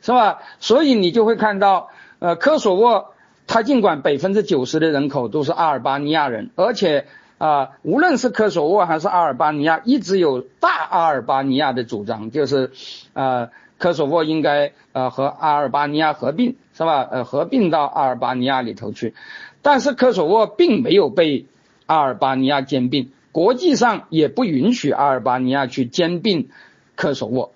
[0.01, 0.39] 是吧？
[0.59, 1.89] 所以你就会看到，
[2.19, 3.15] 呃，科索沃
[3.47, 7.07] 它尽管百分之九十的人口都是阿尔巴尼亚人，而且
[7.39, 12.73] 啊，无论是科索沃还是阿尔巴尼亚，一直有大阿尔巴尼亚的主张，就是
[13.13, 17.09] 啊，科索沃应该呃和阿尔巴尼亚合并，是吧？
[17.09, 19.15] 呃，合并到阿尔巴尼亚里头去，
[19.63, 21.47] 但是科索沃并没有被
[21.93, 26.49] 阿尔巴尼亚兼并，国际上也不允许阿尔巴尼亚去兼并。
[26.95, 27.53] 科索沃，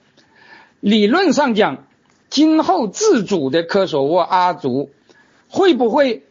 [0.81, 1.85] 理论上讲，
[2.31, 4.91] 今后自主的科索沃阿族
[5.49, 6.25] 会不会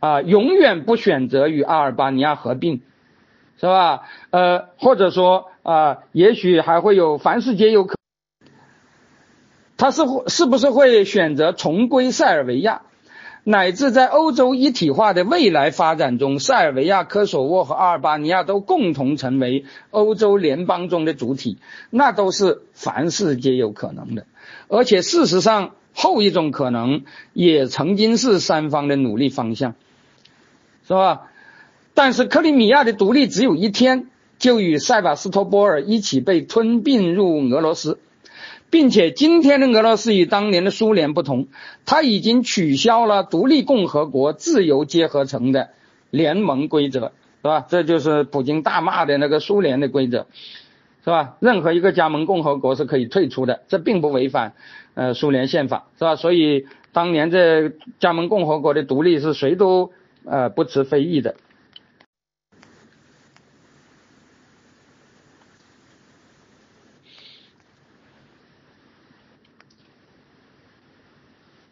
[0.00, 2.80] 啊永远不选择与阿尔巴尼亚合并，
[3.60, 4.02] 是吧？
[4.30, 7.96] 呃，或者说啊，也许还会有凡事皆有可，
[9.76, 12.82] 他是是不是会选择重归塞尔维亚？
[13.48, 21.58] 乃至在欧洲一体化的未来发展中，塞尔维亚、科索沃和阿尔巴尼亚都共同成为欧洲联邦中的主体，
[21.90, 24.26] 那都是凡事皆有可能的。
[24.66, 27.04] 而且事实上，后一种可能
[27.34, 29.76] 也曾经是三方的努力方向，
[30.88, 31.30] 是吧？
[31.94, 34.08] 但是克里米亚的独立只有一天，
[34.40, 38.00] 就与塞瓦斯托波尔一起被吞并入俄罗斯。
[38.76, 41.46] 并且今天的俄罗斯与当年的苏联不同，
[41.86, 45.70] 它已经取消了独立共和国自由结合成的
[46.10, 47.64] 联盟规则，是吧？
[47.70, 50.26] 这就是普京大骂的那个苏联的规则，
[51.02, 51.38] 是吧？
[51.40, 54.52] 任何一个加盟共和国是可以退出的，这并不违反
[54.92, 56.14] 呃苏联宪法，是吧？
[56.14, 59.90] 所以当年这加盟共和国的独立是谁都
[60.26, 61.36] 呃不持非议的。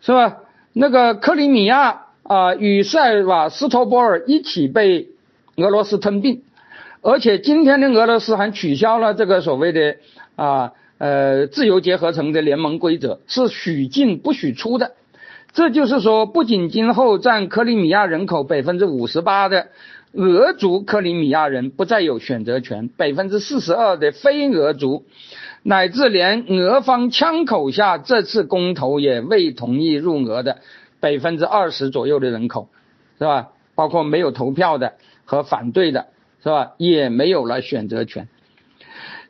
[0.05, 0.37] 是吧？
[0.75, 5.09] 那个克里米亚啊，与塞瓦斯托波尔一起被
[5.57, 6.43] 俄罗斯吞并，
[7.01, 9.97] 而且今天的俄罗斯还取消了这个所谓的
[10.37, 14.93] 啊呃自由结合成的联盟规则，是许进不许出的。
[15.55, 19.69] 这就是说，不仅今后占克里米亚人口百分之五十八的
[20.13, 25.05] 俄族克里米亚人不再有选择权，百分之四十二的非俄族，
[25.67, 30.59] 乃至连俄方枪口下这次公投也未同意入俄的
[31.01, 32.69] 百分之二十左右的人口，
[33.19, 33.49] 是吧？
[33.75, 36.09] 包括没有投票的和反对的，
[36.43, 36.75] 是吧？
[36.77, 38.29] 也没有了选择权。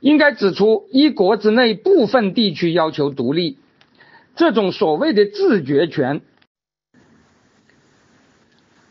[0.00, 3.56] 应该指出，一国之内部分地区要求独立。
[4.34, 6.20] 这种所谓的自决权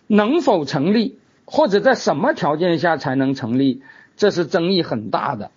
[0.07, 3.83] 能否成立，或者在什么条件下才能成立，
[4.15, 5.51] 这是争议很大的，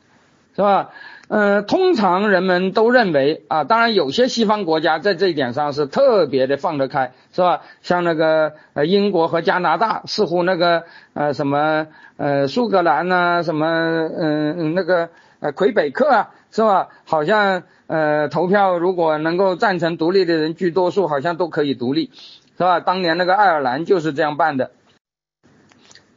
[0.56, 0.90] 是吧？
[1.28, 7.62] 呃，通常人们都认为啊，当然有些西方国家在这一点上是特别的放得开，是吧？
[7.82, 10.84] 像那个呃英国和加拿大，似乎那个
[11.14, 16.88] 呃什么呃苏格兰呐，什么嗯那个呃魁北克啊，是吧？
[17.04, 17.62] 好像。
[17.88, 22.10] 呃，投票如果能够赞成独立的人居多数，好像都可以独立，
[22.58, 22.80] 是吧？
[22.80, 24.72] 当年那个爱尔兰就是这样办的。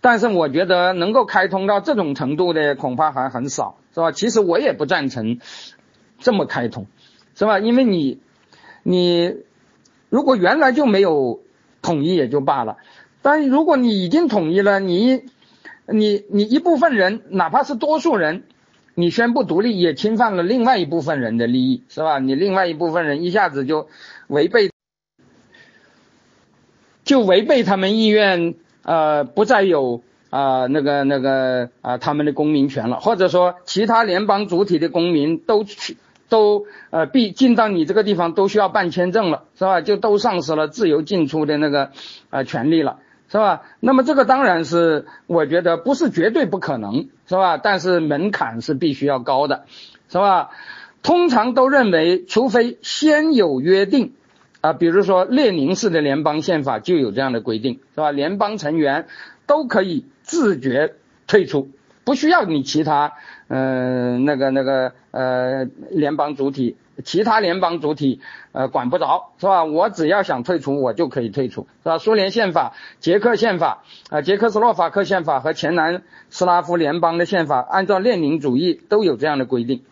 [0.02, 4.12] 但是我觉得能够开通到这种程度的恐怕还很少，是吧？
[4.14, 5.40] 其实我也不赞成
[6.20, 6.88] 这么开通，
[7.36, 7.60] 是吧？
[7.60, 8.22] 因为你
[8.84, 9.36] 你
[10.08, 11.42] 如果原来就没有
[11.82, 12.78] 统一也就罢了，
[13.22, 15.24] 但如果你已经统一了，你
[15.86, 18.44] 你你一部分人，哪怕是多数人。
[18.96, 22.20] 你宣布独立也侵犯了另外一部分人的利益，是吧？
[22.20, 23.88] 你另外一部分人一下子就
[24.28, 24.72] 违背，
[27.06, 35.98] 就违背他们意愿，呃，不再有啊那个那个啊他们的公民权了，或者说其他联邦主体的公民都去
[36.30, 39.82] 都呃必进到你这个地方都需要办签证了，是吧？
[39.82, 41.92] 就都丧失了自由进出的那个
[42.30, 43.00] 呃权利了。
[43.32, 43.62] 是吧？
[43.80, 47.60] 那么这个当然是，我觉得不是绝对不可能，是吧？
[47.60, 49.66] 但是门槛是必须要高的，
[50.10, 50.50] 是吧？
[51.04, 54.14] 通常都认为，除非先有约定，
[54.62, 58.10] 啊，比如说列宁式的联邦宪法就有这样的规定，是吧？
[58.12, 59.06] 联邦成员
[59.46, 60.94] 都可以自觉
[61.26, 61.72] 退出，
[62.04, 63.14] 不需要你其他，
[63.48, 66.78] 嗯，那个那个呃联邦主体。
[67.02, 68.20] 其他联邦主体
[68.52, 69.64] 呃管不着是吧？
[69.64, 71.98] 我只要想退出，我就可以退出是吧？
[71.98, 79.84] 苏联宪法、捷克宪法啊、捷克斯洛伐克宪法和前南斯拉夫联邦的宪法，按照列宁主义都有这样的规定。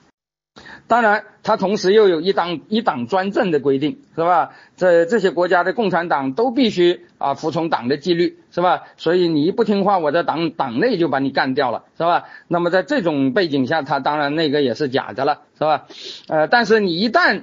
[0.88, 4.52] 当然，它同时又有一党一党专政的规定，是吧？
[4.78, 8.84] 这这些国家的共产党都必须啊服从党的纪律，是吧？
[8.96, 12.26] 所以你一不听话，我在党党内就把你干掉了，是吧？
[12.48, 15.88] 那么在这种背景下，他当然那个也是假的了，是吧？
[16.28, 17.42] 呃，但是你一旦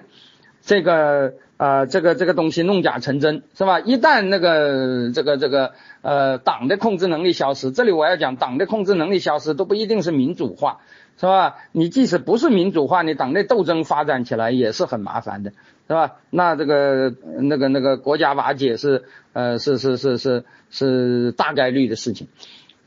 [0.63, 3.81] 这个呃这个这个东西弄假成真，是吧？
[3.81, 10.79] 一旦那个这个这个呃党的控制能力消失，这里我要讲党的控制能力消失都不一定是民主化。
[11.17, 11.59] 是吧？
[11.71, 15.53] 你即使不是民主化，你党内斗争发展起来也是很麻烦的，
[15.87, 16.17] 是吧？
[16.31, 22.29] 那这个那个那个国家瓦解是呃是是是是是大概率的事情，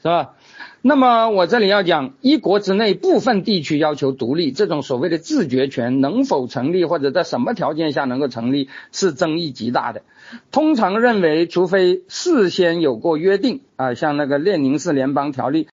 [0.01, 0.33] 是吧？
[0.81, 10.03] 那么我这里要讲，一国之内部分地区要求独立，这种所谓的自决权能否成立，或者在什么条件下能够成立，是争议极大的。
[10.51, 15.67] 通常认为，除非事先有过约定啊，像那个列宁式联邦条例。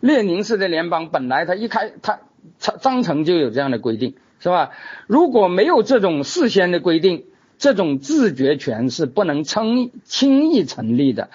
[0.00, 2.20] 列宁式的联邦本来它一开它
[2.58, 4.70] 章章程就有这样的规定，是吧？
[5.06, 7.26] 如果没有这种事先的规定，
[7.58, 11.28] 这种自觉权是不能轻轻易成立的，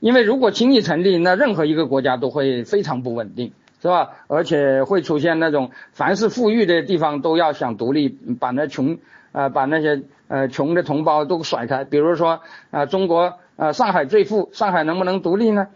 [0.00, 3.52] 因为如果轻易成立，那任何一个国家都会非常不稳定，
[3.82, 4.10] 是吧？
[4.26, 8.98] 而且会出现那种凡是富裕的地方都要想独立，把那穷
[9.32, 15.68] 呃把那些呃穷的同胞都甩开，比如说啊中国呃上海最富，上海能不能独立呢？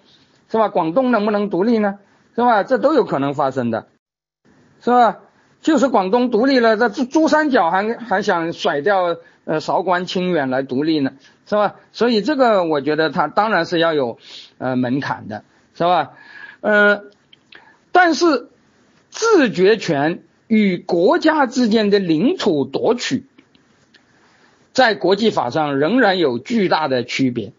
[0.48, 0.68] 是吧？
[0.68, 1.98] 广东能不能独立呢？
[2.34, 2.62] 是吧？
[2.64, 3.86] 这都有可能发生的，
[4.80, 5.18] 是吧？
[5.62, 11.12] 就是广东独立了，这珠珠三角还还想甩掉呃韶关清远来独立呢，
[11.46, 11.76] 是吧？
[11.92, 14.18] 所以这个我觉得它当然是要有
[14.58, 16.12] 呃门槛的，是吧？
[16.60, 17.04] 呃，
[17.92, 18.48] 但是
[19.10, 23.26] 自决权与国家之间的领土夺取，
[24.72, 27.52] 在国际法上仍然有巨大的区别。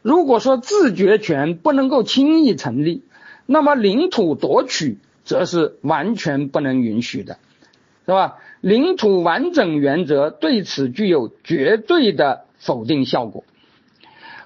[0.00, 3.02] 如果说自决权不能够轻易成立，
[3.44, 4.98] 那么领土夺取
[5.28, 7.36] 则是完全不能允许的，
[8.06, 8.38] 是吧？
[8.62, 13.44] 领土完整原则对此具有绝对的否定效果。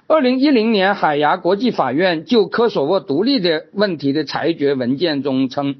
[0.07, 5.77] 二零一零年海牙国际法院就科索沃独立的问题的裁决文件中称，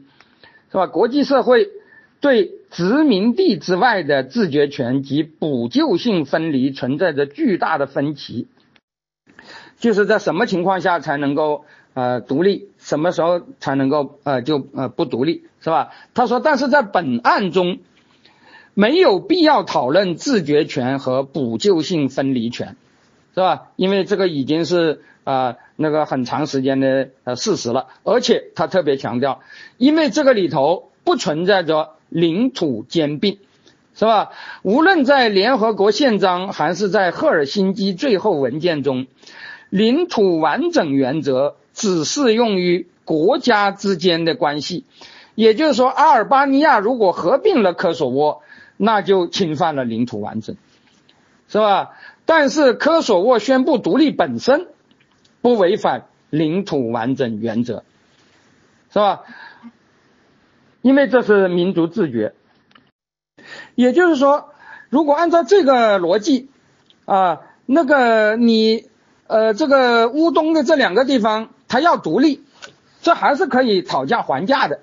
[0.72, 0.88] 是吧？
[0.88, 1.68] 国际社会
[2.22, 8.48] 对殖民地之外的自决权及补救性分离存在着巨大的分歧，
[9.80, 11.66] 就是在什么情况下才能够？
[11.94, 15.92] 呃，独立什么时候才能够呃就呃不独立是吧？
[16.14, 17.80] 他说，但是在本案中，
[18.74, 22.76] 没有必要讨论自决权和补救性分离权，
[23.34, 23.68] 是吧？
[23.76, 29.42] 因为这个已经是啊那个很长时间的呃事实了，而且他特别强调，
[29.78, 33.38] 因为这个里头不存在着领土兼并，
[33.96, 34.32] 是吧？
[34.64, 39.08] 无论在联合国宪章还是在赫尔辛基最后文件中，
[39.70, 44.86] 领土完整原则只适用于国家之间的关系，
[45.36, 48.42] 也就是说，阿尔巴尼亚如果合并了科索沃。
[48.76, 50.58] 那就侵犯了领土完整，
[51.48, 51.92] 是吧？
[52.26, 54.68] 但是科索沃宣布独立本身
[55.42, 57.84] 不违反领土完整原则，
[58.92, 59.22] 是吧？
[60.82, 62.34] 因为这是民族自觉。
[63.76, 64.50] 也就是说，
[64.90, 66.50] 如果按照这个逻辑
[67.06, 68.90] 啊，那个你
[69.28, 72.44] 呃这个乌东的这两个地方，他要独立，
[73.02, 74.82] 这还是可以讨价还价的，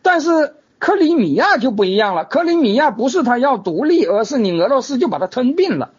[0.00, 0.54] 但是。
[0.82, 5.90] 克里米亚就不一样了，克里米亚不是他要独立，而是你俄罗斯就把它吞并了，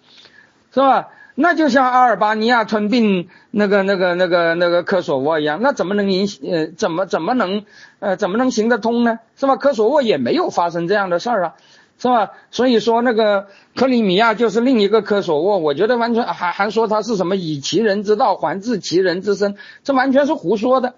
[0.73, 1.09] 是吧？
[1.35, 7.63] 那就像阿尔巴尼亚吞并那个、那个、那个、那个科索沃一样，那怎么能影呃怎么怎么能
[7.99, 9.19] 呃怎么能行得通呢？
[9.35, 9.55] 是吧？
[9.55, 11.53] 科索沃也没有发生这样的事儿啊，
[11.99, 12.31] 是吧？
[12.49, 20.95] 所以说那个克里米亚就是另一个科索沃，我觉得完全还还说他是什么以其人之道还治其人之身，这完全是胡说的，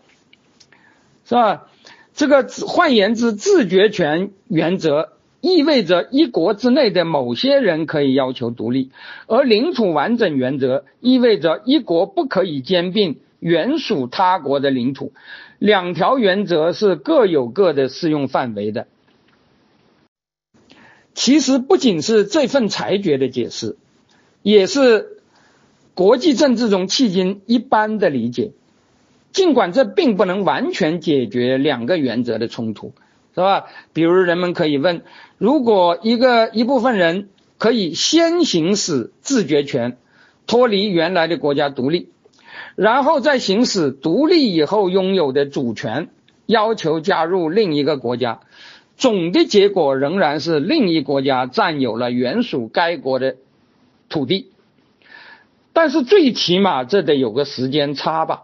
[1.26, 1.68] 是吧？
[2.16, 8.91] 这个换言之，自决权原则意味着一国之内的某些人可以要求独立，
[9.28, 15.12] 而领土完整原则意味着一国不可以兼并原属他国的领土。
[15.58, 18.88] 两条原则是各有各的适用范围的。
[21.14, 23.77] 其实不仅是这份裁决的解释，
[24.41, 25.22] 也是
[25.94, 28.52] 国际政治中迄今一般的理解。
[29.31, 32.94] 尽管这并不能完全解决两个原则的冲突，
[33.34, 33.65] 是吧？
[33.91, 35.02] 比如人们可以问：
[35.40, 39.98] 如果一个一部分人可以先行使自决权，
[40.45, 42.10] 脱离原来的国家独立，
[42.76, 46.10] 然后再行使独立以后拥有的主权，
[46.45, 48.41] 要求加入另一个国家，
[48.95, 53.36] 总的结果仍然是另一国家占有了原属该国的
[54.07, 54.52] 土地，
[55.74, 58.44] 但是最起码这得有个时间差吧？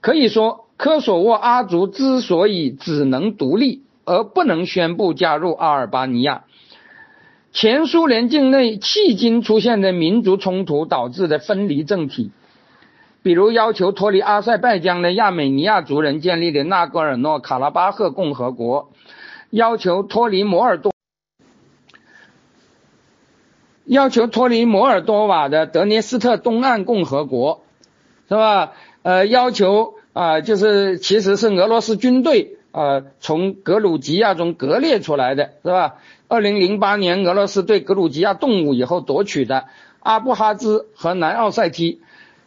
[0.00, 6.44] 可以说，科索沃阿族之所以只能独立而不能宣布加入阿尔巴尼亚，
[7.52, 12.30] 前苏联境内迄今出现的民族冲突导致的分离政体，
[13.24, 18.92] 比如要求脱离阿塞拜疆的亚美尼亚族人建立的纳戈尔诺卡拉巴赫共和国，
[19.56, 20.92] 要求脱离摩尔多，
[23.86, 27.64] 要求脱离摩尔多瓦的德涅斯特东岸共和国，
[28.28, 28.74] 是吧？
[29.02, 35.94] 呃，要求啊，就是其实是俄罗斯军队啊从格鲁吉亚中割裂出来的，是吧？
[36.28, 39.68] 二零零八年俄罗斯对格鲁吉亚动武以后夺取的
[40.00, 42.02] 阿布哈兹和南奥塞梯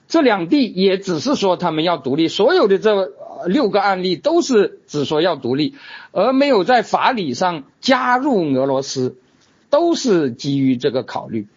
[0.07, 2.27] 这两地，也只是说他们要独立。
[2.27, 3.11] 所有的这
[3.47, 5.75] 六个案例都是只说要独立，
[6.11, 9.17] 而没有在法理上加入俄罗斯，
[9.69, 11.47] 都是基于这个考虑。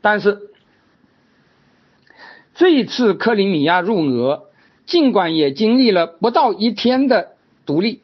[0.00, 0.50] 但是。
[2.56, 4.44] 这一次克里米亚入俄，
[4.86, 7.32] 尽管也经历了不到一天的
[7.66, 8.00] 独立，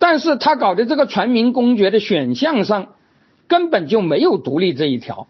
[0.00, 2.94] 但是他搞的这个全民公决的选项上，
[3.46, 5.28] 根本就没有独立这一条，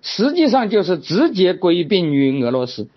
[0.00, 2.88] 实际上就是直接归并于俄罗斯。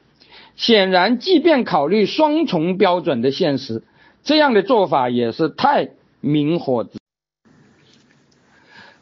[0.56, 3.84] 显然，即便考虑双重标准的现实，
[4.23, 5.90] 这样的做法也是太
[6.22, 6.88] 明火。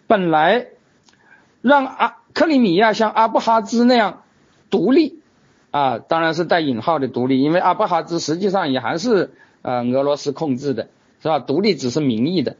[0.07, 0.67] 本来
[1.61, 4.23] 让阿克里米亚像阿布哈兹那样
[4.69, 5.21] 独立。
[5.71, 9.31] 啊，当然是带引号的独立，因为阿布哈兹实际上也还是
[9.63, 10.89] 呃俄罗斯控制的，
[11.19, 11.39] 是吧？
[11.39, 12.57] 独立只是名义的，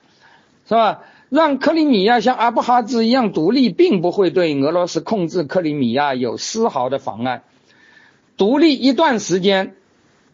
[0.68, 1.02] 是吧？
[1.30, 7.44] 让克里米亚像阿布哈兹一样独立，并不会对俄罗斯控制克里米亚有丝毫的妨碍。
[8.38, 9.76] 独立一段时间，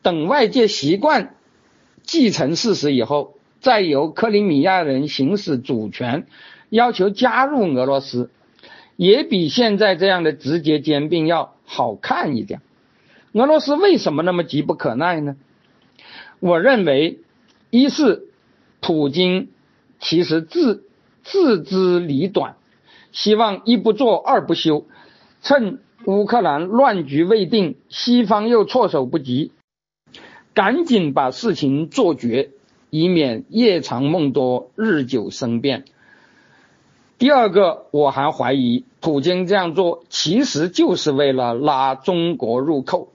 [0.02, 1.36] 等外界习惯
[2.04, 6.26] 继承事实以后，再由克里米亚人行使主权，
[6.70, 8.30] 要求加入俄罗斯，
[8.96, 12.62] 也比现在这样的直接兼并要好看一点。
[13.34, 15.36] 俄罗斯为什么那么急不可耐呢？
[16.40, 17.20] 我认为，
[17.70, 18.28] 一是
[18.80, 19.50] 普京
[20.00, 20.86] 其实自
[21.24, 22.56] 自知理短，
[23.12, 24.88] 希望一不做二不休，
[25.42, 29.52] 趁乌克兰乱局未定，西方又措手不及，
[30.54, 32.52] 赶紧把事情做绝，
[32.90, 35.86] 以免夜长梦多，日久生变。
[37.18, 43.10] 第二个，我还怀疑普京这样做其实就是为了拉中国入扣。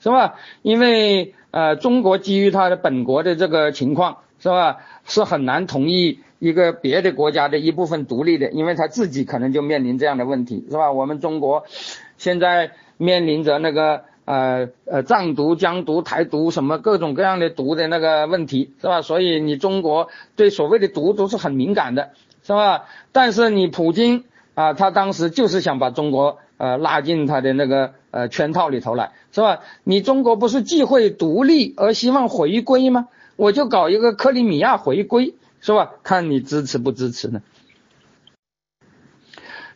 [0.00, 0.34] 是吧？
[0.62, 4.78] 因为呃，中国基于他的本国的这个情况，是吧？
[5.04, 10.90] 是很难同意一个别的国家的一部分独立的，因为他自己可能就面临这样的问题，是吧？
[10.90, 11.66] 我们中国
[12.22, 19.02] 现在面临着那个呃呃藏独、疆独、台独什么各种各样的独的那个问题，是吧？
[19.02, 22.10] 所以你中国对所谓的独都是很敏感的，
[22.44, 22.84] 是吧？
[23.10, 24.22] 但是你普京
[24.54, 29.58] 啊，他当时就是想把中国呃拉进他的那个呃圈套里头来，是吧？
[29.82, 33.08] 你中国不是既会独立而希望回归吗？
[33.34, 35.34] 我就搞一个克里米亚回归。
[35.64, 35.92] 是吧？
[36.02, 37.40] 看你支持不支持呢？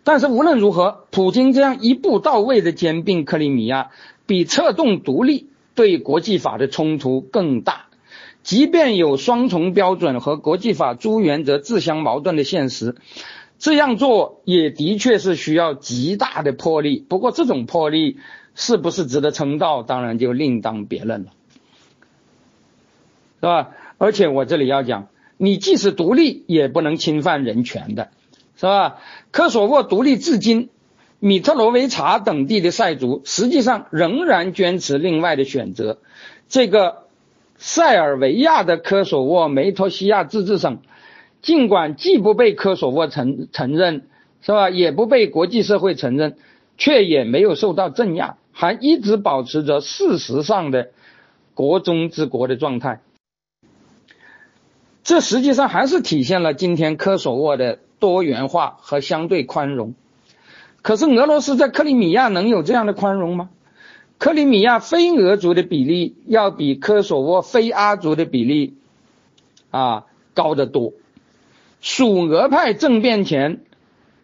[0.06, 3.90] 但是无论如何，普京这样一步到位的兼并克里米亚，
[4.24, 7.86] 比策动独立对国际法的冲突更大。
[8.44, 12.94] 即便有双重标准和国际法诸原则自相矛盾的现实，
[13.58, 17.04] 这样做也的确是需要极大的魄力。
[17.08, 18.18] 不过，这种魄力
[18.54, 21.32] 是不是值得称道，当然就另当别论了，
[23.40, 23.70] 是吧？
[23.98, 25.08] 而且我这里要讲。
[25.38, 28.08] 你即使独立，也不能侵犯人权的，
[28.56, 28.98] 是吧？
[29.30, 30.70] 科索沃独立至今，
[31.20, 35.98] 米特罗维察等地的塞族实际上仍然坚持另外的选择。
[36.48, 37.04] 这个
[37.56, 40.78] 塞尔维亚的科索沃梅托西亚自治省，
[41.42, 44.06] 尽管既不被科索沃承承认，
[44.42, 44.70] 是吧？
[44.70, 46.36] 也不被国际社会承认，
[46.78, 50.90] 却也没有受到镇压，还一直保持着事实上的
[51.54, 53.00] 国中之国的状态。
[55.02, 59.94] 这实际上还是体现了今天科索沃的多元化和相对宽容。
[60.82, 63.50] 可是俄罗斯在克里米亚能有这样的宽容吗？
[64.18, 68.74] 克里米亚非俄族的比例要比科索沃非阿族的比例
[69.70, 70.04] 啊
[70.34, 70.92] 高得多。
[71.80, 73.60] 属俄派政变前，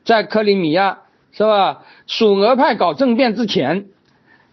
[0.05, 1.01] 在克里米亚
[1.33, 1.85] 是吧？
[2.07, 3.87] 属俄派搞政变之前，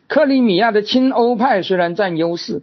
[0.08, 2.62] 克里米亚的亲欧派虽然占优势，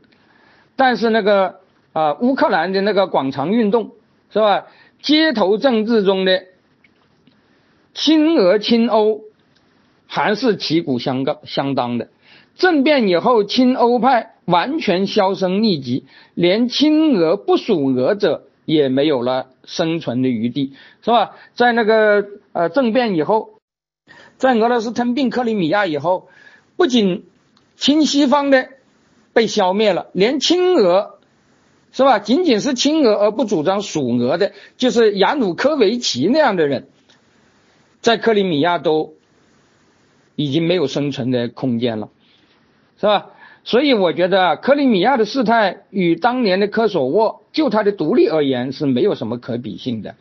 [0.76, 1.60] 但是那个。
[1.96, 3.92] 啊，乌克兰的那个广场运动
[4.30, 4.66] 是吧？
[5.06, 6.46] 街头政治中的
[7.94, 9.20] 亲俄亲欧
[10.08, 12.08] 还是旗鼓相当相当的。
[12.56, 20.72] 政变以后，亲欧派完全销声匿迹，连亲俄不属俄者也没有了生存的余地，
[21.02, 21.36] 是吧？
[21.54, 23.60] 在那个呃政变以后，
[24.38, 26.28] 在俄罗斯吞并克里米亚以后，
[26.76, 27.26] 不仅
[27.76, 28.70] 亲西方的
[29.32, 31.15] 被消灭了，连亲俄。
[31.96, 32.18] 是吧？
[32.18, 36.88] 仅仅是亲俄而不主张属俄的，就是亚努科维奇那样的人，
[38.02, 39.14] 在克里米亚都
[40.34, 42.10] 已经没有生存的空间了，
[43.00, 43.28] 是吧？
[43.64, 50.16] 所以我觉得克里米亚的事态与当年的科索沃就它的独立而言是没有什么可比性的，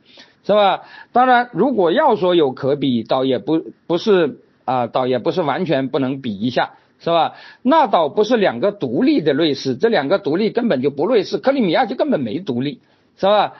[0.45, 0.83] 是吧？
[1.11, 6.75] 当然，如果要说有可比，倒也不不是啊，倒也不是完全不能比一下。
[6.97, 7.33] 是吧？
[7.61, 12.79] 那倒不是两个独立的瑞士，这两个独立根本就不瑞士，克里米亚就根本没独立，
[13.17, 13.53] 是吧？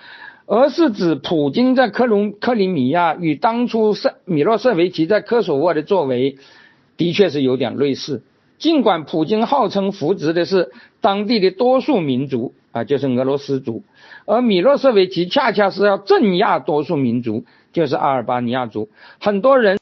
[0.47, 6.37] 而是指普京在克隆克里米亚与当初塞米洛舍维奇在科索沃的作为，
[6.97, 8.23] 的确是有点类似。
[8.57, 10.71] 尽管普京号称扶植的是
[11.01, 13.83] 当地的多数民族啊，就是俄罗斯族，
[14.25, 18.89] 而米洛舍维奇恰恰是要镇压多数民族，就是阿尔巴尼亚族。
[19.19, 19.77] 很多人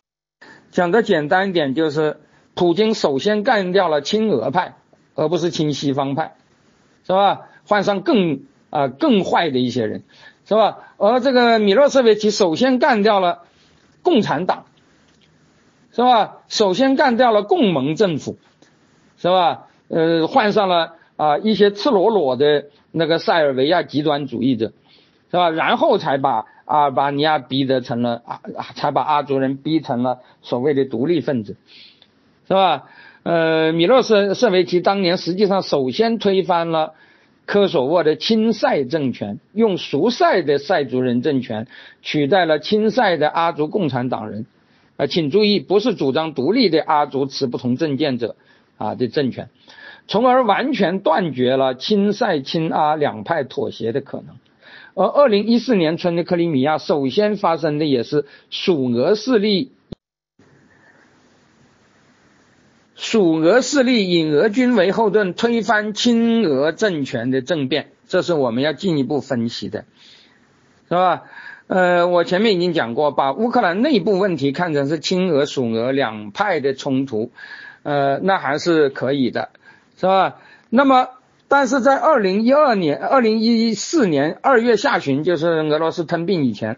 [0.72, 2.18] 讲的简单一点就是。
[2.56, 4.76] 普京首先干掉了亲俄派，
[5.16, 6.36] 而不是亲西方派，
[7.06, 7.42] 是吧？
[7.68, 10.04] 换上更啊更坏的一些人，
[10.46, 10.80] 是吧？
[10.98, 13.44] 而这个米洛舍维奇首先干掉了
[14.02, 14.66] 共产党，
[15.92, 16.38] 是吧？
[16.48, 18.38] 首先干掉了共盟政府，
[19.18, 19.68] 是吧？
[19.88, 24.74] 呃，换上了啊一些赤裸裸的那个塞尔维亚极端主义者，
[25.32, 25.50] 是吧？
[25.50, 28.42] 然后才把阿尔巴尼亚逼得成了啊，
[28.76, 31.58] 才把阿族人逼成了所谓的独立分子。
[32.54, 32.84] 是吧？
[33.24, 36.94] 呃，米洛舍舍维奇当年实际上首先推翻了
[37.48, 41.66] 科索沃的亲塞政权，用熟塞的塞族人政权
[42.04, 44.46] 取代了亲塞的阿族共产党人。
[44.98, 48.36] 啊，请注意，不是主张独立的阿族持不同政见者
[48.78, 49.50] 啊的政权，
[50.08, 54.36] 从而完全断绝了亲塞亲阿两派妥协的可能。
[54.94, 59.72] 而二零一四年春的克里米亚首先发生的也是属俄势力。
[63.04, 69.84] 属俄势力以俄军为后盾推翻亲俄政权的政变，这是我们要进一步分析的，
[70.88, 71.24] 是吧？
[71.68, 77.32] 呃，我前面已经讲过，把乌克兰内部问题看成是亲俄属俄两派的冲突，
[77.84, 79.50] 呃，那还是可以的，
[80.00, 80.38] 是吧？
[80.70, 81.10] 那么，
[81.50, 86.78] 但是在二零一二年、二零一四年二月下旬，就是俄罗斯吞并以前，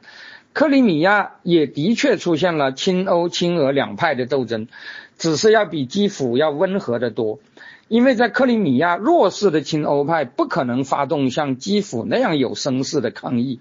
[0.54, 4.68] 克里米亚也的确出现了亲欧亲俄两派的斗争。
[5.18, 7.40] 只是要比基辅要温和的多，
[7.88, 13.60] 因为在克里米亚，弱势的亲欧派不可能发动像基辅那样有声势的抗议，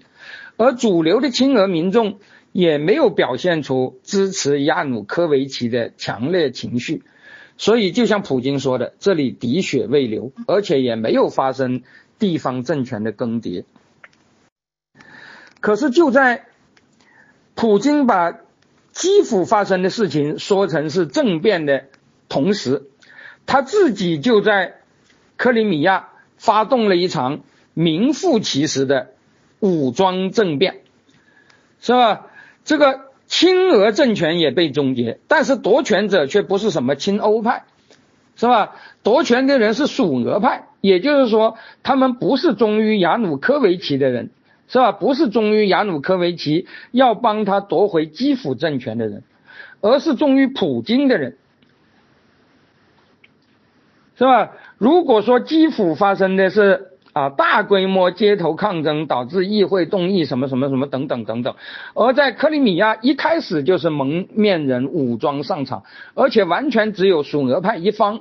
[0.57, 2.19] 而主流的亲俄民众
[2.51, 7.03] 也没有表现出支持亚努科维奇的强烈情绪。
[7.57, 11.83] 所以，就像普京说的，这里滴血未流，而且也没有发生
[12.19, 13.63] 地方政权的更迭。
[15.61, 16.47] 可是，就在
[17.55, 18.41] 普京把
[18.95, 21.83] 基辅发生的事情说成是政变的
[22.27, 22.87] 同时，
[23.45, 24.77] 他自己就在
[25.37, 27.41] 克里米亚发动了一场
[27.75, 29.11] 名副其实的
[29.59, 30.77] 武装政变，
[31.79, 32.25] 是吧？
[32.63, 33.05] 这个。
[33.27, 37.65] 亲俄政权也被终结，但是夺权者却不是什么亲欧派，
[38.35, 38.75] 是吧？
[39.01, 44.29] 夺权的人是属俄派，也就是说，他们不是忠于亚努科维奇的人，
[44.67, 44.91] 是吧？
[44.91, 49.23] 不是忠于亚努科维奇要帮他夺回基辅政权的人，
[49.81, 51.37] 而是忠于普京的人，
[54.17, 54.51] 是吧？
[54.77, 56.91] 如果说基辅发生的是。
[57.15, 61.55] 啊，大规模街头抗争导致议会动议什么什么什么等等等等，
[61.93, 65.83] 而在克里米亚一开始就是蒙面人武装上场，
[66.13, 68.19] 而且完全只有属俄派一方，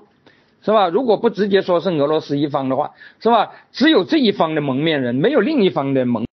[0.62, 0.86] 是吧？
[0.86, 3.50] 如果不直接说是俄罗斯一方的话，是吧？
[3.72, 6.24] 只有这一方的蒙面人，没有另一方的蒙，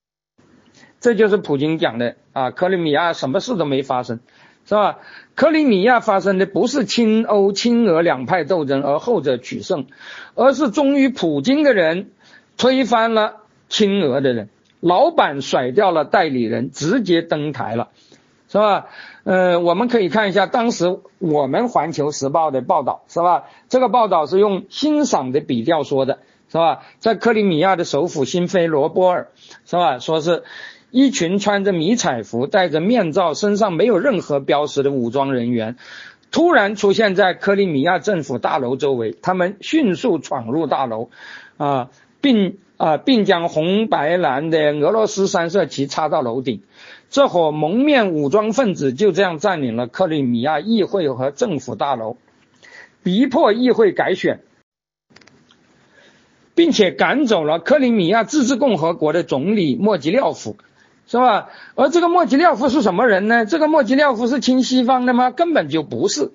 [1.01, 4.21] 这就是普京讲的啊，克里米亚什么事都没发生，
[4.65, 4.99] 是吧？
[5.35, 9.87] 克里米亚发生的不是亲欧亲俄两派斗争，而后者取胜，
[10.35, 12.11] 而是忠于普京的人。
[12.57, 13.37] 推翻了
[13.69, 14.49] 亲俄的人，
[14.81, 17.89] 老板甩掉了代理人，直接登台了，
[18.49, 18.85] 是吧？
[19.23, 23.45] 呃，我们可以看一下当时我们环球时报的报道，是吧？
[23.67, 26.19] 这个报道是用欣赏的笔调说的，
[26.51, 26.83] 是吧？
[26.99, 29.29] 在克里米亚的首府新菲罗波尔，
[29.65, 29.97] 是吧？
[29.97, 30.43] 说是
[30.91, 35.77] 一群穿着迷彩服、戴着面罩、身上没有任何标识的武装人员，
[36.31, 41.09] 突然出现在克里米亚政府大楼周围，他们迅速闯入大楼，
[41.57, 41.89] 啊。
[42.23, 46.61] 并啊，并将红白蓝的俄罗斯三色旗插到楼顶，
[47.09, 52.17] 这伙蒙面武装分子就这样占领了克里米亚议会和政府大楼，
[53.01, 54.41] 逼迫议会改选，
[56.53, 60.57] 并且赶走了克里米亚自治共和国的总理莫吉廖夫，
[61.11, 61.49] 是吧？
[61.75, 63.45] 而这个莫吉廖夫是什么人呢？
[63.45, 65.29] 这个莫吉廖夫是亲西方的吗？
[65.29, 66.31] 根本就不是。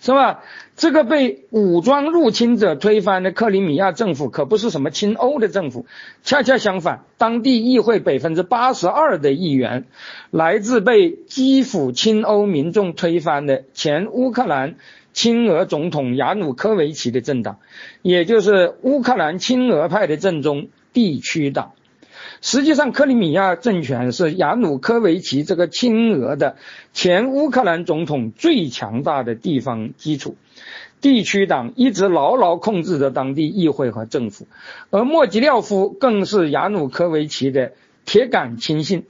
[0.00, 0.42] 是吧？
[0.76, 5.86] 这个被武装入侵者推翻的克里米亚政府可不是什么亲欧的政府，
[6.24, 9.84] 恰恰相反，当地议会百分之八十二的议员
[10.32, 14.74] 来自被基辅亲欧民众推翻的前乌克兰
[15.12, 17.58] 亲俄总统亚努科维奇的政党，
[18.02, 21.72] 也就是乌克兰亲俄派的正宗地区党。
[22.40, 26.56] 实际上，克里米亚政权是亚努科维奇这个亲俄的
[26.92, 30.36] 前乌克兰总统最强大的地方基础。
[31.00, 34.48] 地区党一直牢牢控制着当地议会和政府，
[34.90, 37.72] 而莫吉廖夫更是亚努科维奇的
[38.04, 39.04] 铁杆亲信。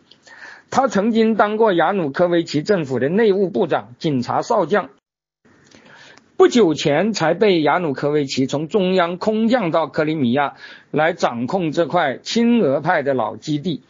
[0.71, 4.91] 他曾经当过亚努科维奇政府的内务部长、警察少将。
[6.39, 10.55] 不久前才被亚努科维奇从中央空降到克里米亚
[10.93, 13.83] 来掌控这块亲俄派的老基地。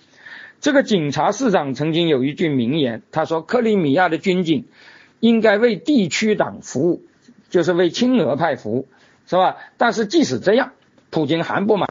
[0.59, 4.65] 这个警察市长曾经有一句名言，他说：“克里米亚的军警
[5.21, 7.03] 应该为地区党服务，
[7.51, 8.89] 就是为亲俄派服务，
[9.27, 10.73] 是吧？”但是即使这样，
[11.11, 11.91] 普京还不满，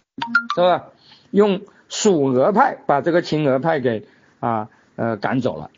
[0.56, 0.86] 是吧？
[1.30, 4.08] 用属俄派把这个亲俄派给
[4.40, 5.70] 啊呃赶走了，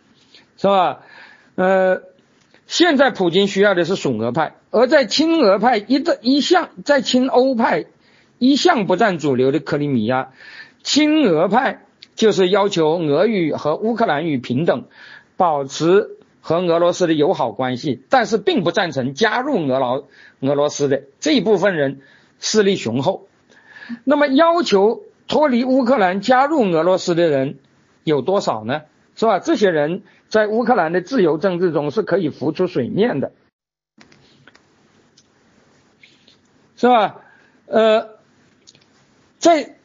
[0.56, 1.02] 是吧？
[1.56, 2.02] 呃。
[2.72, 7.86] 现在普京需要的是属俄派，而在亲俄派一的一向在亲欧派
[8.38, 10.30] 一向不占主流的克里米亚，
[10.84, 11.86] 亲俄派
[12.16, 14.86] 就是要求俄语和乌克兰语平等，
[15.38, 16.10] 保持
[16.42, 20.04] 和俄罗斯的友好关系，但是并不赞成加入俄劳
[20.40, 22.02] 俄罗斯的这一部分人
[22.40, 23.28] 势力雄厚。
[24.04, 27.58] 那么要求脱离乌克兰加入俄罗斯的人
[28.04, 28.82] 有多少呢？
[29.16, 29.40] 是吧？
[29.40, 30.04] 这些人。
[30.30, 33.32] 在乌克兰的自由政治中是可以浮出水面的，
[36.80, 37.18] 是吧？
[37.68, 38.08] 呃，
[39.38, 39.76] 在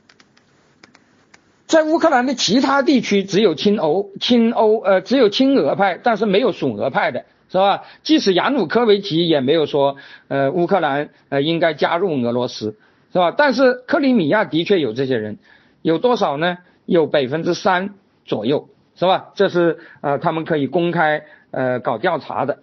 [1.67, 7.83] 在乌克兰的其他地区，只有亲欧、亲欧，呃，只有亲俄派，但是没有属俄派的，是吧？
[8.05, 9.97] 即使亚努科维奇也没有说，
[10.29, 12.77] 呃，乌克兰呃应该加入俄罗斯，
[13.13, 13.33] 是吧？
[13.37, 15.39] 但是克里米亚的确有这些人，
[15.83, 16.59] 有多少呢？
[16.87, 17.95] 有百分之三
[18.25, 18.69] 左右。
[18.97, 19.33] 是吧？
[19.35, 22.61] 这是呃，他们可以公开呃搞调查的，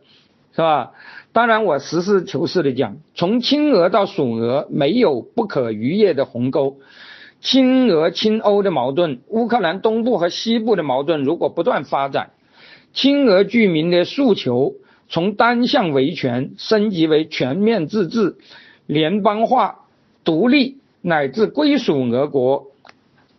[0.53, 0.93] 是吧？
[1.33, 6.77] 当然，我实事求是的讲，从亲俄到属俄没有不可逾越的鸿沟。
[7.39, 12.31] 亲俄亲欧的矛盾，乌克兰东部和西部的矛盾如果不断发展，
[12.93, 14.75] 亲俄居民的诉求
[15.07, 18.35] 从单向维权升级为全面自治，
[18.85, 19.85] 联邦化、
[20.23, 22.67] 独立乃至归属俄国，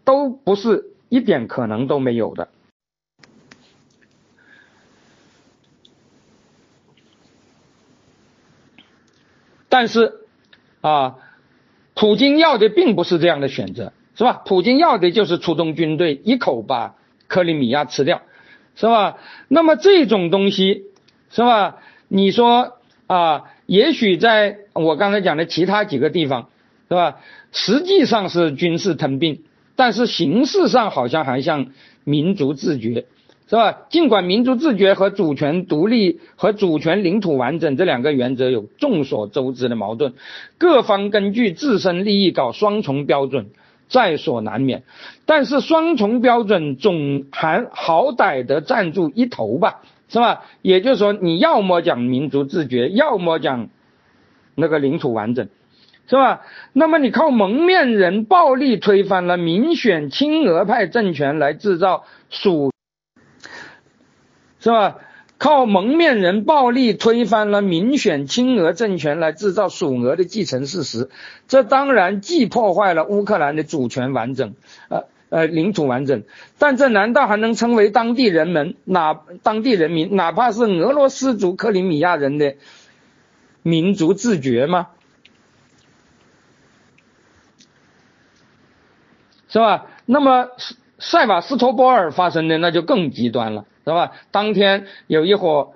[0.05, 2.49] 都不是一点可能都没有的。
[9.73, 10.17] 但是，
[10.83, 11.17] 啊，
[11.95, 14.43] 普京要的并不是这样的选择，是吧？
[14.45, 16.95] 普京要的就是出动军队，一口把
[17.27, 18.21] 克里米亚吃掉，
[18.77, 19.17] 是吧？
[19.49, 20.85] 那么这种东西，
[21.31, 21.79] 是吧？
[22.09, 22.77] 你说
[23.07, 26.51] 啊，也许在我刚才讲的其他几个地方，
[26.91, 27.17] 是吧？
[27.51, 29.43] 实际上是军事吞并，
[29.75, 31.69] 但是形式上好像还像
[32.05, 33.07] 民族自觉。
[33.49, 33.81] 是吧？
[33.91, 40.15] 尽管民族自决和主权独立和主权领土完整这两个原则有众所周知的矛盾，
[40.57, 43.51] 各方根据自身利益搞双重标准
[43.89, 44.85] 在所难免。
[45.27, 50.45] 但是双重标准总还好歹得站住一头吧，是吧？
[50.63, 53.69] 也就是说，你要么讲民族自决，要么讲
[54.55, 55.49] 那个领土完整，
[56.09, 56.41] 是吧？
[56.73, 62.72] 那么你靠蒙面人暴力推翻了民选亲俄派政权来制造属。
[64.63, 64.99] 是吧？
[65.39, 71.11] 靠蒙面人暴力推翻了民选亲俄政权来制造属俄的继承事实，
[71.49, 74.55] 这当然既破坏了乌克兰的主权完整，
[74.89, 76.23] 呃呃领土完整，
[76.59, 82.55] 但这难道还能称为当地人们哪当地人民哪怕是俄罗斯族克里米亚人的
[83.65, 84.91] 民族自觉吗？
[89.49, 89.87] 是吧？
[90.07, 90.51] 那么
[91.01, 93.65] 塞瓦斯托波尔发生的那就更极端了。
[93.85, 94.13] 是吧？
[94.31, 95.73] 当天有一伙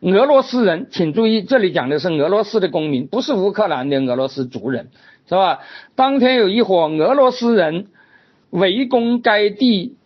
[0.00, 4.90] 俄罗斯人，请注意，这里讲的是俄罗斯的公民，不是乌克兰的俄罗斯族人，
[5.28, 5.60] 是吧？
[5.94, 7.86] 当天有一伙俄罗斯人
[8.50, 9.96] 围攻该地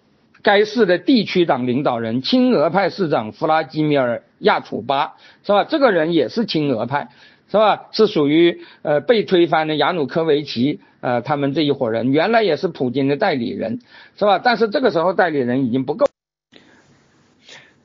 [0.43, 5.65] 该市的地区党领导人亲俄派市长弗拉基米尔亚楚巴，是吧？
[5.65, 7.09] 这个人也是亲俄派，
[7.51, 7.89] 是吧？
[7.91, 13.81] 是属于呃被推翻的亚努科维奇呃他们这一伙人，原来也是普京的代理人，
[14.17, 14.39] 是吧？
[14.39, 16.07] 但是这个时候代理人已经不够。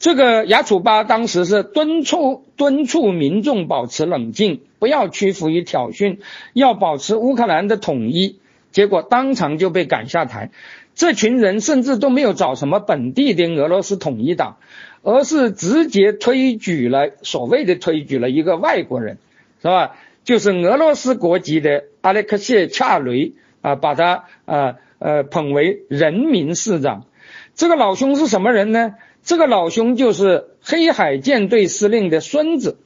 [0.05, 6.19] 这个亚楚巴当时是敦促敦促民众保持冷静，不要屈服于挑衅，
[6.53, 8.37] 要保持乌克兰的统一。
[8.71, 10.51] 结果当场就被赶下台。
[10.93, 14.57] 这群人甚至都没有找什么本地的俄罗斯统一党，
[15.01, 19.17] 而是直接推举了所谓的推举了一个外国人，
[19.59, 19.95] 是吧？
[20.23, 27.07] 就是俄罗斯国籍的阿列克谢恰雷啊，把他呃呃捧为人民市长。
[27.55, 28.93] 这个老兄是什么人呢？
[29.25, 32.77] 这个老兄就是黑海舰队司令的孙子，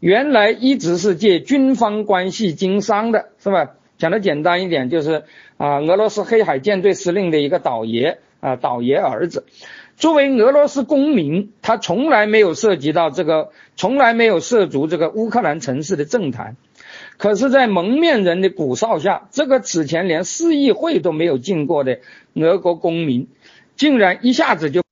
[0.00, 3.70] 原来一直是借军方关系经商的，是吧？
[3.96, 5.24] 讲的简单一点，就是
[5.56, 9.46] 啊，俄罗斯黑海舰队司令的一个倒爷啊，倒爷儿子。
[9.96, 16.56] 作为俄罗斯公民，他从来没有涉及到这个，从来没有涉足这个乌克兰城市的政坛。
[17.16, 22.00] 可是，在蒙面人的鼓噪下，这个此前连市议会都没有进过的
[22.34, 23.26] 俄国公民，
[23.74, 24.82] 竟然一下子就。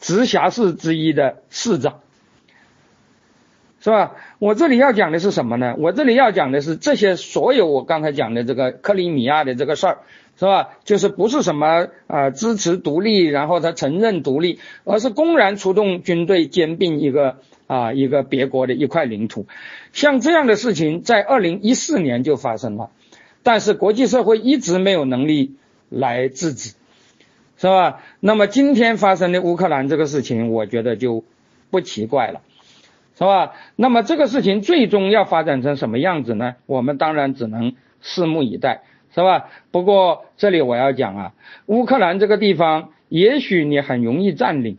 [0.00, 2.00] 直辖市之一的市长，
[3.80, 4.16] 是吧？
[4.38, 5.74] 我这里要讲的是什么呢？
[5.78, 9.98] 我这里要讲的是这些所有我刚才讲的这个克里米亚的这个事儿，
[10.38, 10.70] 是吧？
[10.84, 17.36] 就是不是什么啊支持独立，然后他承认独立，而是公然出动军队兼并一个
[17.66, 19.46] 啊一个别国的一块领土。
[19.92, 22.90] 像这样的事情在二零一四年就发生了，
[23.42, 25.56] 但是国际社会一直没有能力
[25.90, 26.72] 来制止。
[27.60, 28.00] 是吧？
[28.20, 31.24] 那么今天发生的乌克兰这个事情，我觉得就
[31.70, 32.40] 不奇怪了，
[33.18, 33.52] 是吧？
[33.76, 36.54] 那么这个事情最终要发展成什么样子呢？
[36.64, 38.80] 我们当然只能拭目以待，
[39.14, 39.50] 是吧？
[39.70, 41.32] 不过这里我要讲啊，
[41.66, 44.78] 乌克兰这个地方，也许你很容易占领，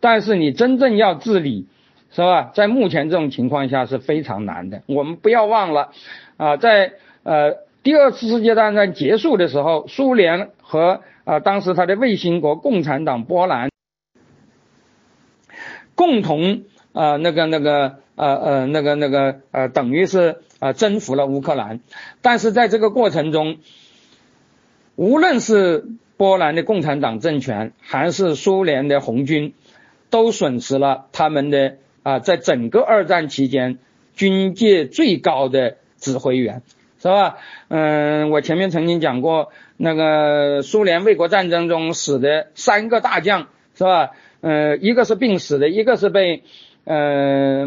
[0.00, 1.68] 但是你真正要治理，
[2.10, 2.50] 是吧？
[2.52, 4.82] 在目前这种情况下是非常难的。
[4.86, 5.92] 我们不要忘了，
[6.36, 13.68] 啊，在呃第二次世界大战结束的时候，苏联和啊，当时他的卫星国共产党波兰
[15.94, 16.62] 共同
[16.94, 21.80] 啊那个那个呃呃那个那个呃等于是啊征服了乌克兰，
[22.22, 23.58] 但是在这个过程中，
[24.96, 25.84] 无论是
[26.16, 29.52] 波兰的共产党政权还是苏联的红军，
[30.08, 33.76] 都损失了他们的啊在整个二战期间
[34.14, 36.62] 军界最高的指挥员，
[36.98, 37.36] 是吧？
[37.68, 39.52] 嗯，我前面曾经讲过。
[39.80, 43.46] 那个苏联卫国战争中死的三个大将
[43.76, 44.10] 是吧？
[44.40, 46.42] 呃，一个是病死的，一个是被
[46.84, 47.64] 呃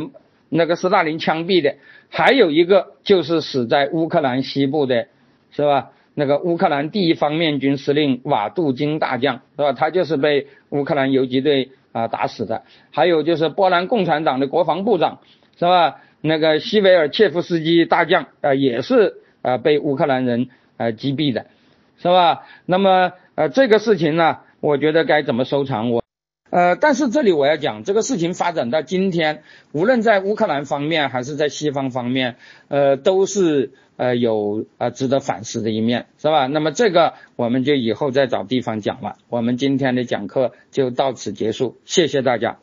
[0.49, 1.75] 那个斯大林枪毙的，
[2.09, 5.07] 还有一个就是死在乌克兰西部的，
[5.51, 5.91] 是吧？
[6.13, 9.71] 那个乌克兰第一方面军司令瓦杜金大将是吧？
[9.71, 12.63] 他就是被乌克兰游击队啊打死的。
[12.91, 15.19] 还有就是波兰共产党的国防部长
[15.57, 16.01] 是吧？
[16.19, 21.47] 那个西维尔切夫斯基大将啊，也是啊被乌克兰人啊击毙的，
[21.97, 22.43] 是吧？
[22.65, 25.91] 那么呃这个事情呢，我觉得该怎么收场？
[25.91, 26.01] 我
[26.49, 32.35] 呃，但是这里我要讲，这个事情发展到今天，无论在乌克兰方面还是在西方方面，
[32.67, 36.47] 呃，都是呃有呃值得反思的一面，是吧？
[36.47, 39.15] 那么这个我们就以后再找地方讲了。
[39.29, 42.57] 我们今天的讲课就到此结束，谢谢大家。